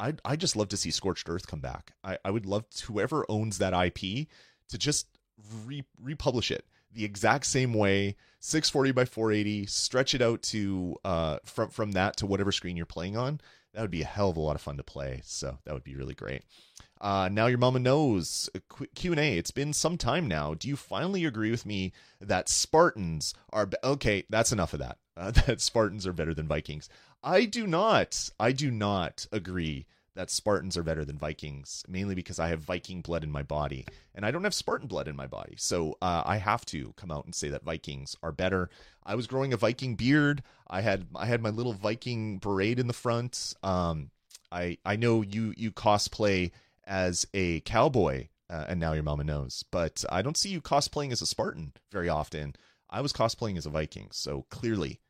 I 0.00 0.14
I 0.24 0.36
just 0.36 0.56
love 0.56 0.68
to 0.68 0.76
see 0.76 0.90
Scorched 0.90 1.28
Earth 1.28 1.46
come 1.46 1.60
back. 1.60 1.92
I, 2.02 2.18
I 2.24 2.30
would 2.30 2.46
love 2.46 2.68
to, 2.70 2.86
whoever 2.86 3.24
owns 3.28 3.58
that 3.58 3.74
IP 3.74 4.26
to 4.68 4.78
just 4.78 5.06
re- 5.64 5.84
republish 6.00 6.50
it 6.50 6.64
the 6.92 7.04
exact 7.04 7.46
same 7.46 7.72
way 7.72 8.16
640 8.40 8.92
by 8.92 9.04
480 9.04 9.66
stretch 9.66 10.14
it 10.14 10.22
out 10.22 10.42
to 10.42 10.96
uh 11.04 11.38
from 11.44 11.70
from 11.70 11.92
that 11.92 12.16
to 12.16 12.26
whatever 12.26 12.52
screen 12.52 12.76
you're 12.76 12.86
playing 12.86 13.16
on 13.16 13.40
that 13.72 13.82
would 13.82 13.90
be 13.90 14.02
a 14.02 14.06
hell 14.06 14.30
of 14.30 14.36
a 14.36 14.40
lot 14.40 14.56
of 14.56 14.62
fun 14.62 14.76
to 14.76 14.82
play 14.82 15.20
so 15.24 15.58
that 15.64 15.74
would 15.74 15.84
be 15.84 15.94
really 15.94 16.14
great. 16.14 16.42
Uh 17.00 17.28
now 17.30 17.46
your 17.46 17.58
mama 17.58 17.78
knows 17.78 18.50
q&a 18.94 19.38
it's 19.38 19.50
been 19.50 19.72
some 19.72 19.96
time 19.96 20.26
now. 20.28 20.54
Do 20.54 20.68
you 20.68 20.76
finally 20.76 21.24
agree 21.24 21.50
with 21.50 21.64
me 21.66 21.92
that 22.20 22.48
spartans 22.48 23.34
are 23.50 23.66
be- 23.66 23.76
okay 23.82 24.24
that's 24.28 24.52
enough 24.52 24.72
of 24.72 24.80
that. 24.80 24.98
Uh, 25.16 25.30
that 25.46 25.60
spartans 25.60 26.06
are 26.06 26.12
better 26.12 26.34
than 26.34 26.48
vikings. 26.48 26.88
I 27.22 27.44
do 27.44 27.66
not 27.66 28.30
i 28.38 28.52
do 28.52 28.70
not 28.70 29.26
agree 29.32 29.86
that 30.16 30.30
Spartans 30.30 30.76
are 30.76 30.82
better 30.82 31.04
than 31.04 31.18
Vikings, 31.18 31.84
mainly 31.88 32.14
because 32.14 32.38
I 32.38 32.48
have 32.48 32.60
Viking 32.60 33.00
blood 33.00 33.22
in 33.22 33.30
my 33.30 33.42
body, 33.42 33.86
and 34.14 34.26
I 34.26 34.30
don't 34.30 34.44
have 34.44 34.54
Spartan 34.54 34.88
blood 34.88 35.08
in 35.08 35.16
my 35.16 35.26
body. 35.26 35.54
So 35.56 35.96
uh, 36.02 36.22
I 36.24 36.38
have 36.38 36.64
to 36.66 36.92
come 36.96 37.10
out 37.10 37.24
and 37.24 37.34
say 37.34 37.48
that 37.50 37.64
Vikings 37.64 38.16
are 38.22 38.32
better. 38.32 38.70
I 39.04 39.14
was 39.14 39.26
growing 39.26 39.52
a 39.52 39.56
Viking 39.56 39.94
beard. 39.94 40.42
I 40.68 40.80
had 40.80 41.06
I 41.14 41.26
had 41.26 41.42
my 41.42 41.50
little 41.50 41.72
Viking 41.72 42.38
beret 42.38 42.78
in 42.78 42.86
the 42.86 42.92
front. 42.92 43.54
Um, 43.62 44.10
I 44.50 44.78
I 44.84 44.96
know 44.96 45.22
you 45.22 45.54
you 45.56 45.70
cosplay 45.70 46.50
as 46.84 47.26
a 47.32 47.60
cowboy, 47.60 48.28
uh, 48.48 48.64
and 48.68 48.80
now 48.80 48.92
your 48.92 49.04
mama 49.04 49.24
knows, 49.24 49.64
but 49.70 50.04
I 50.10 50.22
don't 50.22 50.36
see 50.36 50.48
you 50.48 50.60
cosplaying 50.60 51.12
as 51.12 51.22
a 51.22 51.26
Spartan 51.26 51.72
very 51.92 52.08
often. 52.08 52.56
I 52.88 53.00
was 53.00 53.12
cosplaying 53.12 53.56
as 53.56 53.66
a 53.66 53.70
Viking, 53.70 54.08
so 54.10 54.46
clearly 54.50 55.00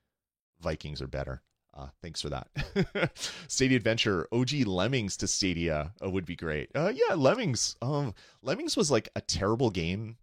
Vikings 0.60 1.00
are 1.00 1.06
better. 1.06 1.42
Uh, 1.80 1.88
thanks 2.02 2.20
for 2.20 2.28
that. 2.28 3.12
Stadia 3.48 3.76
Adventure, 3.76 4.28
OG 4.32 4.66
Lemmings 4.66 5.16
to 5.18 5.26
Stadia 5.26 5.92
uh, 6.04 6.10
would 6.10 6.26
be 6.26 6.36
great. 6.36 6.70
Uh, 6.74 6.92
yeah, 6.94 7.14
Lemmings. 7.14 7.76
Um, 7.80 8.14
Lemmings 8.42 8.76
was 8.76 8.90
like 8.90 9.08
a 9.16 9.20
terrible 9.20 9.70
game 9.70 10.16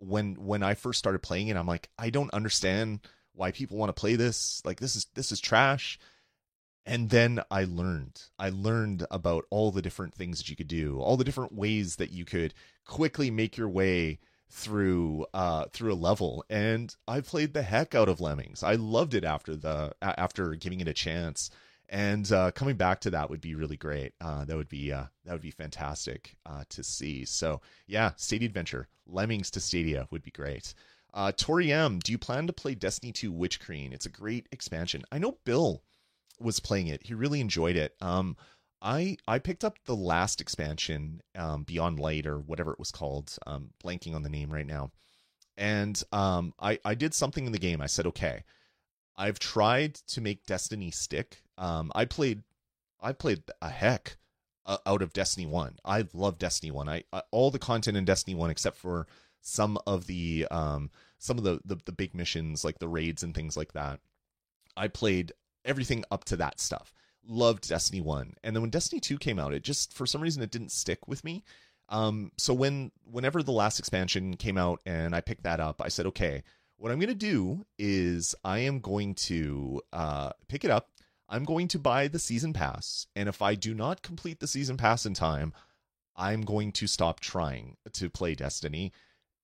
when 0.00 0.34
when 0.34 0.62
I 0.62 0.74
first 0.74 0.98
started 0.98 1.20
playing 1.20 1.48
it. 1.48 1.56
I'm 1.56 1.66
like, 1.66 1.88
I 1.98 2.10
don't 2.10 2.32
understand 2.34 3.00
why 3.32 3.52
people 3.52 3.78
want 3.78 3.88
to 3.88 3.98
play 3.98 4.16
this. 4.16 4.60
Like, 4.64 4.80
this 4.80 4.94
is 4.94 5.06
this 5.14 5.32
is 5.32 5.40
trash. 5.40 5.98
And 6.84 7.08
then 7.10 7.40
I 7.50 7.64
learned. 7.64 8.20
I 8.38 8.50
learned 8.50 9.06
about 9.10 9.44
all 9.50 9.70
the 9.70 9.82
different 9.82 10.14
things 10.14 10.38
that 10.38 10.48
you 10.50 10.56
could 10.56 10.68
do, 10.68 11.00
all 11.00 11.16
the 11.16 11.24
different 11.24 11.52
ways 11.52 11.96
that 11.96 12.10
you 12.10 12.24
could 12.24 12.54
quickly 12.84 13.30
make 13.30 13.56
your 13.56 13.68
way 13.68 14.18
through 14.54 15.26
uh 15.32 15.64
through 15.72 15.94
a 15.94 15.94
level 15.94 16.44
and 16.50 16.94
I 17.08 17.22
played 17.22 17.54
the 17.54 17.62
heck 17.62 17.94
out 17.94 18.10
of 18.10 18.20
Lemmings. 18.20 18.62
I 18.62 18.74
loved 18.74 19.14
it 19.14 19.24
after 19.24 19.56
the 19.56 19.94
after 20.02 20.54
giving 20.56 20.80
it 20.80 20.88
a 20.88 20.92
chance. 20.92 21.48
And 21.88 22.30
uh 22.30 22.50
coming 22.50 22.76
back 22.76 23.00
to 23.00 23.10
that 23.10 23.30
would 23.30 23.40
be 23.40 23.54
really 23.54 23.78
great. 23.78 24.12
Uh 24.20 24.44
that 24.44 24.56
would 24.56 24.68
be 24.68 24.92
uh 24.92 25.04
that 25.24 25.32
would 25.32 25.40
be 25.40 25.50
fantastic 25.50 26.36
uh 26.44 26.64
to 26.68 26.84
see. 26.84 27.24
So, 27.24 27.62
yeah, 27.86 28.12
Stadia 28.16 28.46
Adventure, 28.46 28.88
Lemmings 29.06 29.50
to 29.52 29.60
Stadia 29.60 30.06
would 30.10 30.22
be 30.22 30.30
great. 30.30 30.74
Uh 31.14 31.32
Tori 31.32 31.72
M, 31.72 31.98
do 31.98 32.12
you 32.12 32.18
plan 32.18 32.46
to 32.46 32.52
play 32.52 32.74
Destiny 32.74 33.10
2 33.10 33.32
Witch 33.32 33.58
Queen? 33.58 33.94
It's 33.94 34.06
a 34.06 34.10
great 34.10 34.48
expansion. 34.52 35.02
I 35.10 35.16
know 35.16 35.38
Bill 35.46 35.82
was 36.38 36.60
playing 36.60 36.88
it. 36.88 37.06
He 37.06 37.14
really 37.14 37.40
enjoyed 37.40 37.76
it. 37.76 37.94
Um 38.02 38.36
I 38.82 39.16
I 39.28 39.38
picked 39.38 39.64
up 39.64 39.78
the 39.84 39.96
last 39.96 40.40
expansion, 40.40 41.22
um, 41.36 41.62
Beyond 41.62 42.00
Light 42.00 42.26
or 42.26 42.38
whatever 42.38 42.72
it 42.72 42.78
was 42.78 42.90
called. 42.90 43.34
Um, 43.46 43.70
blanking 43.82 44.14
on 44.14 44.22
the 44.22 44.28
name 44.28 44.52
right 44.52 44.66
now. 44.66 44.90
And 45.56 46.02
um, 46.12 46.52
I 46.58 46.78
I 46.84 46.94
did 46.94 47.14
something 47.14 47.46
in 47.46 47.52
the 47.52 47.58
game. 47.58 47.80
I 47.80 47.86
said, 47.86 48.06
okay, 48.08 48.42
I've 49.16 49.38
tried 49.38 49.94
to 50.08 50.20
make 50.20 50.46
Destiny 50.46 50.90
stick. 50.90 51.42
Um, 51.56 51.92
I 51.94 52.04
played 52.04 52.42
I 53.00 53.12
played 53.12 53.44
a 53.60 53.68
heck 53.68 54.16
uh, 54.66 54.78
out 54.84 55.02
of 55.02 55.12
Destiny 55.12 55.46
One. 55.46 55.76
I 55.84 56.06
love 56.12 56.38
Destiny 56.38 56.72
One. 56.72 56.88
I, 56.88 57.04
I, 57.12 57.22
all 57.30 57.50
the 57.50 57.58
content 57.60 57.96
in 57.96 58.04
Destiny 58.04 58.34
One 58.34 58.50
except 58.50 58.76
for 58.78 59.06
some 59.40 59.78
of 59.86 60.06
the 60.06 60.46
um 60.50 60.90
some 61.18 61.38
of 61.38 61.44
the, 61.44 61.60
the 61.64 61.76
the 61.84 61.92
big 61.92 62.14
missions 62.14 62.64
like 62.64 62.80
the 62.80 62.88
raids 62.88 63.22
and 63.22 63.32
things 63.32 63.56
like 63.56 63.74
that. 63.74 64.00
I 64.76 64.88
played 64.88 65.32
everything 65.64 66.04
up 66.10 66.24
to 66.24 66.36
that 66.38 66.58
stuff 66.58 66.92
loved 67.26 67.68
Destiny 67.68 68.00
1. 68.00 68.34
And 68.42 68.54
then 68.54 68.62
when 68.62 68.70
Destiny 68.70 69.00
2 69.00 69.18
came 69.18 69.38
out, 69.38 69.54
it 69.54 69.62
just 69.62 69.92
for 69.92 70.06
some 70.06 70.20
reason 70.20 70.42
it 70.42 70.50
didn't 70.50 70.72
stick 70.72 71.06
with 71.06 71.24
me. 71.24 71.44
Um, 71.88 72.32
so 72.38 72.54
when 72.54 72.90
whenever 73.04 73.42
the 73.42 73.52
last 73.52 73.78
expansion 73.78 74.36
came 74.36 74.56
out 74.56 74.80
and 74.86 75.14
I 75.14 75.20
picked 75.20 75.44
that 75.44 75.60
up, 75.60 75.82
I 75.82 75.88
said, 75.88 76.06
okay, 76.06 76.42
what 76.76 76.90
I'm 76.90 76.98
going 76.98 77.08
to 77.08 77.14
do 77.14 77.64
is 77.78 78.34
I 78.44 78.60
am 78.60 78.80
going 78.80 79.14
to 79.14 79.82
uh, 79.92 80.30
pick 80.48 80.64
it 80.64 80.70
up. 80.70 80.88
I'm 81.28 81.44
going 81.44 81.68
to 81.68 81.78
buy 81.78 82.08
the 82.08 82.18
season 82.18 82.52
pass, 82.52 83.06
and 83.16 83.26
if 83.28 83.40
I 83.40 83.54
do 83.54 83.72
not 83.72 84.02
complete 84.02 84.40
the 84.40 84.46
season 84.46 84.76
pass 84.76 85.06
in 85.06 85.14
time, 85.14 85.54
I'm 86.14 86.42
going 86.42 86.72
to 86.72 86.86
stop 86.86 87.20
trying 87.20 87.76
to 87.92 88.10
play 88.10 88.34
Destiny. 88.34 88.92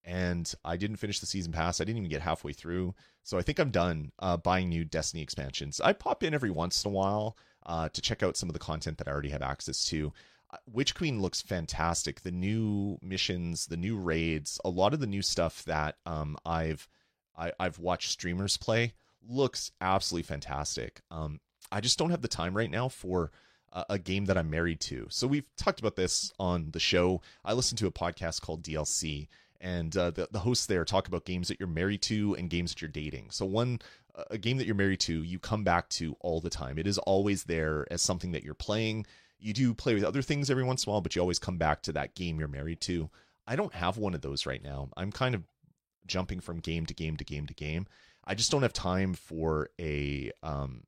And 0.05 0.53
I 0.64 0.76
didn't 0.76 0.97
finish 0.97 1.20
the 1.20 1.26
season 1.26 1.53
pass. 1.53 1.81
I 1.81 1.85
didn't 1.85 1.99
even 1.99 2.11
get 2.11 2.22
halfway 2.22 2.53
through. 2.53 2.95
So 3.22 3.39
I 3.39 3.43
think 3.43 3.59
I'm 3.59 3.70
done 3.70 4.12
uh, 4.18 4.37
buying 4.37 4.68
new 4.68 4.85
Destiny 4.85 5.22
expansions. 5.22 5.81
I 5.81 5.93
pop 5.93 6.22
in 6.22 6.35
every 6.35 6.51
once 6.51 6.85
in 6.85 6.91
a 6.91 6.95
while 6.95 7.37
uh, 7.69 7.89
to 7.91 8.01
check 8.01 8.23
out 8.23 8.37
some 8.37 8.49
of 8.49 8.55
the 8.55 8.59
content 8.59 8.99
that 8.99 9.07
I 9.07 9.12
already 9.12 9.29
have 9.29 9.43
access 9.43 9.85
to. 9.87 10.12
Uh, 10.51 10.57
Witch 10.73 10.95
Queen 10.95 11.21
looks 11.21 11.43
fantastic. 11.43 12.23
The 12.23 12.33
new 12.33 12.99
missions, 13.03 13.66
the 13.66 13.77
new 13.77 13.97
raids, 13.97 14.59
a 14.64 14.71
lot 14.71 14.95
of 14.95 15.01
the 15.01 15.07
new 15.07 15.23
stuff 15.23 15.64
that 15.66 15.97
um, 16.07 16.37
I've 16.45 16.89
I, 17.37 17.53
have 17.61 17.79
watched 17.79 18.11
streamers 18.11 18.57
play 18.57 18.95
looks 19.29 19.71
absolutely 19.81 20.25
fantastic. 20.25 21.03
Um, 21.11 21.41
I 21.71 21.81
just 21.81 21.99
don't 21.99 22.11
have 22.11 22.23
the 22.23 22.29
time 22.29 22.57
right 22.57 22.71
now 22.71 22.89
for 22.89 23.31
a, 23.73 23.85
a 23.91 23.99
game 23.99 24.25
that 24.25 24.39
I'm 24.39 24.51
married 24.51 24.81
to. 24.81 25.07
So 25.11 25.27
we've 25.27 25.45
talked 25.57 25.79
about 25.79 25.95
this 25.95 26.33
on 26.39 26.71
the 26.73 26.81
show. 26.81 27.21
I 27.45 27.53
listen 27.53 27.77
to 27.79 27.87
a 27.87 27.93
podcast 27.93 28.41
called 28.41 28.62
DLC, 28.62 29.29
and 29.61 29.95
uh, 29.97 30.11
the 30.11 30.29
the 30.31 30.41
hosts 30.41 30.66
there 30.66 30.85
talk 30.85 31.07
about 31.07 31.27
games 31.27 31.49
that 31.49 31.61
you're 31.61 31.69
married 31.69 32.03
to 32.03 32.35
and 32.37 32.51
games 32.51 32.73
that 32.73 32.81
you're 32.81 32.89
dating. 32.89 33.29
So 33.31 33.45
one 33.45 33.81
a 34.31 34.39
game 34.39 34.57
that 34.59 34.66
you're 34.66 34.75
married 34.75 35.01
to, 35.01 35.23
you 35.23 35.39
come 35.39 35.64
back 35.64 35.89
to 35.91 36.16
all 36.21 36.41
the 36.41 36.51
time. 36.51 36.79
It 36.79 36.87
is 36.87 36.99
always 36.99 37.45
there 37.45 37.87
as 37.91 38.03
something 38.03 38.33
that 38.33 38.45
you're 38.45 38.55
playing. 38.55 39.07
You 39.39 39.53
do 39.53 39.75
play 39.75 39.95
with 39.95 40.05
other 40.05 40.23
things 40.23 40.51
every 40.51 40.64
once 40.64 40.85
in 40.85 40.91
a 40.91 40.93
while, 40.93 41.01
but 41.01 41.14
you 41.14 41.23
always 41.23 41.39
come 41.39 41.59
back 41.59 41.83
to 41.83 41.93
that 41.93 42.14
game 42.14 42.39
you're 42.39 42.49
married 42.49 42.81
to. 42.83 43.11
I 43.47 43.57
don't 43.57 43.75
have 43.75 43.97
one 43.97 44.14
of 44.14 44.21
those 44.21 44.47
right 44.47 44.62
now. 44.62 44.91
I'm 44.97 45.12
kind 45.12 45.35
of 45.35 45.45
jumping 46.07 46.41
from 46.41 46.59
game 46.59 46.87
to 46.87 46.95
game 46.95 47.16
to 47.16 47.25
game 47.25 47.47
to 47.47 47.55
game. 47.55 47.87
I 48.25 48.35
just 48.35 48.51
don't 48.51 48.62
have 48.62 48.73
time 48.73 49.14
for 49.14 49.71
a 49.81 50.33
um 50.43 50.83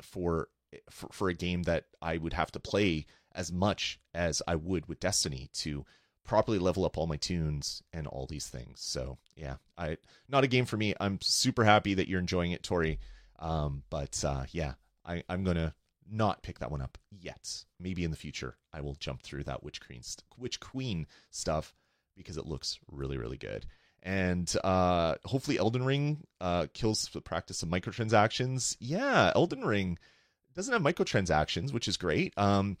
for 0.00 0.48
for, 0.90 1.08
for 1.12 1.28
a 1.28 1.34
game 1.34 1.64
that 1.64 1.84
I 2.00 2.18
would 2.18 2.32
have 2.32 2.52
to 2.52 2.60
play 2.60 3.06
as 3.34 3.52
much 3.52 3.98
as 4.14 4.42
I 4.46 4.54
would 4.54 4.86
with 4.86 5.00
Destiny 5.00 5.48
to 5.54 5.84
properly 6.28 6.58
level 6.58 6.84
up 6.84 6.96
all 6.96 7.08
my 7.08 7.16
toons 7.16 7.82
and 7.92 8.06
all 8.06 8.26
these 8.26 8.46
things. 8.46 8.80
So 8.80 9.18
yeah, 9.34 9.56
I 9.76 9.96
not 10.28 10.44
a 10.44 10.48
game 10.48 10.66
for 10.66 10.76
me. 10.76 10.94
I'm 11.00 11.18
super 11.20 11.64
happy 11.64 11.94
that 11.94 12.06
you're 12.06 12.20
enjoying 12.20 12.52
it, 12.52 12.62
Tori. 12.62 13.00
Um, 13.40 13.82
but 13.90 14.22
uh, 14.24 14.44
yeah, 14.52 14.74
I, 15.04 15.24
I'm 15.28 15.42
gonna 15.42 15.74
not 16.08 16.42
pick 16.42 16.60
that 16.60 16.70
one 16.70 16.82
up 16.82 16.98
yet. 17.10 17.64
Maybe 17.80 18.04
in 18.04 18.12
the 18.12 18.16
future 18.16 18.56
I 18.72 18.82
will 18.82 18.94
jump 18.94 19.22
through 19.22 19.44
that 19.44 19.64
Witch 19.64 19.80
Queen 19.80 20.02
Witch 20.36 20.60
Queen 20.60 21.06
stuff 21.30 21.74
because 22.16 22.36
it 22.36 22.46
looks 22.46 22.78
really 22.92 23.18
really 23.18 23.38
good. 23.38 23.66
And 24.02 24.54
uh, 24.62 25.16
hopefully 25.24 25.58
Elden 25.58 25.84
Ring 25.84 26.24
uh, 26.40 26.66
kills 26.72 27.10
the 27.12 27.20
practice 27.20 27.64
of 27.64 27.68
microtransactions. 27.68 28.76
Yeah, 28.78 29.32
Elden 29.34 29.64
Ring 29.64 29.98
doesn't 30.54 30.72
have 30.72 30.82
microtransactions, 30.82 31.72
which 31.72 31.88
is 31.88 31.96
great. 31.96 32.32
Um, 32.36 32.76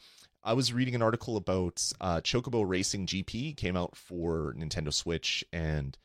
I 0.48 0.54
was 0.54 0.72
reading 0.72 0.94
an 0.94 1.02
article 1.02 1.36
about 1.36 1.92
uh, 2.00 2.22
Chocobo 2.22 2.66
Racing 2.66 3.06
GP 3.06 3.54
came 3.58 3.76
out 3.76 3.94
for 3.94 4.54
Nintendo 4.56 4.90
Switch 4.90 5.44
and 5.52 5.98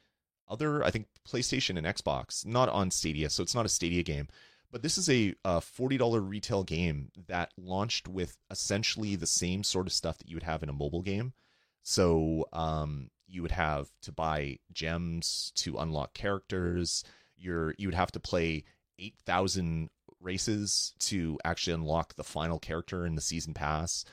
other, 0.49 0.83
I 0.83 0.91
think, 0.91 1.07
PlayStation 1.25 1.77
and 1.77 1.87
Xbox, 1.87 2.45
not 2.45 2.67
on 2.67 2.91
Stadia, 2.91 3.29
so 3.29 3.41
it's 3.41 3.55
not 3.55 3.65
a 3.65 3.69
Stadia 3.69 4.03
game. 4.03 4.27
But 4.69 4.81
this 4.81 4.97
is 4.97 5.09
a, 5.09 5.33
a 5.45 5.61
$40 5.61 6.29
retail 6.29 6.65
game 6.65 7.09
that 7.27 7.53
launched 7.57 8.09
with 8.09 8.35
essentially 8.51 9.15
the 9.15 9.25
same 9.25 9.63
sort 9.63 9.87
of 9.87 9.93
stuff 9.93 10.17
that 10.17 10.27
you 10.27 10.35
would 10.35 10.43
have 10.43 10.61
in 10.61 10.67
a 10.67 10.73
mobile 10.73 11.03
game. 11.03 11.31
So 11.81 12.45
um, 12.51 13.11
you 13.25 13.43
would 13.43 13.51
have 13.51 13.87
to 14.01 14.11
buy 14.11 14.57
gems 14.73 15.53
to 15.55 15.77
unlock 15.77 16.13
characters. 16.13 17.05
You're 17.37 17.75
you 17.77 17.87
would 17.87 17.95
have 17.95 18.11
to 18.11 18.19
play 18.19 18.65
8,000 18.99 19.89
races 20.19 20.95
to 20.99 21.39
actually 21.45 21.75
unlock 21.75 22.15
the 22.15 22.25
final 22.25 22.59
character 22.59 23.05
in 23.05 23.15
the 23.15 23.21
season 23.21 23.53
pass. 23.53 24.03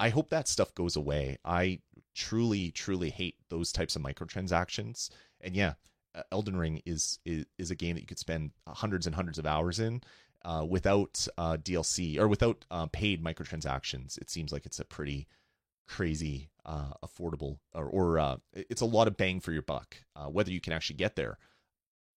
I 0.00 0.08
hope 0.08 0.30
that 0.30 0.48
stuff 0.48 0.74
goes 0.74 0.96
away. 0.96 1.36
I 1.44 1.80
truly, 2.14 2.70
truly 2.70 3.10
hate 3.10 3.36
those 3.50 3.70
types 3.70 3.96
of 3.96 4.02
microtransactions. 4.02 5.10
And 5.42 5.54
yeah, 5.54 5.74
Elden 6.32 6.56
Ring 6.56 6.80
is 6.86 7.18
is, 7.26 7.44
is 7.58 7.70
a 7.70 7.74
game 7.74 7.96
that 7.96 8.00
you 8.00 8.06
could 8.06 8.18
spend 8.18 8.52
hundreds 8.66 9.06
and 9.06 9.14
hundreds 9.14 9.38
of 9.38 9.44
hours 9.44 9.78
in 9.78 10.02
uh, 10.42 10.64
without 10.68 11.28
uh, 11.36 11.58
DLC 11.58 12.18
or 12.18 12.28
without 12.28 12.64
uh, 12.70 12.86
paid 12.86 13.22
microtransactions. 13.22 14.16
It 14.16 14.30
seems 14.30 14.52
like 14.52 14.64
it's 14.64 14.80
a 14.80 14.86
pretty 14.86 15.28
crazy 15.86 16.48
uh, 16.64 16.92
affordable 17.04 17.58
or, 17.74 17.84
or 17.84 18.18
uh, 18.18 18.36
it's 18.54 18.80
a 18.80 18.86
lot 18.86 19.06
of 19.06 19.18
bang 19.18 19.38
for 19.38 19.52
your 19.52 19.62
buck. 19.62 19.96
Uh, 20.16 20.26
whether 20.26 20.50
you 20.50 20.62
can 20.62 20.72
actually 20.72 20.96
get 20.96 21.14
there 21.14 21.36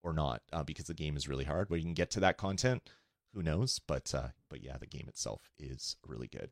or 0.03 0.13
not, 0.13 0.41
because 0.65 0.86
the 0.86 0.93
game 0.93 1.17
is 1.17 1.27
really 1.27 1.45
hard. 1.45 1.69
Whether 1.69 1.79
you 1.79 1.86
can 1.86 1.93
get 1.93 2.11
to 2.11 2.21
that 2.21 2.38
content, 2.38 2.89
who 3.34 3.43
knows? 3.43 3.79
But 3.86 4.13
but 4.49 4.63
yeah, 4.63 4.77
the 4.77 4.88
game 4.88 5.05
itself 5.09 5.51
is 5.59 5.97
really 6.07 6.27
good. 6.27 6.49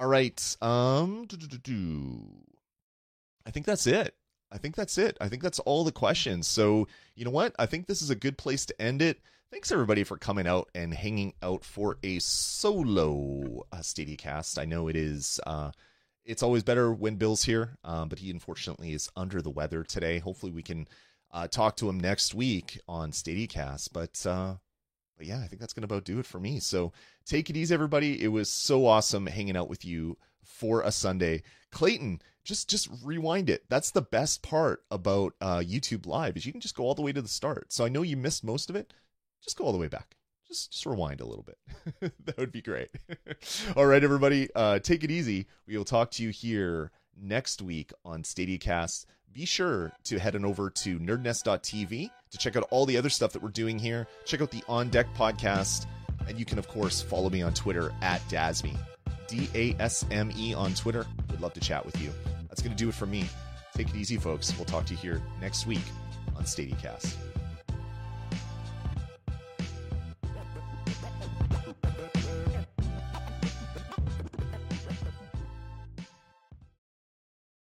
All 0.00 0.08
right. 0.08 0.56
Um, 0.62 1.28
I 3.44 3.50
think 3.50 3.66
that's 3.66 3.86
it. 3.86 4.14
I 4.50 4.56
think 4.56 4.74
that's 4.74 4.96
it. 4.96 5.18
I 5.20 5.28
think 5.28 5.42
that's 5.42 5.58
all 5.58 5.84
the 5.84 5.92
questions. 5.92 6.48
So, 6.48 6.88
you 7.14 7.26
know 7.26 7.30
what? 7.30 7.54
I 7.58 7.66
think 7.66 7.86
this 7.86 8.00
is 8.00 8.08
a 8.08 8.14
good 8.14 8.38
place 8.38 8.64
to 8.66 8.82
end 8.82 9.02
it. 9.02 9.20
Thanks 9.52 9.70
everybody 9.70 10.02
for 10.04 10.16
coming 10.16 10.46
out 10.46 10.70
and 10.74 10.94
hanging 10.94 11.34
out 11.42 11.66
for 11.66 11.98
a 12.02 12.18
solo 12.20 13.66
uh, 13.72 13.82
Stadia 13.82 14.16
cast. 14.16 14.58
I 14.58 14.64
know 14.64 14.88
it 14.88 14.96
is. 14.96 15.38
Uh, 15.46 15.72
it's 16.24 16.42
always 16.42 16.62
better 16.62 16.94
when 16.94 17.16
Bill's 17.16 17.44
here, 17.44 17.76
um, 17.84 18.08
but 18.08 18.20
he 18.20 18.30
unfortunately 18.30 18.94
is 18.94 19.10
under 19.16 19.42
the 19.42 19.50
weather 19.50 19.82
today. 19.82 20.18
Hopefully, 20.18 20.52
we 20.52 20.62
can 20.62 20.88
uh, 21.30 21.46
talk 21.46 21.76
to 21.76 21.90
him 21.90 22.00
next 22.00 22.34
week 22.34 22.80
on 22.88 23.12
Stadia 23.12 23.48
cast. 23.48 23.92
But 23.92 24.24
uh, 24.24 24.54
but 25.20 25.26
yeah, 25.26 25.40
I 25.40 25.46
think 25.48 25.60
that's 25.60 25.74
going 25.74 25.86
to 25.86 25.94
about 25.94 26.04
do 26.04 26.18
it 26.18 26.24
for 26.24 26.40
me. 26.40 26.60
So 26.60 26.94
take 27.26 27.50
it 27.50 27.56
easy, 27.56 27.74
everybody. 27.74 28.24
It 28.24 28.28
was 28.28 28.48
so 28.48 28.86
awesome 28.86 29.26
hanging 29.26 29.54
out 29.54 29.68
with 29.68 29.84
you 29.84 30.16
for 30.42 30.80
a 30.80 30.90
Sunday. 30.90 31.42
Clayton, 31.70 32.22
just 32.42 32.70
just 32.70 32.88
rewind 33.04 33.50
it. 33.50 33.64
That's 33.68 33.90
the 33.90 34.00
best 34.00 34.42
part 34.42 34.82
about 34.90 35.34
uh, 35.42 35.58
YouTube 35.58 36.06
Live 36.06 36.38
is 36.38 36.46
you 36.46 36.52
can 36.52 36.60
just 36.62 36.74
go 36.74 36.84
all 36.84 36.94
the 36.94 37.02
way 37.02 37.12
to 37.12 37.20
the 37.20 37.28
start. 37.28 37.70
So 37.70 37.84
I 37.84 37.90
know 37.90 38.00
you 38.00 38.16
missed 38.16 38.42
most 38.42 38.70
of 38.70 38.76
it. 38.76 38.94
Just 39.42 39.58
go 39.58 39.64
all 39.64 39.72
the 39.72 39.78
way 39.78 39.88
back. 39.88 40.16
Just 40.48 40.72
just 40.72 40.86
rewind 40.86 41.20
a 41.20 41.26
little 41.26 41.44
bit. 41.44 42.12
that 42.24 42.38
would 42.38 42.50
be 42.50 42.62
great. 42.62 42.88
all 43.76 43.84
right, 43.84 44.02
everybody, 44.02 44.48
uh, 44.54 44.78
take 44.78 45.04
it 45.04 45.10
easy. 45.10 45.48
We 45.66 45.76
will 45.76 45.84
talk 45.84 46.12
to 46.12 46.22
you 46.22 46.30
here 46.30 46.92
next 47.14 47.60
week 47.60 47.92
on 48.06 48.22
StadiaCast 48.22 49.04
be 49.32 49.44
sure 49.44 49.92
to 50.04 50.18
head 50.18 50.34
on 50.34 50.44
over 50.44 50.70
to 50.70 50.98
nerdnest.tv 50.98 52.10
to 52.30 52.38
check 52.38 52.56
out 52.56 52.66
all 52.70 52.86
the 52.86 52.96
other 52.96 53.08
stuff 53.08 53.32
that 53.32 53.42
we're 53.42 53.48
doing 53.48 53.78
here. 53.78 54.06
Check 54.24 54.40
out 54.40 54.50
the 54.50 54.62
On 54.68 54.88
Deck 54.88 55.06
podcast. 55.14 55.86
And 56.28 56.38
you 56.38 56.44
can, 56.44 56.58
of 56.58 56.68
course, 56.68 57.00
follow 57.00 57.30
me 57.30 57.42
on 57.42 57.54
Twitter 57.54 57.92
at 58.02 58.20
Dasme, 58.28 58.76
D 59.26 59.48
A 59.54 59.74
S 59.82 60.04
M 60.10 60.30
E 60.36 60.54
on 60.54 60.74
Twitter. 60.74 61.06
Would 61.30 61.40
love 61.40 61.54
to 61.54 61.60
chat 61.60 61.84
with 61.84 62.00
you. 62.00 62.12
That's 62.48 62.62
going 62.62 62.76
to 62.76 62.82
do 62.82 62.88
it 62.88 62.94
for 62.94 63.06
me. 63.06 63.24
Take 63.74 63.88
it 63.88 63.96
easy, 63.96 64.16
folks. 64.16 64.56
We'll 64.56 64.66
talk 64.66 64.84
to 64.86 64.94
you 64.94 64.98
here 64.98 65.22
next 65.40 65.66
week 65.66 65.82
on 66.36 66.44
StadiaCast. 66.44 67.29